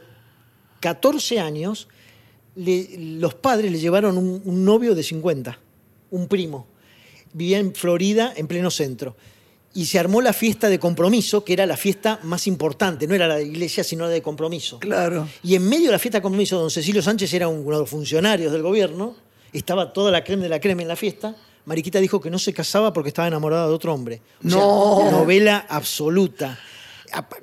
14 0.82 1.39
años, 1.39 1.88
le- 2.55 2.89
los 3.20 3.34
padres 3.36 3.72
le 3.72 3.80
llevaron 3.80 4.18
un, 4.18 4.41
un 4.43 4.66
novio 4.66 4.95
de 4.95 5.03
50, 5.03 5.57
un 6.11 6.28
primo. 6.28 6.68
Vivía 7.34 7.59
en 7.59 7.74
Florida, 7.74 8.34
en 8.36 8.47
pleno 8.47 8.70
centro. 8.70 9.16
Y 9.76 9.86
se 9.86 10.00
armó 10.00 10.22
la 10.22 10.34
fiesta 10.34 10.70
de 10.70 10.80
compromiso, 10.80 11.44
que 11.44 11.54
era 11.54 11.66
la 11.68 11.76
fiesta 11.78 12.20
más 12.24 12.48
importante. 12.48 13.06
No 13.08 13.14
era 13.14 13.28
la 13.28 13.36
de 13.36 13.44
iglesia, 13.46 13.84
sino 13.84 14.06
la 14.06 14.10
de 14.10 14.22
compromiso. 14.24 14.80
Claro. 14.80 15.28
Y 15.44 15.54
en 15.56 15.68
medio 15.70 15.88
de 15.88 15.92
la 15.92 16.00
fiesta 16.00 16.18
de 16.20 16.22
compromiso, 16.24 16.58
don 16.60 16.72
Cecilio 16.72 17.02
Sánchez 17.02 17.32
era 17.34 17.48
un- 17.50 17.60
uno 17.60 17.76
de 17.76 17.82
los 17.82 17.90
funcionarios 17.90 18.52
del 18.54 18.62
gobierno, 18.64 19.16
estaba 19.54 19.92
toda 19.94 20.12
la 20.12 20.24
crema 20.24 20.44
de 20.44 20.50
la 20.50 20.60
crema 20.60 20.82
en 20.82 20.88
la 20.88 20.96
fiesta. 20.96 21.36
Mariquita 21.66 22.00
dijo 22.00 22.22
que 22.22 22.30
no 22.30 22.40
se 22.40 22.54
casaba 22.54 22.94
porque 22.94 23.10
estaba 23.10 23.28
enamorada 23.28 23.68
de 23.68 23.74
otro 23.74 23.94
hombre. 23.94 24.22
O 24.46 24.50
sea, 24.50 24.60
No. 24.60 25.12
novela 25.12 25.66
absoluta. 25.68 26.58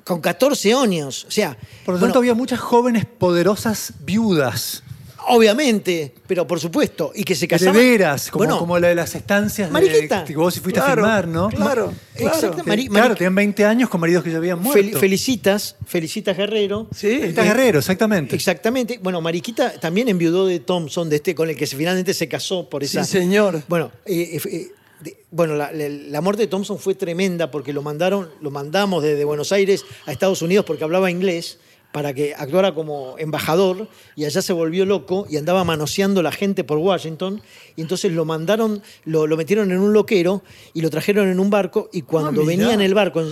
Con 0.03 0.21
14 0.21 0.73
años. 0.73 1.25
O 1.27 1.31
sea, 1.31 1.57
Por 1.85 1.93
lo 1.95 1.99
bueno, 1.99 2.07
tanto, 2.07 2.19
había 2.19 2.33
muchas 2.33 2.59
jóvenes 2.59 3.05
poderosas 3.05 3.93
viudas, 4.01 4.83
obviamente, 5.27 6.13
pero 6.27 6.45
por 6.47 6.59
supuesto. 6.59 7.11
Y 7.15 7.23
que 7.23 7.35
se 7.35 7.47
casaban. 7.47 7.75
herederas, 7.75 8.29
como, 8.31 8.45
Bueno, 8.45 8.59
como 8.59 8.79
la 8.79 8.89
de 8.89 8.95
las 8.95 9.13
estancias 9.15 9.69
de- 9.69 9.73
Mariquita. 9.73 10.23
que 10.25 10.35
vos 10.35 10.59
fuiste 10.59 10.79
Claro, 10.79 11.03
a 11.03 11.05
filmar, 11.21 11.27
¿no? 11.27 11.49
Claro, 11.49 11.93
Exacto. 12.15 12.39
claro. 12.51 12.63
Mari- 12.65 12.87
claro, 12.87 13.15
tenían 13.15 13.35
20 13.35 13.65
años 13.65 13.89
con 13.89 14.01
maridos 14.01 14.23
que 14.23 14.31
ya 14.31 14.37
habían 14.37 14.59
muerto. 14.59 14.81
Fel- 14.81 14.97
felicitas, 14.99 15.75
Felicitas 15.85 16.35
Guerrero. 16.37 16.87
Sí. 16.95 17.07
Felicitas 17.19 17.45
Guerrero, 17.45 17.79
exactamente. 17.79 18.35
Exactamente. 18.35 18.99
Bueno, 19.01 19.21
Mariquita 19.21 19.73
también 19.79 20.07
enviudó 20.09 20.45
de 20.47 20.59
Thompson, 20.59 21.09
de 21.09 21.17
este, 21.17 21.35
con 21.35 21.49
el 21.49 21.55
que 21.55 21.67
finalmente 21.67 22.13
se 22.13 22.27
casó 22.27 22.69
por 22.69 22.83
esa. 22.83 23.03
Sí, 23.03 23.11
señor. 23.19 23.63
Bueno, 23.67 23.91
eh, 24.05 24.37
eh, 24.37 24.41
eh, 24.51 24.71
de- 25.01 25.17
bueno 25.31 25.55
la, 25.55 25.71
la- 25.71 25.89
la 25.89 26.21
muerte 26.21 26.43
de 26.43 26.47
Thompson 26.47 26.79
fue 26.79 26.95
tremenda 26.95 27.51
porque 27.51 27.73
lo 27.73 27.81
mandaron, 27.81 28.29
lo 28.41 28.51
mandamos 28.51 29.03
desde 29.03 29.25
Buenos 29.25 29.51
Aires 29.51 29.83
a 30.05 30.11
Estados 30.11 30.41
Unidos 30.41 30.63
porque 30.65 30.83
hablaba 30.83 31.11
inglés 31.11 31.59
para 31.93 32.13
que 32.13 32.33
actuara 32.35 32.73
como 32.75 33.15
embajador 33.17 33.87
y 34.17 34.25
allá 34.25 34.41
se 34.41 34.51
volvió 34.51 34.85
loco 34.85 35.25
y 35.29 35.37
andaba 35.37 35.63
manoseando 35.63 36.21
la 36.21 36.31
gente 36.33 36.65
por 36.65 36.79
Washington 36.79 37.41
y 37.77 37.81
entonces 37.81 38.11
lo 38.11 38.25
mandaron, 38.25 38.81
lo, 39.05 39.27
lo 39.27 39.37
metieron 39.37 39.71
en 39.71 39.77
un 39.79 39.93
loquero 39.93 40.43
y 40.73 40.81
lo 40.81 40.89
trajeron 40.89 41.29
en 41.29 41.39
un 41.39 41.49
barco 41.49 41.89
y 41.93 42.01
cuando 42.01 42.41
Ah, 42.41 42.45
venía 42.45 42.73
en 42.73 42.81
el 42.81 42.93
barco 42.93 43.23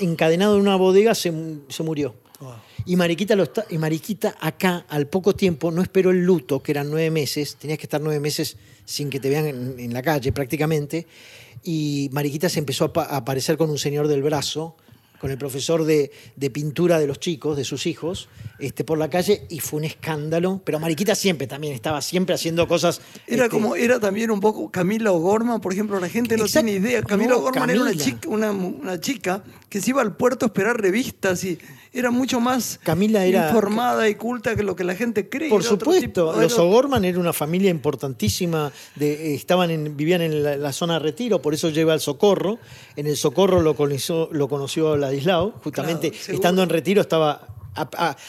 encadenado 0.00 0.56
en 0.56 0.62
una 0.62 0.76
bodega 0.76 1.14
se, 1.14 1.32
se 1.68 1.82
murió. 1.82 2.14
Y 2.86 2.96
Mariquita, 2.96 3.34
lo 3.36 3.42
está- 3.44 3.66
y 3.70 3.78
Mariquita 3.78 4.34
acá, 4.40 4.84
al 4.88 5.06
poco 5.08 5.34
tiempo, 5.34 5.70
no 5.70 5.82
esperó 5.82 6.10
el 6.10 6.24
luto, 6.24 6.62
que 6.62 6.72
eran 6.72 6.88
nueve 6.90 7.10
meses, 7.10 7.56
tenías 7.56 7.78
que 7.78 7.86
estar 7.86 8.00
nueve 8.00 8.20
meses 8.20 8.56
sin 8.84 9.10
que 9.10 9.18
te 9.20 9.28
vean 9.28 9.46
en, 9.46 9.80
en 9.80 9.92
la 9.92 10.02
calle 10.02 10.30
prácticamente, 10.32 11.06
y 11.64 12.08
Mariquita 12.12 12.48
se 12.48 12.60
empezó 12.60 12.92
a, 12.94 13.00
a 13.02 13.16
aparecer 13.18 13.56
con 13.58 13.70
un 13.70 13.78
señor 13.78 14.06
del 14.08 14.22
brazo, 14.22 14.76
con 15.20 15.30
el 15.30 15.38
profesor 15.38 15.84
de, 15.84 16.10
de 16.36 16.50
pintura 16.50 16.98
de 16.98 17.06
los 17.06 17.20
chicos, 17.20 17.56
de 17.56 17.64
sus 17.64 17.86
hijos, 17.86 18.28
este, 18.58 18.84
por 18.84 18.98
la 18.98 19.10
calle, 19.10 19.46
y 19.48 19.60
fue 19.60 19.78
un 19.78 19.84
escándalo, 19.84 20.60
pero 20.64 20.78
Mariquita 20.78 21.14
siempre 21.14 21.46
también 21.46 21.74
estaba 21.74 22.00
siempre 22.02 22.34
haciendo 22.34 22.66
cosas... 22.68 23.00
Era 23.26 23.44
este, 23.44 23.56
como, 23.56 23.76
era 23.76 24.00
también 24.00 24.30
un 24.30 24.40
poco 24.40 24.70
Camila 24.70 25.12
O'Gorman, 25.12 25.60
por 25.60 25.72
ejemplo, 25.72 25.98
la 26.00 26.08
gente 26.08 26.36
no 26.36 26.46
tiene 26.46 26.72
idea. 26.72 27.02
Camila 27.02 27.30
No, 27.30 27.38
O'Gorman 27.38 27.70
era 27.70 27.80
una 27.80 27.94
chica, 27.94 28.28
una, 28.28 28.52
una 28.52 29.00
chica 29.00 29.42
que 29.68 29.80
se 29.80 29.90
iba 29.90 30.02
al 30.02 30.16
puerto 30.16 30.46
a 30.46 30.48
esperar 30.48 30.80
revistas 30.80 31.44
y 31.44 31.58
era 31.92 32.10
mucho 32.10 32.40
más 32.40 32.78
Camila 32.82 33.24
era- 33.24 33.46
informada 33.48 34.08
y 34.08 34.14
culta 34.14 34.54
que 34.56 34.62
lo 34.62 34.76
que 34.76 34.84
la 34.84 34.94
gente 34.94 35.28
cree. 35.28 35.48
Por 35.48 35.62
supuesto, 35.64 36.32
los 36.40 36.58
O'Gorman 36.58 37.04
era 37.04 37.18
una 37.18 37.32
familia 37.32 37.70
importantísima, 37.70 38.72
de, 38.96 39.32
eh, 39.32 39.34
estaban 39.34 39.70
en, 39.70 39.96
vivían 39.96 40.22
en 40.22 40.42
la, 40.42 40.56
la 40.56 40.72
zona 40.72 40.94
de 40.94 41.00
retiro, 41.00 41.40
por 41.40 41.54
eso 41.54 41.70
lleva 41.70 41.92
al 41.92 42.00
Socorro. 42.00 42.58
En 42.96 43.06
el 43.06 43.16
Socorro 43.16 43.60
lo 43.60 43.74
conoció, 43.74 44.28
lo 44.32 44.48
conoció 44.48 44.96
Ladislao, 44.96 45.52
justamente 45.62 46.10
Claro, 46.10 46.32
estando 46.34 46.62
en 46.62 46.68
retiro 46.68 47.00
estaba 47.02 47.48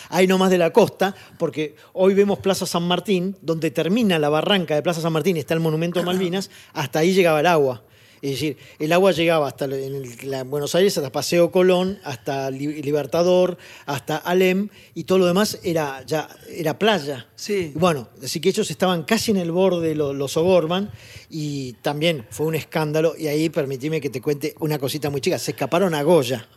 ahí 0.10 0.28
nomás 0.28 0.52
de 0.52 0.58
la 0.60 0.72
costa, 0.72 1.16
porque 1.38 1.76
hoy 1.94 2.14
vemos 2.14 2.40
Plaza 2.40 2.66
San 2.66 2.84
Martín, 2.84 3.36
donde 3.42 3.72
termina 3.72 4.20
la 4.20 4.30
barranca 4.30 4.76
de 4.76 4.82
Plaza 4.84 5.02
San 5.02 5.12
Martín, 5.14 5.38
está 5.38 5.54
el 5.56 5.60
Monumento 5.60 6.00
a 6.00 6.04
Malvinas, 6.04 6.52
hasta 6.74 7.00
ahí 7.00 7.14
llegaba 7.14 7.40
el 7.40 7.48
agua. 7.48 7.82
Es 8.22 8.32
decir, 8.32 8.58
el 8.80 8.92
agua 8.92 9.12
llegaba 9.12 9.48
hasta 9.48 9.66
en 9.66 9.72
el- 9.74 10.30
la- 10.30 10.44
Buenos 10.44 10.76
Aires, 10.76 10.98
hasta 10.98 11.12
Paseo 11.12 11.52
Colón, 11.52 12.00
hasta 12.04 12.50
Li- 12.52 12.82
Libertador, 12.82 13.58
hasta 13.86 14.18
Alem, 14.18 14.70
y 14.96 15.06
todo 15.06 15.20
lo 15.20 15.26
demás 15.26 15.60
era 15.64 16.04
ya 16.06 16.28
era 16.50 16.78
playa. 16.78 17.28
Sí. 17.36 17.72
Bueno, 17.76 18.10
así 18.24 18.40
que 18.40 18.50
ellos 18.50 18.70
estaban 18.72 19.04
casi 19.04 19.32
en 19.32 19.38
el 19.38 19.52
borde, 19.52 19.96
lo- 19.96 20.14
los 20.14 20.36
O'Gorman, 20.38 20.92
y 21.30 21.74
también 21.82 22.26
fue 22.30 22.46
un 22.48 22.56
escándalo. 22.56 23.14
Y 23.18 23.28
ahí 23.28 23.50
permitime 23.50 24.02
que 24.02 24.10
te 24.10 24.22
cuente 24.22 24.56
una 24.60 24.78
cosita 24.80 25.10
muy 25.10 25.22
chica. 25.22 25.40
Se 25.40 25.52
escaparon 25.52 25.94
a 25.94 26.04
Goya. 26.04 26.48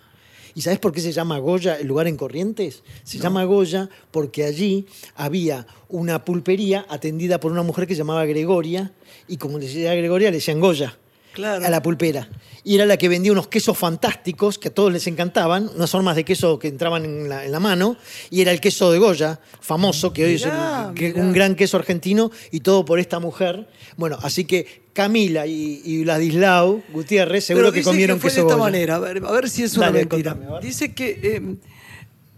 ¿Y 0.55 0.61
sabes 0.61 0.79
por 0.81 0.93
qué 0.93 1.01
se 1.01 1.13
llama 1.13 1.39
Goya 1.39 1.79
el 1.79 1.87
lugar 1.87 2.07
en 2.09 2.17
Corrientes? 2.19 2.83
Se 3.05 3.19
llama 3.19 3.45
Goya 3.45 3.89
porque 4.11 4.45
allí 4.45 4.85
había 5.15 5.67
una 5.89 6.27
pulpería 6.27 6.85
atendida 6.91 7.41
por 7.41 7.53
una 7.53 7.63
mujer 7.63 7.87
que 7.87 7.95
se 7.95 7.99
llamaba 7.99 8.27
Gregoria, 8.27 8.93
y 9.29 9.39
como 9.39 9.59
le 9.59 9.65
decía 9.67 9.95
Gregoria, 9.95 10.31
le 10.31 10.37
decían 10.37 10.61
Goya 10.61 10.99
Claro. 11.33 11.65
a 11.65 11.71
la 11.71 11.83
pulpera. 11.83 12.29
Y 12.65 12.77
era 12.77 12.87
la 12.87 12.97
que 12.97 13.09
vendía 13.09 13.33
unos 13.33 13.49
quesos 13.49 13.77
fantásticos 13.77 14.59
que 14.59 14.69
a 14.69 14.71
todos 14.75 14.93
les 14.93 15.07
encantaban, 15.09 15.69
unas 15.75 15.91
formas 15.91 16.15
de 16.15 16.25
queso 16.25 16.59
que 16.59 16.69
entraban 16.69 17.05
en 17.05 17.29
la, 17.29 17.45
en 17.45 17.51
la 17.51 17.59
mano, 17.59 17.97
y 18.31 18.41
era 18.41 18.53
el 18.53 18.61
queso 18.61 18.93
de 18.93 18.99
Goya, 18.99 19.41
famoso, 19.61 20.13
que 20.13 20.25
hoy 20.25 20.35
Mirá, 20.37 20.93
es 20.95 21.01
que- 21.13 21.21
un 21.21 21.33
gran 21.33 21.57
queso 21.57 21.77
argentino, 21.77 22.31
y 22.53 22.61
todo 22.61 22.85
por 22.85 23.01
esta 23.01 23.19
mujer. 23.19 23.67
Bueno, 23.97 24.19
así 24.23 24.45
que 24.45 24.83
Camila 24.93 25.47
y, 25.47 25.81
y 25.85 26.05
Ladislao 26.05 26.83
Gutiérrez 26.93 27.45
seguro 27.47 27.69
Pero 27.71 27.75
que 27.75 27.83
comieron 27.83 28.21
fue 28.21 28.31
queso 28.31 28.43
de 28.43 28.47
esta 28.47 28.55
Goya. 28.57 28.65
manera, 28.71 28.95
a 28.97 28.99
ver, 29.01 29.23
a 29.25 29.33
ver 29.33 29.49
si 29.51 29.63
es 29.65 29.77
una 29.77 29.87
Dale, 29.87 30.01
mentira. 30.01 30.35
contame. 30.35 30.61
Dice 30.61 30.93
que 30.95 31.19
eh, 31.23 31.57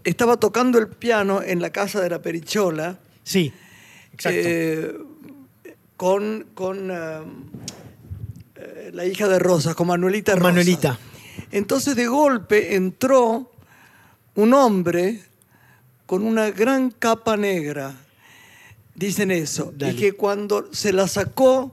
estaba 0.05 0.37
tocando 0.37 0.79
el 0.79 0.87
piano 0.87 1.41
en 1.43 1.61
la 1.61 1.71
casa 1.71 2.01
de 2.01 2.09
la 2.09 2.21
Perichola 2.21 2.97
Sí, 3.23 3.51
exacto. 4.13 4.39
eh, 4.41 4.97
con, 5.97 6.47
con 6.53 6.89
eh, 6.91 7.19
la 8.93 9.05
hija 9.05 9.27
de 9.27 9.39
Rosas, 9.39 9.75
con 9.75 9.87
Manuelita 9.87 10.33
Rosas. 10.33 10.43
Manuelita. 10.43 10.99
Entonces 11.51 11.95
de 11.95 12.07
golpe 12.07 12.75
entró 12.75 13.51
un 14.35 14.53
hombre 14.53 15.21
con 16.05 16.23
una 16.23 16.51
gran 16.51 16.91
capa 16.91 17.35
negra. 17.37 17.93
Dicen 18.93 19.31
eso. 19.31 19.73
Dale. 19.75 19.93
Y 19.93 19.95
que 19.97 20.13
cuando 20.13 20.69
se 20.71 20.93
la 20.93 21.07
sacó 21.07 21.71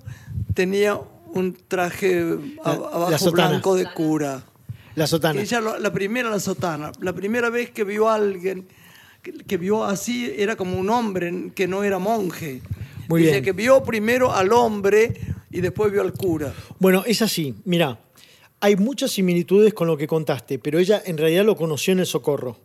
tenía 0.54 0.98
un 1.34 1.56
traje 1.68 2.20
La- 2.64 2.72
abajo 2.72 3.26
la 3.26 3.30
blanco 3.48 3.74
de 3.76 3.86
cura. 3.92 4.42
la 4.94 5.06
sotana. 5.06 5.40
Ella, 5.40 5.60
la 5.60 5.92
primera, 5.92 6.28
la 6.30 6.40
sotana. 6.40 6.92
La 7.00 7.12
primera 7.12 7.48
vez 7.50 7.70
que 7.70 7.84
vio 7.84 8.08
a 8.10 8.16
alguien 8.16 8.66
que, 9.22 9.32
que 9.32 9.56
vio 9.56 9.84
así, 9.84 10.32
era 10.36 10.56
como 10.56 10.76
un 10.76 10.90
hombre 10.90 11.52
que 11.54 11.68
no 11.68 11.84
era 11.84 11.98
monje. 12.00 12.60
Muy 13.08 13.20
Dice 13.22 13.32
bien. 13.34 13.44
que 13.44 13.52
vio 13.52 13.82
primero 13.84 14.32
al 14.34 14.52
hombre 14.52 15.14
y 15.52 15.60
después 15.60 15.92
vio 15.92 16.02
al 16.02 16.12
cura. 16.12 16.52
Bueno, 16.78 17.04
es 17.06 17.22
así. 17.22 17.54
Mira, 17.64 18.00
hay 18.60 18.76
muchas 18.76 19.10
similitudes 19.12 19.74
con 19.74 19.86
lo 19.86 19.96
que 19.96 20.06
contaste, 20.06 20.58
pero 20.58 20.78
ella 20.78 21.02
en 21.04 21.18
realidad 21.18 21.44
lo 21.44 21.56
conoció 21.56 21.92
en 21.92 22.00
el 22.00 22.06
Socorro. 22.06 22.56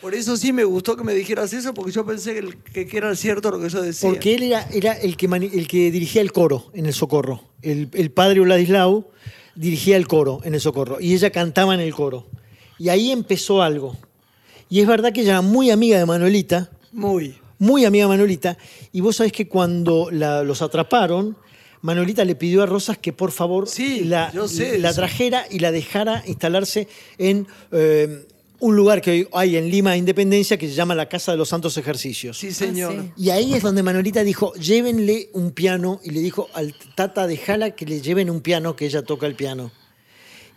Por 0.00 0.14
eso 0.14 0.36
sí 0.36 0.52
me 0.52 0.64
gustó 0.64 0.96
que 0.96 1.04
me 1.04 1.14
dijeras 1.14 1.52
eso, 1.54 1.72
porque 1.72 1.90
yo 1.90 2.04
pensé 2.04 2.38
que, 2.72 2.86
que- 2.86 2.96
era 2.98 3.14
cierto 3.16 3.50
lo 3.50 3.58
que 3.60 3.70
yo 3.70 3.80
decía. 3.80 4.08
Porque 4.10 4.34
él 4.34 4.42
era, 4.42 4.68
era 4.72 4.92
el, 4.92 5.16
que 5.16 5.24
el 5.26 5.66
que 5.66 5.90
dirigía 5.90 6.20
el 6.20 6.30
coro 6.30 6.70
en 6.74 6.84
el 6.86 6.92
Socorro. 6.92 7.40
El, 7.62 7.88
el 7.94 8.10
padre 8.10 8.40
Vladislao 8.40 9.10
dirigía 9.54 9.96
el 9.96 10.06
coro 10.06 10.40
en 10.44 10.52
el 10.54 10.60
Socorro 10.60 11.00
y 11.00 11.14
ella 11.14 11.30
cantaba 11.30 11.72
en 11.74 11.80
el 11.80 11.94
coro. 11.94 12.26
Y 12.78 12.90
ahí 12.90 13.12
empezó 13.12 13.62
algo. 13.62 13.96
Y 14.68 14.80
es 14.80 14.86
verdad 14.86 15.12
que 15.12 15.22
ella 15.22 15.30
era 15.32 15.40
muy 15.42 15.70
amiga 15.70 15.96
de 15.98 16.04
Manuelita, 16.04 16.70
Muy. 16.92 17.38
muy 17.58 17.84
amiga 17.86 18.04
de 18.04 18.08
Manuelita, 18.08 18.58
y 18.92 19.00
vos 19.00 19.16
sabés 19.16 19.32
que 19.32 19.48
cuando 19.48 20.08
la- 20.10 20.42
los 20.42 20.60
atraparon, 20.60 21.36
Manuelita 21.84 22.24
le 22.24 22.34
pidió 22.34 22.62
a 22.62 22.66
Rosas 22.66 22.96
que 22.96 23.12
por 23.12 23.30
favor 23.30 23.68
Sí, 23.68 24.04
la, 24.04 24.32
trajera 24.94 25.44
y 25.50 25.58
la 25.58 25.70
dejara 25.70 26.24
instalarse 26.26 26.88
en 27.18 27.46
eh, 27.72 28.26
un 28.58 28.74
lugar 28.74 29.02
que 29.02 29.10
hoy 29.10 29.28
hay 29.34 29.56
en 29.58 29.68
Lima, 29.68 29.94
Independencia, 29.94 30.56
que 30.56 30.66
se 30.66 30.72
llama 30.72 30.94
la 30.94 31.10
Casa 31.10 31.32
de 31.32 31.36
los 31.36 31.50
Santos 31.50 31.76
Ejercicios. 31.76 32.38
Sí, 32.38 32.54
señor. 32.54 32.94
Ah, 32.98 33.02
sí. 33.02 33.24
Y 33.24 33.28
ahí 33.28 33.52
es 33.52 33.62
donde 33.62 33.82
Manuelita 33.82 34.24
dijo, 34.24 34.54
llévenle 34.54 35.28
un 35.34 35.50
piano, 35.50 36.00
y 36.02 36.12
le 36.12 36.20
dijo 36.20 36.48
al 36.54 36.74
Tata 36.94 37.26
de 37.26 37.36
Jala 37.36 37.72
que 37.72 37.84
le 37.84 38.00
lleven 38.00 38.30
un 38.30 38.40
piano, 38.40 38.76
que 38.76 38.86
ella 38.86 39.02
toca 39.02 39.26
el 39.26 39.34
piano. 39.34 39.70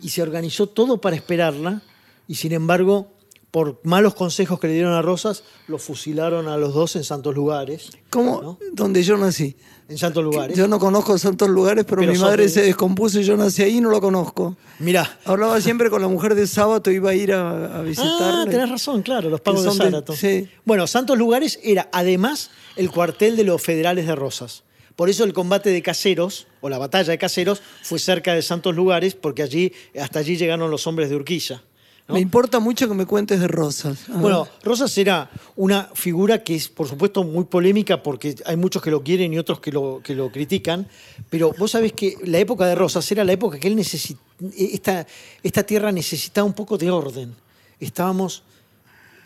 Y 0.00 0.08
se 0.08 0.22
organizó 0.22 0.66
todo 0.66 0.98
para 0.98 1.14
esperarla, 1.14 1.82
y 2.26 2.36
sin 2.36 2.52
embargo, 2.52 3.12
por 3.50 3.80
malos 3.82 4.14
consejos 4.14 4.60
que 4.60 4.66
le 4.66 4.74
dieron 4.74 4.92
a 4.92 5.00
Rosas, 5.02 5.42
los 5.68 5.82
fusilaron 5.82 6.48
a 6.48 6.56
los 6.58 6.74
dos 6.74 6.96
en 6.96 7.04
santos 7.04 7.34
lugares. 7.34 7.90
¿Cómo? 8.10 8.42
¿no? 8.42 8.58
Donde 8.72 9.02
yo 9.02 9.16
nací. 9.16 9.56
En 9.88 9.96
santos 9.96 10.22
lugares. 10.22 10.54
Yo 10.54 10.68
no 10.68 10.78
conozco 10.78 11.16
santos 11.16 11.48
lugares, 11.48 11.86
pero, 11.88 12.02
Pero 12.02 12.12
mi 12.12 12.18
madre 12.18 12.42
de- 12.42 12.48
se 12.50 12.60
descompuso 12.62 13.20
y 13.20 13.22
yo 13.24 13.38
nací 13.38 13.62
ahí 13.62 13.78
y 13.78 13.80
no 13.80 13.88
lo 13.88 14.02
conozco. 14.02 14.54
Mirá. 14.80 15.18
Hablaba 15.24 15.58
siempre 15.62 15.88
con 15.88 16.02
la 16.02 16.08
mujer 16.08 16.34
de 16.34 16.46
sábado, 16.46 16.90
iba 16.90 17.08
a 17.10 17.14
ir 17.14 17.32
a, 17.32 17.50
a 17.76 17.78
Ah, 17.78 17.82
visitarla. 17.82 18.50
tenés 18.50 18.68
razón, 18.68 19.00
claro, 19.00 19.30
los 19.30 19.40
pagos 19.40 19.64
de 19.64 19.70
son 19.70 20.04
de- 20.04 20.16
sí. 20.16 20.46
Bueno, 20.66 20.86
Santos 20.86 21.16
Lugares 21.16 21.58
era 21.62 21.88
además 21.90 22.50
el 22.76 22.90
cuartel 22.90 23.34
de 23.36 23.44
los 23.44 23.62
federales 23.62 24.06
de 24.06 24.14
Rosas. 24.14 24.62
Por 24.94 25.08
eso 25.08 25.24
el 25.24 25.32
combate 25.32 25.70
de 25.70 25.80
Caseros, 25.80 26.48
o 26.60 26.68
la 26.68 26.76
batalla 26.76 27.10
de 27.12 27.18
Caseros, 27.18 27.62
fue 27.82 27.98
cerca 27.98 28.34
de 28.34 28.42
Santos 28.42 28.74
Lugares, 28.74 29.14
porque 29.14 29.42
allí, 29.42 29.72
hasta 29.98 30.18
allí 30.18 30.36
llegaron 30.36 30.70
los 30.70 30.86
hombres 30.86 31.08
de 31.08 31.16
Urquiza. 31.16 31.62
¿No? 32.08 32.14
Me 32.14 32.20
importa 32.20 32.58
mucho 32.58 32.88
que 32.88 32.94
me 32.94 33.06
cuentes 33.06 33.38
de 33.38 33.48
Rosas. 33.48 34.06
Bueno. 34.08 34.48
Rosas 34.62 34.96
era 34.96 35.30
una 35.56 35.90
figura 35.94 36.42
que 36.42 36.54
es, 36.54 36.68
por 36.68 36.88
supuesto, 36.88 37.22
muy 37.22 37.44
polémica 37.44 38.02
porque 38.02 38.34
hay 38.46 38.56
muchos 38.56 38.82
que 38.82 38.90
lo 38.90 39.02
quieren 39.02 39.32
y 39.32 39.38
otros 39.38 39.60
que 39.60 39.70
lo, 39.70 40.00
que 40.02 40.14
lo 40.14 40.32
critican, 40.32 40.88
pero 41.28 41.52
vos 41.58 41.72
sabés 41.72 41.92
que 41.92 42.16
la 42.24 42.38
época 42.38 42.66
de 42.66 42.74
Rosas 42.74 43.10
era 43.12 43.24
la 43.24 43.32
época 43.32 43.58
que 43.58 43.68
él 43.68 43.76
necesitaba, 43.76 44.26
esta, 44.56 45.06
esta 45.42 45.62
tierra 45.64 45.92
necesitaba 45.92 46.46
un 46.46 46.54
poco 46.54 46.78
de 46.78 46.90
orden. 46.90 47.34
Estábamos 47.78 48.42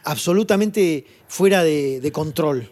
absolutamente 0.05 1.07
fuera 1.29 1.63
de, 1.63 2.01
de 2.01 2.13
control. 2.13 2.69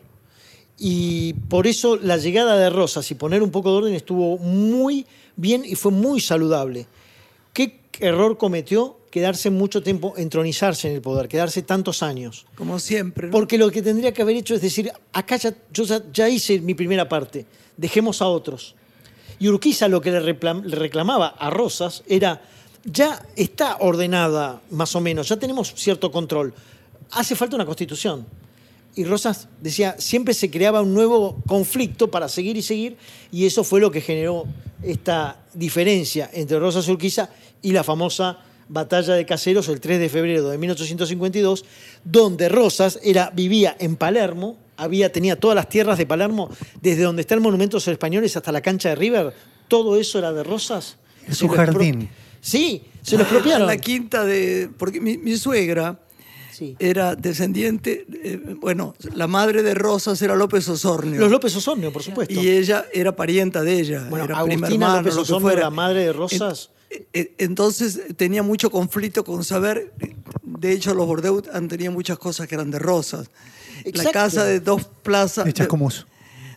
Y 0.76 1.34
por 1.48 1.66
eso 1.66 1.96
la 1.96 2.16
llegada 2.16 2.58
de 2.58 2.70
Rosas 2.70 3.10
y 3.10 3.14
poner 3.14 3.42
un 3.42 3.50
poco 3.50 3.70
de 3.70 3.76
orden 3.76 3.94
estuvo 3.94 4.38
muy 4.38 5.06
bien 5.36 5.62
y 5.64 5.74
fue 5.74 5.92
muy 5.92 6.20
saludable. 6.20 6.86
¿Qué 7.90 8.06
error 8.06 8.36
cometió? 8.36 8.98
Quedarse 9.10 9.50
mucho 9.50 9.82
tiempo, 9.82 10.14
entronizarse 10.16 10.88
en 10.88 10.94
el 10.94 11.02
poder, 11.02 11.28
quedarse 11.28 11.62
tantos 11.62 12.02
años. 12.02 12.46
Como 12.54 12.78
siempre. 12.78 13.26
¿no? 13.26 13.32
Porque 13.32 13.58
lo 13.58 13.70
que 13.70 13.82
tendría 13.82 14.12
que 14.12 14.22
haber 14.22 14.36
hecho 14.36 14.54
es 14.54 14.62
decir, 14.62 14.92
acá 15.12 15.36
ya, 15.36 15.54
yo 15.72 15.84
ya, 16.12 16.28
hice 16.28 16.60
mi 16.60 16.74
primera 16.74 17.08
parte, 17.08 17.46
dejemos 17.76 18.22
a 18.22 18.28
otros. 18.28 18.76
Y 19.40 19.48
Urquiza 19.48 19.88
lo 19.88 20.00
que 20.00 20.12
le 20.12 20.20
reclamaba 20.20 21.28
a 21.28 21.50
Rosas 21.50 22.04
era, 22.06 22.40
ya 22.84 23.26
está 23.36 23.78
ordenada 23.80 24.62
más 24.70 24.94
o 24.94 25.00
menos, 25.00 25.28
ya 25.28 25.36
tenemos 25.38 25.72
cierto 25.76 26.12
control, 26.12 26.54
hace 27.10 27.34
falta 27.34 27.56
una 27.56 27.66
constitución. 27.66 28.26
Y 28.96 29.04
Rosas 29.04 29.48
decía, 29.60 29.96
siempre 29.98 30.34
se 30.34 30.50
creaba 30.50 30.82
un 30.82 30.92
nuevo 30.92 31.36
conflicto 31.46 32.10
para 32.10 32.28
seguir 32.28 32.56
y 32.56 32.62
seguir, 32.62 32.96
y 33.30 33.46
eso 33.46 33.62
fue 33.62 33.80
lo 33.80 33.90
que 33.90 34.00
generó 34.00 34.44
esta 34.82 35.44
diferencia 35.54 36.30
entre 36.32 36.58
Rosas 36.58 36.88
y 36.88 36.90
Urquiza 36.90 37.30
y 37.62 37.72
la 37.72 37.84
famosa 37.84 38.38
batalla 38.68 39.14
de 39.14 39.26
Caseros 39.26 39.68
el 39.68 39.80
3 39.80 39.98
de 39.98 40.08
febrero 40.08 40.48
de 40.48 40.56
1852, 40.58 41.64
donde 42.04 42.48
Rosas 42.48 43.00
era, 43.02 43.30
vivía 43.34 43.76
en 43.80 43.96
Palermo, 43.96 44.56
había, 44.76 45.10
tenía 45.12 45.38
todas 45.38 45.56
las 45.56 45.68
tierras 45.68 45.98
de 45.98 46.06
Palermo, 46.06 46.48
desde 46.80 47.02
donde 47.02 47.22
está 47.22 47.34
el 47.34 47.40
monumento 47.40 47.76
a 47.76 47.78
los 47.78 47.88
españoles 47.88 48.36
hasta 48.36 48.52
la 48.52 48.60
cancha 48.60 48.90
de 48.90 48.94
River, 48.94 49.34
todo 49.68 49.96
eso 49.98 50.18
era 50.18 50.32
de 50.32 50.42
Rosas. 50.44 50.96
Es 51.26 51.42
lo 51.42 51.48
expro- 51.48 51.56
jardín. 51.56 52.08
Sí, 52.40 52.82
se 53.02 53.16
lo 53.16 53.22
expropiaron. 53.22 53.66
La 53.66 53.76
quinta 53.76 54.24
de. 54.24 54.70
Porque 54.78 55.00
mi, 55.00 55.18
mi 55.18 55.36
suegra 55.36 56.00
Sí. 56.52 56.74
era 56.78 57.14
descendiente. 57.16 58.06
eh, 58.24 58.40
bueno, 58.60 58.94
la 59.14 59.26
madre 59.26 59.62
de 59.62 59.74
Rosas 59.74 60.20
era 60.22 60.34
López 60.36 60.66
Osornio. 60.68 61.20
Los 61.20 61.30
López 61.30 61.54
Osornio, 61.56 61.92
por 61.92 62.02
supuesto. 62.02 62.32
Y 62.34 62.48
ella 62.48 62.86
era 62.94 63.14
parienta 63.14 63.62
de 63.62 63.78
ella. 63.80 64.06
Bueno, 64.08 64.24
era 64.24 64.42
prima 64.44 64.66
Agustina 64.66 64.86
hermana, 64.86 64.98
López 65.02 65.14
lo 65.14 65.20
que 65.20 65.22
Osornio, 65.32 65.40
fuera. 65.48 65.60
la 65.62 65.70
madre 65.70 66.04
de 66.04 66.12
Rosas. 66.12 66.70
Eh, 66.90 67.34
entonces 67.38 68.00
tenía 68.16 68.42
mucho 68.42 68.70
conflicto 68.70 69.24
con 69.24 69.44
saber. 69.44 69.92
De 70.42 70.72
hecho, 70.72 70.94
los 70.94 71.06
Bordeaux 71.06 71.48
han 71.52 71.68
tenido 71.68 71.92
muchas 71.92 72.18
cosas 72.18 72.48
que 72.48 72.56
eran 72.56 72.70
de 72.70 72.78
Rosas. 72.78 73.30
La 73.94 74.10
casa 74.10 74.44
de 74.44 74.60
dos 74.60 74.84
plazas. 75.02 75.44
De 75.44 75.52
Chascomús. 75.52 76.06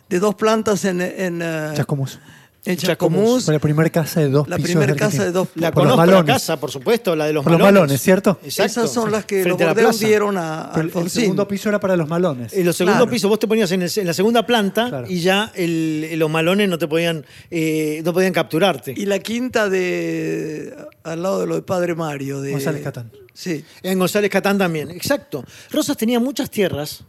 De 0.08 0.18
dos 0.18 0.34
plantas 0.34 0.84
en, 0.84 1.00
en, 1.00 1.40
eh, 1.40 1.72
Chascomús. 1.74 2.18
Chascomús. 2.64 3.44
Fue 3.44 3.54
la 3.54 3.60
primera 3.60 3.90
casa 3.90 4.20
de 4.20 4.30
dos 4.30 4.48
La 4.48 4.56
pisos. 4.56 4.70
primera 4.70 4.94
casa 4.94 5.04
Argentina. 5.06 5.24
de 5.26 5.32
dos 5.32 5.48
La 5.54 5.70
Por 5.70 5.84
los 5.84 5.92
conozco 5.92 6.06
la 6.06 6.12
malones. 6.18 6.34
casa, 6.34 6.58
por 6.58 6.70
supuesto, 6.70 7.14
la 7.14 7.26
de 7.26 7.32
los 7.34 7.42
Por 7.44 7.52
los 7.52 7.60
malones. 7.60 7.80
malones, 7.80 8.00
¿cierto? 8.00 8.38
Exacto. 8.42 8.80
Esas 8.80 8.92
son 8.92 9.12
las 9.12 9.24
que 9.26 9.36
los 9.36 9.42
Frente 9.44 9.64
a 9.64 9.66
la 9.66 9.72
Bordeaux 9.74 9.90
plaza. 9.96 10.06
dieron 10.06 10.38
a 10.38 10.70
Pero 10.72 10.80
el 10.82 10.86
Alfonsín. 10.88 11.22
segundo 11.22 11.46
piso 11.48 11.68
era 11.68 11.78
para 11.80 11.96
los 11.96 12.08
malones. 12.08 12.52
En 12.54 12.64
los 12.64 12.74
segundos 12.76 12.98
Claro. 13.00 13.10
pisos, 13.10 13.28
vos 13.28 13.38
te 13.38 13.46
ponías 13.46 13.70
en, 13.72 13.82
el- 13.82 13.90
en 13.94 14.06
la 14.06 14.14
segunda 14.14 14.46
planta 14.46 14.88
Claro. 14.88 15.06
y 15.08 15.20
ya 15.20 15.52
el- 15.54 16.18
los 16.18 16.30
malones 16.30 16.68
no 16.68 16.78
te 16.78 16.88
podían, 16.88 17.24
eh, 17.50 18.00
no 18.04 18.12
podían 18.14 18.32
capturarte. 18.32 18.94
Y 18.96 19.04
la 19.06 19.18
quinta 19.18 19.68
de. 19.68 20.74
al 21.02 21.22
lado 21.22 21.40
de 21.40 21.46
lo 21.46 21.54
de 21.56 21.62
Padre 21.62 21.94
Mario. 21.94 22.40
De, 22.40 22.52
González 22.52 22.82
Catán. 22.82 23.10
Sí. 23.34 23.64
En 23.82 23.98
González 23.98 24.30
Catán 24.30 24.56
también, 24.56 24.90
exacto. 24.90 25.44
Rosas 25.70 25.96
tenía 25.96 26.18
muchas 26.20 26.50
tierras 26.50 27.04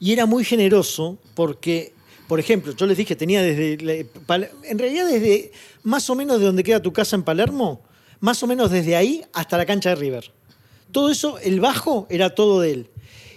y 0.00 0.12
era 0.12 0.26
muy 0.26 0.42
generoso 0.44 1.18
porque, 1.34 1.92
por 2.28 2.40
ejemplo, 2.40 2.74
yo 2.74 2.86
les 2.86 2.96
dije, 2.96 3.16
tenía 3.16 3.42
desde. 3.42 4.06
En 4.64 4.78
realidad, 4.78 5.06
desde 5.06 5.52
más 5.82 6.08
o 6.10 6.14
menos 6.14 6.38
de 6.40 6.46
donde 6.46 6.62
queda 6.64 6.80
tu 6.80 6.92
casa 6.92 7.16
en 7.16 7.22
Palermo, 7.22 7.82
más 8.20 8.42
o 8.42 8.46
menos 8.46 8.70
desde 8.70 8.96
ahí 8.96 9.22
hasta 9.32 9.56
la 9.56 9.66
cancha 9.66 9.90
de 9.90 9.96
River. 9.96 10.32
Todo 10.92 11.10
eso, 11.10 11.38
el 11.38 11.60
bajo, 11.60 12.06
era 12.10 12.34
todo 12.34 12.60
de 12.60 12.72
él. 12.72 12.86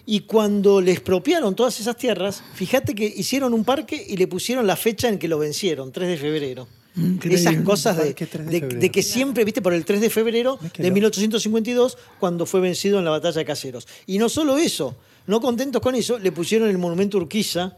Y 0.05 0.21
cuando 0.21 0.81
le 0.81 0.91
expropiaron 0.91 1.55
todas 1.55 1.79
esas 1.79 1.95
tierras, 1.97 2.41
fíjate 2.55 2.95
que 2.95 3.05
hicieron 3.05 3.53
un 3.53 3.63
parque 3.63 4.03
y 4.07 4.17
le 4.17 4.27
pusieron 4.27 4.65
la 4.65 4.75
fecha 4.75 5.07
en 5.07 5.19
que 5.19 5.27
lo 5.27 5.37
vencieron, 5.37 5.91
3 5.91 6.07
de 6.09 6.17
febrero. 6.17 6.67
Increíble. 6.95 7.39
Esas 7.39 7.61
cosas 7.63 7.97
de, 7.97 8.05
Parque 8.05 8.25
3 8.25 8.45
de 8.47 8.51
de- 8.51 8.59
febrero. 8.61 8.81
de 8.81 8.89
que 8.91 9.03
siempre, 9.03 9.45
viste, 9.45 9.61
por 9.61 9.73
el 9.73 9.85
3 9.85 10.01
de 10.01 10.09
febrero 10.09 10.57
de 10.77 10.89
1852, 10.89 11.97
cuando 12.19 12.47
fue 12.47 12.59
vencido 12.59 12.97
en 12.97 13.05
la 13.05 13.11
batalla 13.11 13.37
de 13.37 13.45
Caseros. 13.45 13.87
Y 14.07 14.17
no 14.17 14.29
solo 14.29 14.57
eso, 14.57 14.95
no 15.27 15.39
contentos 15.41 15.79
con 15.81 15.93
eso, 15.93 16.17
le 16.17 16.31
pusieron 16.31 16.69
el 16.69 16.79
monumento 16.79 17.17
Urquiza 17.17 17.77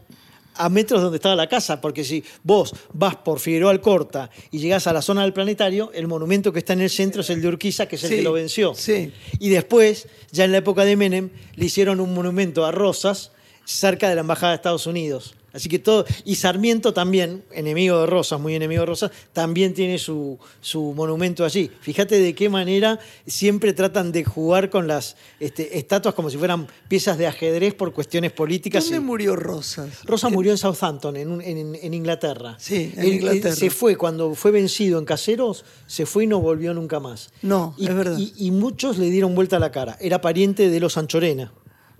a 0.54 0.68
metros 0.68 1.00
donde 1.02 1.16
estaba 1.16 1.34
la 1.36 1.48
casa, 1.48 1.80
porque 1.80 2.04
si 2.04 2.22
vos 2.42 2.74
vas 2.92 3.16
por 3.16 3.40
Figueroa 3.40 3.70
Alcorta 3.70 4.30
y 4.50 4.58
llegás 4.58 4.86
a 4.86 4.92
la 4.92 5.02
zona 5.02 5.22
del 5.22 5.32
planetario, 5.32 5.90
el 5.94 6.06
monumento 6.08 6.52
que 6.52 6.58
está 6.60 6.72
en 6.74 6.82
el 6.82 6.90
centro 6.90 7.22
es 7.22 7.30
el 7.30 7.40
de 7.40 7.48
Urquiza, 7.48 7.86
que 7.86 7.96
es 7.96 8.04
el 8.04 8.10
Sí, 8.10 8.16
que 8.16 8.22
lo 8.22 8.32
venció. 8.32 8.74
sí. 8.74 9.12
Y 9.38 9.48
después, 9.48 10.08
ya 10.30 10.44
en 10.44 10.52
la 10.52 10.58
época 10.58 10.84
de 10.84 10.96
Menem, 10.96 11.30
le 11.56 11.64
hicieron 11.66 12.00
un 12.00 12.12
monumento 12.14 12.64
a 12.66 12.72
Rosas 12.72 13.32
cerca 13.64 14.08
de 14.08 14.14
la 14.14 14.20
Embajada 14.22 14.50
de 14.52 14.56
Estados 14.56 14.86
Unidos. 14.86 15.34
Así 15.52 15.68
que 15.68 15.78
todo. 15.78 16.04
Y 16.24 16.36
Sarmiento 16.36 16.92
también, 16.94 17.44
enemigo 17.52 18.00
de 18.00 18.06
Rosas, 18.06 18.40
muy 18.40 18.54
enemigo 18.54 18.80
de 18.80 18.86
Rosas, 18.86 19.10
también 19.32 19.74
tiene 19.74 19.98
su, 19.98 20.38
su 20.60 20.94
monumento 20.94 21.44
allí. 21.44 21.70
Fíjate 21.80 22.18
de 22.18 22.34
qué 22.34 22.48
manera 22.48 22.98
siempre 23.26 23.72
tratan 23.72 24.12
de 24.12 24.24
jugar 24.24 24.70
con 24.70 24.86
las 24.88 25.16
este, 25.40 25.78
estatuas 25.78 26.14
como 26.14 26.30
si 26.30 26.38
fueran 26.38 26.66
piezas 26.88 27.18
de 27.18 27.26
ajedrez 27.26 27.74
por 27.74 27.92
cuestiones 27.92 28.32
políticas. 28.32 28.84
¿Dónde 28.84 29.00
murió 29.00 29.36
Rosas? 29.36 30.04
Rosas 30.04 30.32
murió 30.32 30.52
en 30.52 30.58
Southampton, 30.58 31.16
en, 31.16 31.30
un- 31.30 31.42
en- 31.42 31.74
en 31.74 31.94
Inglaterra. 31.94 32.56
Sí, 32.58 32.92
en 32.94 33.00
Él- 33.00 33.06
él 33.06 33.12
Inglaterra. 33.14 33.54
se 33.56 33.68
fue, 33.70 33.96
cuando 33.96 34.34
fue 34.34 34.50
vencido 34.52 34.98
en 34.98 35.04
Caseros, 35.04 35.64
se 35.86 36.06
fue 36.06 36.24
y 36.24 36.26
no 36.26 36.40
volvió 36.40 36.72
nunca 36.72 36.98
más. 36.98 37.30
No, 37.42 37.74
y, 37.76 37.88
es 37.88 37.94
verdad. 37.94 38.16
Y, 38.18 38.32
y 38.38 38.50
muchos 38.50 38.96
le 38.96 39.10
dieron 39.10 39.34
vuelta 39.34 39.56
a 39.56 39.60
la 39.60 39.70
cara. 39.70 39.98
Era 40.00 40.20
pariente 40.20 40.70
de 40.70 40.80
los 40.80 40.96
Anchorena. 40.96 41.52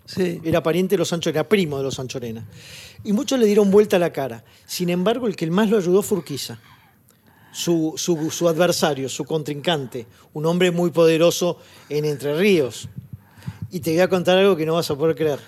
Sí. 0.05 0.40
Era 0.42 0.62
pariente 0.62 0.94
de 0.94 0.98
los 0.98 1.12
Anchorena, 1.12 1.40
era 1.40 1.48
primo 1.48 1.76
de 1.78 1.84
los 1.84 1.98
Anchorena. 2.00 2.44
Y 3.05 3.12
muchos 3.12 3.38
le 3.38 3.46
dieron 3.46 3.70
vuelta 3.70 3.96
a 3.96 3.98
la 3.98 4.12
cara. 4.12 4.44
Sin 4.66 4.88
embargo, 4.90 5.26
el 5.26 5.36
que 5.36 5.50
más 5.50 5.68
lo 5.70 5.76
ayudó 5.78 6.03
fue 6.03 6.18
Urquiza. 6.18 6.59
Su, 7.53 7.94
su- 7.96 8.30
su 8.30 8.48
adversario, 8.48 9.09
su 9.09 9.24
contrincante, 9.24 10.07
un 10.32 10.46
hombre 10.46 10.70
muy 10.70 10.90
poderoso 10.90 11.59
en 11.90 12.05
Entre 12.07 12.34
Ríos. 12.36 12.88
Y 13.70 13.80
te 13.80 13.90
voy 13.92 14.00
a 14.00 14.09
contar 14.09 14.38
algo 14.38 14.57
que 14.57 14.64
no 14.64 14.74
vas 14.74 14.90
a 14.90 14.96
poder 14.96 15.14
creer. 15.16 15.38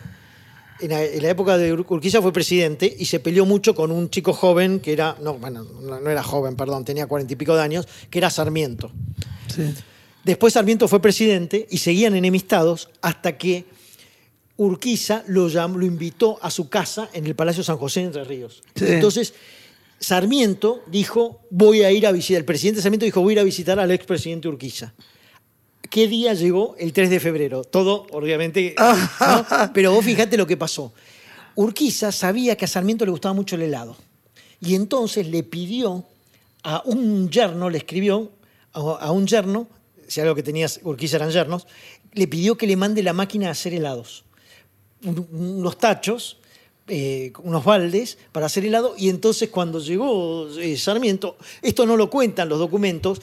En 0.80 0.90
la, 0.90 1.02
en 1.02 1.22
la 1.22 1.30
época 1.30 1.57
de 1.57 1.72
Ur- 1.72 1.86
Urquiza 1.88 2.20
fue 2.20 2.32
presidente 2.32 2.94
y 2.98 3.07
se 3.07 3.20
peleó 3.20 3.46
mucho 3.46 3.74
con 3.74 3.90
un 3.90 4.11
chico 4.11 4.32
joven 4.32 4.80
que 4.80 4.92
era, 4.92 5.16
no, 5.22 5.34
bueno, 5.34 5.62
no 5.64 6.00
no 6.00 6.11
era 6.11 6.22
joven, 6.22 6.57
perdón, 6.57 6.84
tenía 6.84 7.07
cuarenta 7.07 7.32
y 7.32 7.36
pico 7.36 7.55
de 7.55 7.62
años, 7.62 7.86
que 8.11 8.18
era 8.18 8.28
Sarmiento. 8.30 8.90
sí. 9.55 9.72
Después 10.24 10.55
Sarmiento 10.55 10.88
fue 10.88 11.00
presidente 11.02 11.66
y 11.70 11.76
seguían 11.78 12.16
enemistados 12.16 12.88
hasta 13.02 13.36
que 13.36 13.66
Urquiza 14.57 15.24
lo, 15.26 15.48
llam- 15.48 15.74
lo 15.76 15.84
invitó 15.84 16.38
a 16.42 16.50
su 16.50 16.68
casa 16.68 17.09
en 17.12 17.26
el 17.26 17.34
Palacio 17.34 17.64
San 17.64 17.76
José 17.76 18.00
de 18.00 18.07
Entre 18.07 18.24
Ríos. 18.24 18.62
Sí. 18.74 18.84
Entonces, 18.86 19.34
Sarmiento 19.98 20.82
dijo, 20.86 21.40
voy 21.50 21.82
a 21.82 21.90
ir 21.90 22.07
a 22.07 22.12
visitar, 22.12 22.38
el 22.38 22.44
presidente 22.44 22.80
Sarmiento 22.82 23.05
dijo, 23.05 23.20
voy 23.20 23.32
a 23.32 23.36
ir 23.36 23.40
a 23.40 23.44
visitar 23.44 23.78
al 23.80 23.90
expresidente 23.90 24.48
Urquiza. 24.48 24.92
¿Qué 25.90 26.09
día 26.09 26.34
llegó? 26.34 26.74
El 26.78 26.92
3 26.92 27.11
de 27.11 27.20
febrero. 27.20 27.64
Todo, 27.64 28.07
obviamente, 28.12 28.74
¿no? 29.20 29.70
pero 29.72 29.92
vos 29.92 30.05
fíjate 30.05 30.36
lo 30.36 30.46
que 30.46 30.57
pasó. 30.57 30.92
Urquiza 31.57 32.11
sabía 32.12 32.57
que 32.57 32.64
a 32.64 32.68
Sarmiento 32.68 33.05
le 33.05 33.11
gustaba 33.12 33.32
mucho 33.32 33.57
el 33.57 33.62
helado. 33.62 33.96
Y 34.61 34.74
entonces 34.74 35.26
le 35.28 35.42
pidió 35.42 36.05
a 36.62 36.82
un 36.86 37.28
yerno, 37.30 37.70
le 37.70 37.78
escribió 37.78 38.30
a, 38.72 38.80
a 38.80 39.11
un 39.12 39.26
yerno, 39.26 39.68
si 40.09 40.20
algo 40.20 40.34
que 40.34 40.42
tenías, 40.42 40.80
Urquiza 40.82 41.16
eran 41.16 41.30
yernos, 41.30 41.66
le 42.12 42.26
pidió 42.28 42.57
que 42.57 42.66
le 42.66 42.76
mande 42.76 43.02
la 43.02 43.12
máquina 43.12 43.48
a 43.48 43.52
hacer 43.52 43.74
helados. 43.74 44.24
Un- 45.05 45.28
unos 45.32 45.78
tachos, 45.78 46.38
eh, 46.88 47.32
unos 47.42 47.64
baldes 47.64 48.18
para 48.32 48.46
hacer 48.46 48.64
helado, 48.64 48.94
y 48.98 49.09
entonces 49.09 49.48
cuando 49.50 49.80
llegó 49.80 50.48
eh, 50.59 50.76
Sarmiento, 50.76 51.36
esto 51.62 51.86
no 51.86 51.96
lo 51.96 52.11
cuentan 52.11 52.48
los 52.48 52.59
documentos, 52.59 53.20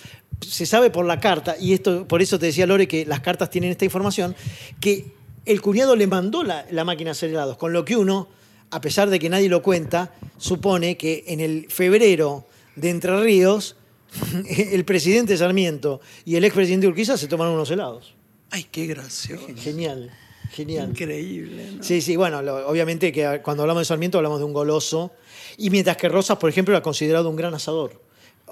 se 0.47 0.65
sabe 0.65 0.89
por 0.89 1.05
la 1.05 1.19
carta, 1.19 1.55
y 1.59 1.73
esto 1.73 2.07
por 2.07 2.21
eso 2.21 2.39
te 2.39 2.47
decía 2.47 2.65
Lore 2.65 2.87
que 2.87 3.05
las 3.05 3.19
cartas 3.19 3.49
tienen 3.49 3.69
esta 3.71 3.85
información, 3.85 4.35
que 4.79 5.11
el 5.45 5.61
cuñado 5.61 5.95
le 5.95 6.07
mandó 6.07 6.43
la, 6.43 6.65
la 6.71 6.83
máquina 6.83 7.11
a 7.11 7.13
hacer 7.13 7.29
helados, 7.29 7.57
con 7.57 7.73
lo 7.73 7.85
que 7.85 7.95
uno, 7.97 8.27
a 8.71 8.81
pesar 8.81 9.09
de 9.09 9.19
que 9.19 9.29
nadie 9.29 9.49
lo 9.49 9.61
cuenta, 9.61 10.13
supone 10.37 10.97
que 10.97 11.23
en 11.27 11.39
el 11.39 11.67
febrero 11.69 12.45
de 12.75 12.89
Entre 12.89 13.19
Ríos, 13.23 13.75
el 14.49 14.83
presidente 14.85 15.37
Sarmiento 15.37 16.01
y 16.25 16.35
el 16.35 16.43
expresidente 16.45 16.87
Urquiza 16.87 17.17
se 17.17 17.27
tomaron 17.27 17.53
unos 17.53 17.69
helados. 17.71 18.13
Ay, 18.49 18.65
qué 18.71 18.85
gracioso. 18.87 19.45
Genial, 19.55 20.11
genial. 20.51 20.89
Increíble. 20.89 21.71
¿no? 21.77 21.83
Sí, 21.83 22.01
sí, 22.01 22.15
bueno, 22.15 22.41
lo- 22.41 22.67
obviamente 22.67 23.11
que 23.11 23.41
cuando 23.43 23.63
hablamos 23.63 23.81
de 23.81 23.85
Sarmiento 23.85 24.17
hablamos 24.17 24.39
de 24.39 24.45
un 24.45 24.53
goloso. 24.53 25.11
Y 25.57 25.69
mientras 25.69 25.97
que 25.97 26.09
Rosas, 26.09 26.37
por 26.37 26.49
ejemplo, 26.49 26.73
era 26.73 26.81
considerado 26.83 27.29
un 27.29 27.35
gran 27.35 27.53
asador. 27.53 28.01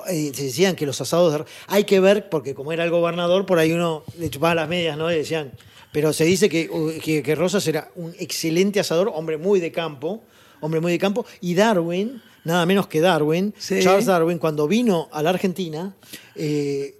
Se 0.08 0.32
decían 0.43 0.76
que 0.76 0.86
los 0.86 1.00
asados 1.02 1.34
de- 1.34 1.45
hay 1.68 1.84
que 1.84 2.00
ver, 2.00 2.30
porque 2.30 2.54
como 2.56 2.72
era 2.72 2.84
el 2.86 2.89
gobernador, 2.91 3.45
por 3.45 3.60
ahí 3.60 3.72
uno 3.74 4.04
le 4.18 4.30
chupaba 4.30 4.56
las 4.56 4.70
medias, 4.70 4.97
¿no? 4.97 5.12
Y 5.12 5.16
decían. 5.18 5.52
Pero 5.91 6.14
se 6.14 6.24
dice 6.24 6.50
que, 6.50 6.70
que, 7.04 7.24
que 7.24 7.36
Rosas 7.36 7.66
era 7.68 7.89
un 7.95 8.14
excelente 8.20 8.80
asador, 8.80 9.12
hombre 9.14 9.38
muy 9.38 9.60
de 9.60 9.72
campo, 9.72 10.22
hombre 10.62 10.80
muy 10.80 10.91
de 10.91 11.00
campo. 11.00 11.26
Y 11.41 11.56
Darwin, 11.56 12.22
nada 12.43 12.66
menos 12.68 12.86
que 12.88 13.02
Darwin, 13.02 13.54
Sí. 13.58 13.80
Charles 13.82 14.06
Darwin, 14.06 14.38
cuando 14.38 14.68
vino 14.68 15.10
a 15.12 15.24
la 15.24 15.32
Argentina, 15.32 15.95
eh, 16.36 16.95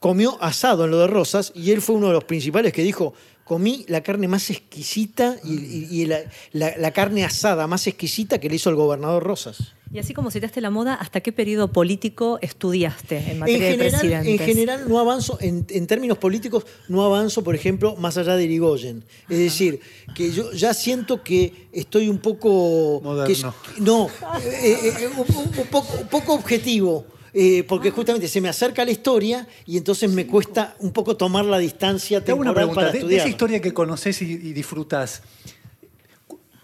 comió 0.00 0.36
asado 0.42 0.84
en 0.84 0.90
lo 0.90 0.98
de 0.98 1.06
Rosas 1.06 1.52
y 1.54 1.70
él 1.70 1.80
fue 1.80 1.94
uno 1.96 2.08
de 2.08 2.14
los 2.14 2.24
principales 2.24 2.72
que 2.72 2.82
dijo, 2.82 3.14
comí 3.46 3.84
la 3.88 4.02
carne 4.02 4.26
más 4.26 4.50
exquisita 4.50 5.36
y, 5.44 5.54
y- 5.54 5.88
y 6.02 6.06
la, 6.06 6.18
la- 6.52 6.76
la 6.76 6.90
carne 6.90 7.24
asada 7.24 7.68
más 7.68 7.86
exquisita 7.86 8.40
que 8.40 8.48
le 8.50 8.56
hizo 8.56 8.70
el 8.70 8.76
gobernador 8.76 9.22
Rosas. 9.22 9.72
Y 9.92 10.00
así 10.00 10.12
como 10.14 10.32
citaste 10.32 10.60
la 10.60 10.70
moda, 10.70 10.94
¿hasta 10.94 11.20
qué 11.20 11.30
periodo 11.30 11.70
político 11.72 12.40
estudiaste 12.42 13.18
en 13.18 13.28
En 13.28 13.38
materia 13.38 13.66
de 13.68 13.72
general, 13.76 13.90
presidentes? 14.00 14.40
en 14.40 14.46
general 14.46 14.88
no 14.88 14.98
avanzo, 14.98 15.38
en, 15.40 15.64
en 15.70 15.86
términos 15.86 16.18
políticos, 16.18 16.66
no 16.88 17.04
avanzo, 17.04 17.44
por 17.44 17.54
ejemplo, 17.54 17.94
más 17.94 18.16
allá 18.16 18.34
de 18.34 18.42
Irigoyen. 18.44 19.04
Es 19.28 19.38
decir, 19.38 19.78
que 20.16 20.32
yo 20.32 20.50
ya 20.52 20.74
siento 20.74 21.22
que 21.22 21.68
estoy 21.72 22.08
un 22.08 22.18
poco... 22.18 23.00
Moderno. 23.00 23.54
que- 23.76 23.80
no, 23.80 24.08
eh, 24.44 24.76
eh, 25.00 25.08
un, 25.16 25.20
un- 25.36 25.58
un 25.60 25.66
poco, 25.70 25.86
un 26.00 26.08
poco 26.08 26.34
objetivo. 26.34 27.06
Eh, 27.38 27.64
porque 27.68 27.90
justamente 27.90 28.28
se 28.28 28.40
me 28.40 28.48
acerca 28.48 28.82
la 28.84 28.90
historia 28.90 29.46
y 29.66 29.76
entonces 29.76 30.10
me 30.10 30.26
cuesta 30.26 30.74
un 30.78 30.90
poco 30.92 31.16
tomar 31.18 31.44
la 31.44 31.58
distancia 31.58 32.24
Te 32.24 32.32
hago 32.32 32.40
una 32.40 32.54
pregunta. 32.54 32.80
para 32.80 32.86
De, 32.86 32.92
de 32.94 32.98
estudiar. 33.00 33.20
esa 33.20 33.28
historia 33.28 33.60
que 33.60 33.74
conoces 33.74 34.22
y, 34.22 34.24
y 34.32 34.52
disfrutas, 34.54 35.22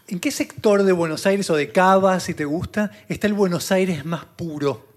¿en 0.08 0.18
qué 0.20 0.30
sector 0.30 0.82
de 0.82 0.92
Buenos 0.92 1.26
Aires 1.26 1.48
o 1.50 1.56
de 1.56 1.70
Cava, 1.72 2.18
si 2.20 2.34
te 2.34 2.44
gusta, 2.44 2.90
está 3.08 3.26
el 3.26 3.34
Buenos 3.34 3.70
Aires 3.72 4.04
más 4.04 4.24
puro? 4.24 4.88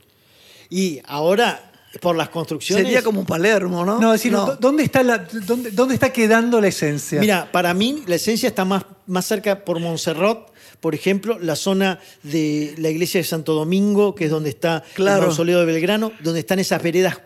Y 0.70 1.00
ahora, 1.06 1.72
por 2.02 2.16
las 2.16 2.30
construcciones... 2.30 2.86
Sería 2.86 3.02
como 3.04 3.26
Palermo, 3.26 3.86
¿no? 3.86 4.00
No, 4.00 4.14
es 4.14 4.20
decir, 4.22 4.32
No. 4.32 4.46
¿dó- 4.48 4.56
¿dónde, 4.56 4.84
está 4.84 5.04
la, 5.04 5.20
dónde, 5.46 5.72
dónde 5.72 5.94
está 5.94 6.12
quedando 6.12 6.60
la 6.60 6.68
esencia? 6.68 7.20
Mira, 7.20 7.52
para 7.52 7.74
mí 7.74 8.04
la 8.08 8.16
esencia 8.16 8.48
está 8.50 8.66
más, 8.66 8.84
más 9.08 9.26
cerca 9.26 9.64
por 9.64 9.80
Montserrat, 9.80 10.50
por 10.86 10.94
ejemplo, 10.94 11.40
la 11.40 11.56
zona 11.56 12.00
de 12.22 12.76
la 12.78 12.92
iglesia 12.92 13.20
de 13.20 13.24
Santo 13.24 13.56
Domingo, 13.56 14.14
que 14.14 14.26
es 14.26 14.30
donde 14.30 14.52
está 14.52 14.84
Claro. 14.94 15.22
el 15.22 15.26
mausoleo 15.30 15.60
de 15.62 15.66
Belgrano, 15.66 16.12
donde 16.22 16.42
están 16.42 16.60
esas 16.60 16.84
veredas 16.84 17.22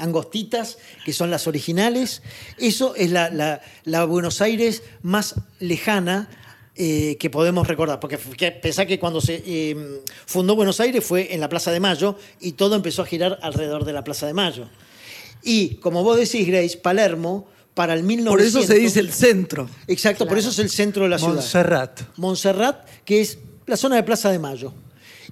angostitas, 0.00 0.76
que 1.06 1.14
son 1.14 1.30
las 1.30 1.46
originales. 1.46 2.20
Eso 2.58 2.94
es 2.96 3.10
la, 3.12 3.30
la- 3.30 3.62
la 3.84 4.04
Buenos 4.04 4.42
Aires 4.42 4.82
más 5.00 5.36
lejana 5.58 6.28
eh, 6.76 7.16
que 7.18 7.30
podemos 7.30 7.66
recordar. 7.66 7.98
Porque 7.98 8.18
pensá 8.18 8.84
que 8.84 8.98
cuando 8.98 9.22
se 9.22 9.42
eh, 9.46 10.02
fundó 10.26 10.54
Buenos 10.54 10.80
Aires 10.80 11.02
fue 11.02 11.32
en 11.34 11.40
la 11.40 11.48
Plaza 11.48 11.72
de 11.72 11.80
Mayo 11.80 12.16
y 12.40 12.52
todo 12.52 12.76
empezó 12.76 13.00
a 13.00 13.06
girar 13.06 13.38
alrededor 13.40 13.86
de 13.86 13.94
la 13.94 14.04
Plaza 14.04 14.26
de 14.26 14.34
Mayo. 14.34 14.68
Y 15.42 15.76
como 15.76 16.02
vos 16.04 16.18
decís, 16.18 16.46
Grace, 16.46 16.76
Palermo, 16.76 17.48
para 17.74 17.94
el 17.94 18.02
1900... 18.02 18.32
Por 18.32 18.40
eso 18.62 18.62
se 18.72 18.78
dice 18.78 19.00
el 19.00 19.12
centro. 19.12 19.68
Exacto, 19.86 20.26
por 20.26 20.38
eso 20.38 20.50
es 20.50 20.58
el 20.58 20.70
centro 20.70 21.04
de 21.04 21.08
la 21.10 21.18
ciudad. 21.18 21.34
Montserrat. 21.34 22.00
Montserrat, 22.16 22.86
que 23.04 23.20
es 23.20 23.38
la 23.66 23.76
zona 23.76 23.96
de 23.96 24.02
Plaza 24.02 24.30
de 24.30 24.38
Mayo. 24.38 24.72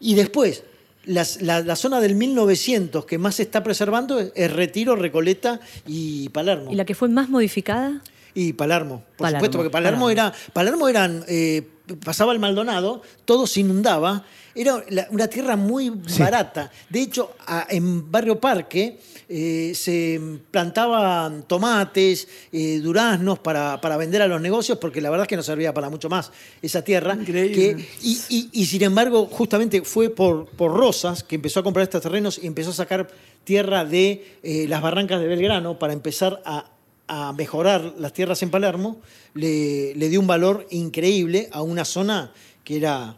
Y 0.01 0.15
después, 0.15 0.63
las- 1.05 1.43
la, 1.43 1.61
la 1.61 1.75
zona 1.77 2.01
del 2.01 2.15
1900 2.15 3.05
que 3.05 3.19
más 3.19 3.35
se 3.37 3.43
está 3.43 3.63
preservando 3.63 4.19
es, 4.21 4.33
es 4.35 4.53
Retiro, 4.53 4.95
Recoleta 4.97 5.61
y 5.87 6.29
Palermo. 6.31 6.73
¿Y 6.73 6.77
la 6.77 6.85
que 6.85 6.95
fue 6.95 7.09
más 7.09 7.29
modificada? 7.29 8.03
Y 8.35 8.53
Palermo, 8.53 9.03
por 9.17 9.25
Palermo, 9.25 9.39
supuesto, 9.39 9.59
porque 9.59 9.71
Palermo, 9.71 10.07
Palermo. 10.07 10.11
era. 10.11 10.53
Palermo 10.53 10.89
eran. 10.89 11.25
eh, 11.27 11.67
pasaba 12.05 12.33
el 12.33 12.39
Maldonado, 12.39 13.03
todo 13.25 13.47
se 13.47 13.61
inundaba. 13.61 14.25
Era 14.61 14.83
una 15.11 15.29
tierra 15.29 15.55
muy 15.57 15.91
barata. 16.19 16.71
De 16.91 17.01
hecho, 17.01 17.37
en 17.69 18.11
Barrio 18.11 18.41
Parque 18.41 18.99
eh, 19.29 19.73
se 19.75 20.21
plantaban 20.51 21.45
tomates, 21.45 22.27
eh, 22.51 22.81
duraznos 22.83 23.39
para, 23.39 23.81
para 23.81 23.97
vender 23.97 24.21
a 24.23 24.27
los 24.27 24.41
negocios, 24.41 24.79
porque 24.79 25.01
la 25.01 25.11
verdad 25.11 25.25
es 25.27 25.29
que 25.29 25.37
no 25.37 25.43
servía 25.45 25.73
para 25.73 25.89
mucho 25.89 26.09
más 26.09 26.33
esa 26.61 26.83
tierra. 26.83 27.15
Increíble. 27.15 27.55
Que, 27.55 27.89
y, 28.03 28.21
y- 28.29 28.49
y 28.53 28.67
sin 28.67 28.83
embargo, 28.83 29.27
justamente 29.27 29.83
fue 29.83 30.11
por, 30.11 30.47
por 30.47 30.73
Rosas 30.77 31.23
que 31.23 31.37
empezó 31.37 31.61
a 31.61 31.63
comprar 31.63 31.85
estos 31.85 32.03
terrenos 32.03 32.41
y 32.43 32.47
empezó 32.49 32.71
a 32.71 32.75
sacar 32.75 33.09
tierra 33.45 33.85
de 33.85 34.39
eh, 34.43 34.67
las 34.69 34.83
barrancas 34.83 35.21
de 35.21 35.27
Belgrano 35.29 35.79
para 35.79 35.93
empezar 35.93 36.43
a, 36.45 36.69
a 37.07 37.33
mejorar 37.33 37.95
las 37.99 38.13
tierras 38.13 38.43
en 38.43 38.51
Palermo. 38.51 39.01
Le, 39.35 39.95
le 39.95 40.09
dio 40.09 40.19
un 40.19 40.27
valor 40.27 40.67
increíble 40.71 41.49
a 41.53 41.63
una 41.63 41.85
zona 41.85 42.33
que 42.65 42.77
era 42.79 43.17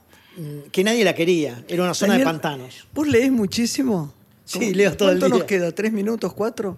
que 0.73 0.85
nadie 0.85 1.05
la 1.05 1.15
quería. 1.15 1.63
Era 1.69 1.83
una 1.83 1.95
zona 1.95 2.13
Daniel, 2.15 2.27
de 2.29 2.33
pantanos. 2.33 2.87
¿Vos 2.95 3.07
leés 3.09 3.31
muchísimo? 3.33 4.13
Sí, 4.45 4.59
¿Cómo- 4.59 4.71
leo 4.73 4.97
todo 4.97 5.11
el 5.11 5.19
¿Cuánto 5.19 5.27
día. 5.37 5.39
nos 5.41 5.45
queda? 5.49 5.73
¿Tres 5.73 5.93
minutos? 5.93 6.33
¿Cuatro? 6.33 6.77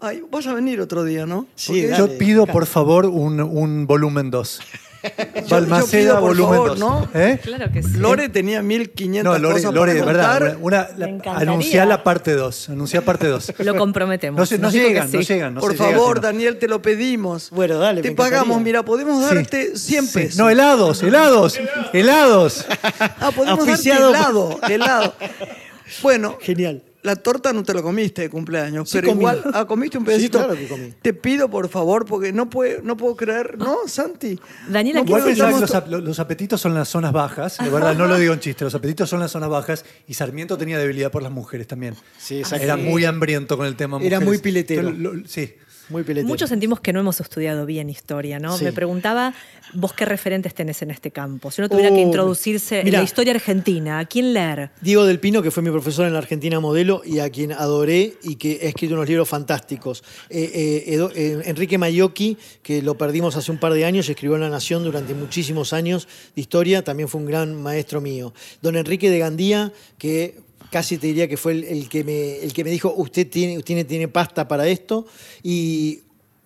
Ay, 0.00 0.22
vas 0.30 0.46
a 0.46 0.54
venir 0.54 0.80
otro 0.80 1.02
día, 1.04 1.26
¿no? 1.26 1.46
Sí, 1.56 1.82
dale. 1.82 1.98
Yo 1.98 2.18
pido, 2.18 2.46
por 2.46 2.66
favor, 2.66 3.06
un, 3.06 3.40
un 3.40 3.86
volumen 3.86 4.30
2. 4.30 4.60
Yo 5.02 5.42
Balmaceda, 5.48 6.00
pido, 6.02 6.20
por 6.20 6.28
volumen 6.30 6.54
favor, 6.54 6.68
2. 6.70 6.78
¿no? 6.78 7.08
¿Eh? 7.14 7.38
Claro 7.42 7.70
que 7.72 7.82
sí. 7.82 7.90
Lore 7.96 8.28
tenía 8.28 8.62
1500 8.62 9.24
No, 9.32 9.38
Lore, 9.38 9.54
cosas 9.54 9.74
Lore, 9.74 9.94
de 9.94 10.02
para 10.02 10.12
verdad. 10.38 10.56
Una, 10.60 10.88
una- 10.96 11.36
anunciá 11.38 11.84
la 11.86 12.02
parte 12.02 12.32
2. 12.34 12.70
Anunciá 12.70 13.02
parte 13.02 13.26
2. 13.28 13.52
Lo 13.58 13.76
comprometemos. 13.76 14.38
No, 14.38 14.46
se- 14.46 14.58
no 14.58 14.70
llegan, 14.70 15.10
no 15.10 15.22
sí. 15.22 15.24
llegan. 15.32 15.54
No 15.54 15.60
por 15.60 15.72
se 15.72 15.78
favor, 15.78 16.16
no. 16.16 16.22
Daniel, 16.22 16.58
te 16.58 16.66
lo 16.68 16.82
pedimos. 16.82 17.50
Bueno, 17.50 17.78
dale, 17.78 18.02
Te 18.02 18.12
pagamos, 18.12 18.60
mira, 18.60 18.82
podemos 18.84 19.28
Sí. 19.28 19.34
darte 19.34 19.76
100 19.76 20.06
Sí. 20.06 20.12
pesos. 20.14 20.36
No, 20.38 20.50
helados, 20.50 21.02
helados, 21.02 21.58
helados. 21.92 22.66
Ah, 23.20 23.30
podemos 23.34 23.60
Auspiciado 23.60 24.10
darte 24.12 24.26
helado, 24.26 24.60
helado. 24.68 25.14
Bueno, 26.02 26.36
Genial. 26.40 26.82
La 27.08 27.16
torta 27.16 27.52
no 27.52 27.62
te 27.62 27.74
la 27.74 27.82
comiste 27.82 28.22
de 28.22 28.30
cumpleaños, 28.30 28.88
Sí 28.88 28.98
pero 28.98 29.08
comí. 29.08 29.20
igual, 29.20 29.42
ah, 29.54 29.64
comiste 29.66 29.98
un 29.98 30.04
pedacito. 30.04 30.38
Sí, 30.38 30.44
claro 30.44 30.58
que 30.60 30.68
comí. 30.68 30.94
Te 31.02 31.12
pido, 31.14 31.48
por 31.50 31.68
favor, 31.68 32.04
porque 32.06 32.32
no, 32.32 32.48
puedo, 32.48 32.82
no 32.82 32.96
puedo 32.96 33.16
creer, 33.16 33.56
¿no, 33.58 33.78
Santi? 33.86 34.38
Daniela, 34.68 35.00
no 35.00 35.04
¿qué 35.06 35.10
Igual 35.10 35.24
pensaba 35.24 35.52
que 35.54 35.60
los, 35.60 35.74
ap- 35.74 35.88
los 35.88 36.18
apetitos 36.18 36.60
son 36.60 36.74
las 36.74 36.88
zonas 36.88 37.12
bajas, 37.12 37.58
de 37.58 37.68
verdad, 37.70 37.94
no 37.96 38.06
lo 38.06 38.18
digo 38.18 38.32
en 38.34 38.40
chiste, 38.40 38.64
los 38.64 38.74
apetitos 38.74 39.08
son 39.08 39.20
las 39.20 39.30
zonas 39.30 39.48
bajas 39.48 39.84
y 40.06 40.14
Sarmiento 40.14 40.56
tenía 40.58 40.78
debilidad 40.78 41.10
por 41.10 41.22
las 41.22 41.32
mujeres 41.32 41.66
también. 41.66 41.94
Sí, 42.18 42.38
exacto. 42.40 42.64
Era 42.64 42.76
muy 42.76 43.04
hambriento 43.04 43.56
con 43.56 43.66
el 43.66 43.74
tema 43.76 43.96
Era 43.96 44.18
mujeres. 44.20 44.26
muy 44.26 44.38
piletero. 44.38 44.88
Entonces, 44.88 45.02
lo- 45.22 45.28
sí. 45.28 45.54
Muy. 45.88 46.04
Muchos 46.24 46.48
sentimos 46.50 46.80
que 46.80 46.92
no 46.92 47.00
hemos 47.00 47.20
estudiado 47.20 47.64
bien 47.66 47.88
historia, 47.88 48.38
¿no? 48.38 48.56
Sí. 48.56 48.64
Me 48.64 48.72
preguntaba, 48.72 49.32
vos 49.74 49.92
qué 49.94 50.04
referentes 50.04 50.54
tenés 50.54 50.82
en 50.82 50.90
este 50.90 51.10
campo. 51.10 51.50
Si 51.50 51.60
uno 51.60 51.68
tuviera 51.68 51.88
que 51.90 51.96
Oh, 52.02 52.06
introducirse 52.06 52.80
en 52.80 52.92
la 52.92 53.02
historia 53.02 53.32
argentina, 53.34 53.98
¿a 53.98 54.04
quién 54.04 54.32
leer? 54.34 54.70
Diego 54.80 55.04
del 55.06 55.18
Pino, 55.20 55.42
que 55.42 55.50
fue 55.50 55.62
mi 55.62 55.70
profesor 55.70 56.06
en 56.06 56.12
la 56.12 56.18
Argentina 56.18 56.60
Modelo 56.60 57.02
y 57.04 57.20
a 57.20 57.30
quien 57.30 57.52
adoré 57.52 58.14
y 58.22 58.36
que 58.36 58.60
ha 58.62 58.66
escrito 58.68 58.94
unos 58.94 59.08
libros 59.08 59.28
fantásticos. 59.28 60.02
Eh, 60.30 60.50
eh, 60.54 60.94
Edo- 60.94 61.10
eh, 61.14 61.42
Enrique 61.46 61.78
Mayocchi, 61.78 62.36
que 62.62 62.82
lo 62.82 62.96
perdimos 62.96 63.36
hace 63.36 63.50
un 63.50 63.58
par 63.58 63.72
de 63.72 63.84
años, 63.84 64.08
escribió 64.08 64.36
en 64.36 64.42
La 64.42 64.50
Nación 64.50 64.84
durante 64.84 65.14
muchísimos 65.14 65.72
años 65.72 66.06
de 66.34 66.40
historia, 66.40 66.82
también 66.84 67.08
fue 67.08 67.20
un 67.20 67.26
gran 67.26 67.54
maestro 67.60 68.00
mío. 68.00 68.32
Don 68.62 68.76
Enrique 68.76 69.10
de 69.10 69.18
Gandía, 69.18 69.72
que 69.98 70.36
casi 70.70 70.98
te 70.98 71.06
diría 71.08 71.28
que 71.28 71.36
fue 71.36 71.52
el, 71.52 71.64
el 71.64 71.88
que, 71.88 72.04
me, 72.04 72.38
el 72.38 72.52
que 72.52 72.64
me 72.64 72.70
dijo, 72.70 72.92
usted 72.96 73.28
tiene, 73.28 73.62
tiene, 73.62 73.84
tiene 73.84 74.08
pasta 74.08 74.48
para 74.48 74.66
esto. 74.68 75.06
Y 75.42 76.00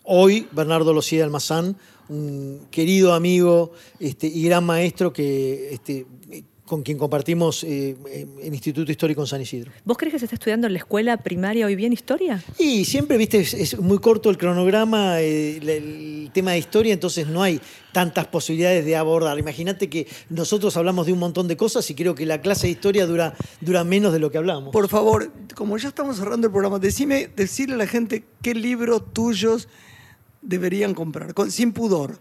hoy, 0.04 0.46
Bernardo 0.52 0.92
Lucía 0.92 1.24
Almazán, 1.24 1.76
un 2.08 2.66
querido 2.70 3.14
amigo 3.14 3.72
este, 3.98 4.26
y 4.26 4.44
gran 4.44 4.64
maestro 4.64 5.12
que, 5.12 5.72
este, 5.72 6.06
con 6.64 6.82
quien 6.82 6.96
compartimos 6.96 7.64
eh, 7.64 7.96
el 8.42 8.52
Instituto 8.54 8.90
Histórico 8.90 9.20
en 9.20 9.26
San 9.26 9.40
Isidro. 9.42 9.72
¿Vos 9.84 9.98
crees 9.98 10.12
que 10.14 10.18
se 10.20 10.26
está 10.26 10.36
estudiando 10.36 10.68
en 10.68 10.72
la 10.74 10.78
escuela 10.78 11.16
primaria 11.16 11.66
hoy 11.66 11.74
bien 11.74 11.92
historia? 11.92 12.42
Y 12.58 12.84
siempre, 12.84 13.16
viste, 13.18 13.40
es, 13.40 13.52
es 13.52 13.78
muy 13.78 13.98
corto 13.98 14.30
el 14.30 14.38
cronograma, 14.38 15.20
eh, 15.20 15.56
el, 15.56 16.30
tema 16.32 16.52
de 16.52 16.58
historia, 16.58 16.94
entonces 16.94 17.26
no 17.26 17.42
hay 17.42 17.60
tantas 17.92 18.26
posibilidades 18.26 18.86
de 18.86 18.96
abordar. 18.96 19.38
Imagínate 19.38 19.90
que 19.90 20.06
nosotros 20.30 20.74
hablamos 20.78 21.04
de 21.06 21.12
un 21.12 21.18
montón 21.18 21.46
de 21.46 21.58
cosas 21.58 21.90
y 21.90 21.94
creo 21.94 22.14
que 22.14 22.24
la 22.24 22.40
clase 22.40 22.68
de 22.68 22.70
historia 22.72 23.06
dura, 23.06 23.34
dura 23.60 23.84
menos 23.84 24.14
de 24.14 24.18
lo 24.18 24.30
que 24.30 24.38
hablamos. 24.38 24.72
Por 24.72 24.88
favor, 24.88 25.30
como 25.54 25.76
ya 25.76 25.88
estamos 25.88 26.16
cerrando 26.16 26.46
el 26.46 26.52
programa, 26.52 26.78
decime, 26.78 27.28
decirle 27.36 27.74
a 27.74 27.78
la 27.78 27.86
gente 27.86 28.24
qué 28.40 28.54
libros 28.54 29.12
tuyos 29.12 29.68
deberían 30.40 30.94
comprar, 30.94 31.34
con- 31.34 31.50
sin 31.50 31.72
pudor. 31.72 32.18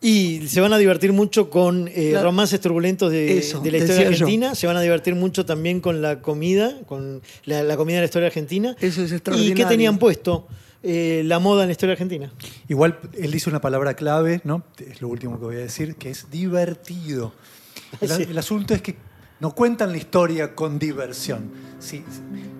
Y 0.00 0.46
se 0.48 0.60
van 0.60 0.72
a 0.72 0.78
divertir 0.78 1.12
mucho 1.12 1.48
con 1.50 1.88
eh, 1.88 2.10
La- 2.12 2.22
romances 2.22 2.60
turbulentos 2.60 3.10
de, 3.10 3.38
Eso, 3.38 3.60
de 3.60 3.70
la 3.70 3.78
historia 3.78 4.02
yo. 4.02 4.08
argentina. 4.10 4.54
Se 4.54 4.66
van 4.66 4.76
a 4.76 4.82
divertir 4.82 5.14
mucho 5.14 5.46
también 5.46 5.80
con 5.80 6.02
la 6.02 6.20
comida, 6.20 6.80
con 6.86 7.22
la, 7.46 7.62
la 7.62 7.76
comida 7.76 7.96
de 7.96 8.02
la 8.02 8.04
historia 8.06 8.26
argentina. 8.28 8.76
Eso 8.80 9.02
es 9.02 9.10
¿Y 9.10 9.14
extraordinario. 9.14 9.56
qué 9.56 9.64
tenían 9.68 9.98
puesto? 9.98 10.46
eh, 10.88 11.22
la 11.24 11.40
moda 11.40 11.62
en 11.64 11.68
la 11.68 11.72
historia 11.72 11.94
argentina. 11.94 12.30
Igual 12.68 13.00
él 13.18 13.32
dice 13.32 13.50
una 13.50 13.60
palabra 13.60 13.94
clave, 13.94 14.40
¿no? 14.44 14.62
Es 14.78 15.00
lo 15.00 15.08
último 15.08 15.36
que 15.40 15.44
voy 15.46 15.56
a 15.56 15.60
decir, 15.60 15.96
que 15.96 16.10
es 16.10 16.30
divertido. 16.30 17.32
El, 18.00 18.08
Sí. 18.10 18.22
el 18.30 18.38
asunto 18.38 18.72
es 18.74 18.82
que 18.82 18.94
no 19.40 19.52
cuentan 19.52 19.90
la 19.90 19.96
historia 19.96 20.54
con 20.54 20.78
diversión. 20.78 21.50
Sí, 21.80 22.04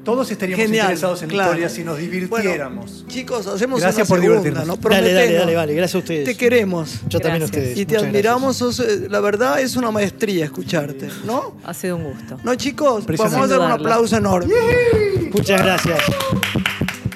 todos 0.07 0.31
estaríamos 0.31 0.65
Genial, 0.65 0.85
interesados 0.85 1.21
en 1.23 1.29
la 1.29 1.35
claro. 1.35 1.51
historia 1.51 1.69
si 1.69 1.83
nos 1.85 1.99
divirtiéramos. 1.99 2.93
Bueno, 2.93 3.09
chicos, 3.09 3.47
hacemos 3.49 3.81
Gracias 3.81 4.09
una 4.09 4.17
por 4.17 4.21
segunda, 4.25 4.41
divertirnos. 4.43 4.81
¿no? 4.81 4.89
Dale, 4.89 5.13
dale, 5.13 5.33
dale, 5.35 5.55
vale. 5.57 5.75
Gracias 5.75 5.95
a 5.97 5.99
ustedes. 5.99 6.25
Te 6.25 6.37
queremos. 6.37 7.01
Yo 7.09 7.19
también 7.19 7.43
a 7.43 7.47
Gracias. 7.47 7.63
ustedes. 7.65 7.79
Y 7.79 7.85
te 7.87 7.95
Muchas 7.95 8.09
admiramos, 8.09 8.57
sos, 8.57 8.79
eh, 8.81 9.09
la 9.11 9.19
verdad 9.21 9.61
es 9.61 9.75
una 9.75 9.91
maestría 9.91 10.45
escucharte, 10.45 11.09
¿no? 11.27 11.57
Ha 11.65 11.75
sido 11.75 11.97
un 11.97 12.05
gusto. 12.05 12.39
No, 12.45 12.55
chicos, 12.55 13.05
vamos 13.05 13.35
a 13.35 13.47
dar 13.49 13.59
un 13.59 13.71
aplauso 13.73 14.17
enorme. 14.17 14.55
gracias. 14.55 15.35
Muchas 15.35 15.61
gracias. 15.63 15.99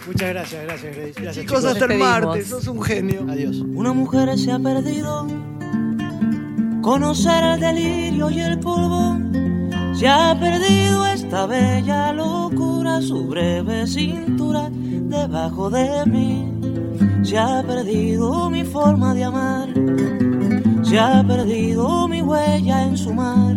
Muchas 0.07 0.29
gracias, 0.31 0.63
gracias, 0.65 0.97
Grace. 0.97 1.13
Gracias, 1.13 1.37
Chicos, 1.37 1.59
chicos. 1.61 1.65
hasta 1.73 1.85
el 1.93 1.99
martes, 2.01 2.49
sos 2.49 2.67
un 2.67 2.83
genio. 2.83 3.25
Adiós. 3.31 3.57
Una 3.73 3.93
mujer 3.93 4.37
se 4.37 4.51
ha 4.51 4.59
perdido. 4.59 5.29
Conocer 6.83 7.45
el 7.45 7.61
delirio 7.61 8.31
y 8.31 8.41
el 8.41 8.59
polvo. 8.59 9.17
Se 9.93 10.09
ha 10.09 10.35
perdido 10.39 11.07
esta 11.07 11.47
bella 11.47 12.13
locura, 12.13 13.01
su 13.03 13.27
breve 13.27 13.87
cintura 13.87 14.69
debajo 14.71 15.71
de 15.71 16.07
mí. 16.07 16.61
Se 17.23 17.39
ha 17.39 17.63
perdido 17.63 18.49
mi 18.51 18.65
forma 18.65 19.15
de 19.15 19.25
amar. 19.25 19.69
Se 20.83 20.99
ha 20.99 21.23
perdido 21.23 22.09
mi 22.09 22.23
huella 22.23 22.85
en 22.85 22.97
su 22.97 23.13
mar. 23.13 23.57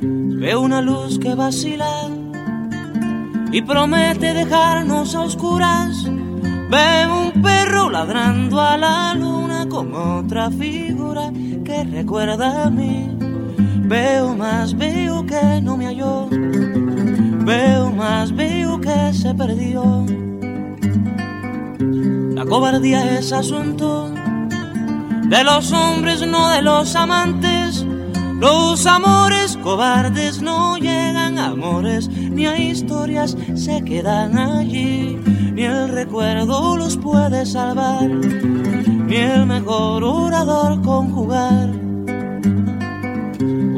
Veo 0.00 0.60
una 0.60 0.82
luz 0.82 1.18
que 1.18 1.34
vacila 1.34 2.08
y 3.52 3.62
promete 3.62 4.34
dejarnos 4.34 5.14
a 5.14 5.20
oscuras. 5.22 6.04
Veo 6.68 7.20
un 7.26 7.42
perro 7.42 7.88
ladrando 7.88 8.60
a 8.60 8.76
la 8.76 9.14
luna 9.14 9.68
con 9.68 9.94
otra 9.94 10.50
figura 10.50 11.30
que 11.64 11.84
recuerda 11.84 12.64
a 12.64 12.70
mí. 12.70 13.23
Veo 13.86 14.34
más, 14.34 14.76
veo 14.76 15.26
que 15.26 15.60
no 15.62 15.76
me 15.76 15.86
halló. 15.86 16.28
Veo 16.30 17.90
más, 17.90 18.34
veo 18.34 18.80
que 18.80 19.12
se 19.12 19.34
perdió. 19.34 20.06
La 22.34 22.46
cobardía 22.46 23.18
es 23.18 23.32
asunto 23.32 24.10
de 25.28 25.44
los 25.44 25.70
hombres, 25.72 26.26
no 26.26 26.48
de 26.48 26.62
los 26.62 26.96
amantes. 26.96 27.86
Los 28.40 28.86
amores 28.86 29.58
cobardes 29.62 30.40
no 30.40 30.76
llegan 30.78 31.38
a 31.38 31.48
amores, 31.48 32.08
ni 32.08 32.46
a 32.46 32.58
historias 32.58 33.36
se 33.54 33.82
quedan 33.84 34.38
allí. 34.38 35.18
Ni 35.52 35.62
el 35.62 35.90
recuerdo 35.90 36.76
los 36.76 36.96
puede 36.96 37.44
salvar, 37.44 38.08
ni 38.08 39.16
el 39.16 39.46
mejor 39.46 40.02
orador 40.02 40.80
conjugar. 40.82 41.83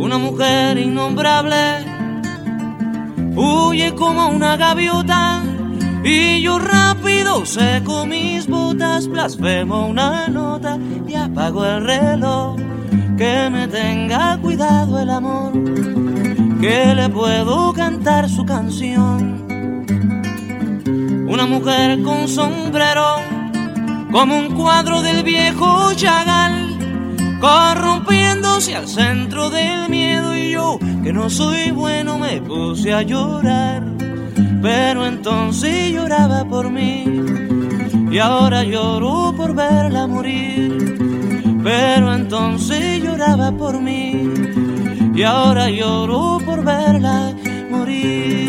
Una 0.06 0.18
mujer 0.18 0.78
innombrable 0.78 1.84
huye 3.34 3.92
como 3.96 4.28
una 4.28 4.56
gaviota 4.56 5.42
y 6.04 6.40
yo 6.42 6.60
rápido 6.60 7.44
seco 7.44 8.06
mis 8.06 8.46
botas, 8.46 9.08
blasfemo 9.08 9.88
una 9.88 10.28
nota 10.28 10.78
y 11.08 11.14
apago 11.16 11.66
el 11.66 11.84
reloj. 11.84 12.54
Que 13.18 13.50
me 13.50 13.66
tenga 13.66 14.38
cuidado 14.40 15.00
el 15.00 15.10
amor, 15.10 15.52
que 16.60 16.94
le 16.94 17.08
puedo 17.08 17.72
cantar 17.72 18.28
su 18.28 18.46
canción. 18.46 19.44
Una 21.28 21.46
mujer 21.46 22.00
con 22.04 22.28
sombrero, 22.28 23.16
como 24.12 24.38
un 24.38 24.54
cuadro 24.54 25.02
del 25.02 25.24
viejo 25.24 25.92
Chagall, 25.94 26.65
corrompiéndose 27.40 28.74
al 28.74 28.88
centro 28.88 29.50
del 29.50 29.88
miedo 29.88 30.36
y 30.36 30.52
yo, 30.52 30.78
que 31.02 31.12
no 31.12 31.30
soy 31.30 31.70
bueno, 31.70 32.18
me 32.18 32.40
puse 32.40 32.92
a 32.92 33.02
llorar. 33.02 33.82
Pero 34.62 35.06
entonces 35.06 35.92
lloraba 35.92 36.44
por 36.44 36.70
mí 36.70 37.04
y 38.10 38.18
ahora 38.18 38.64
lloro 38.64 39.34
por 39.36 39.54
verla 39.54 40.06
morir. 40.06 40.96
Pero 41.62 42.14
entonces 42.14 43.02
lloraba 43.02 43.52
por 43.52 43.80
mí 43.80 44.30
y 45.14 45.22
ahora 45.22 45.70
lloro 45.70 46.38
por 46.44 46.64
verla 46.64 47.34
morir. 47.70 48.46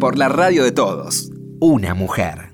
Por 0.00 0.18
la 0.18 0.28
radio 0.28 0.64
de 0.64 0.72
todos, 0.72 1.30
una 1.60 1.94
mujer. 1.94 2.53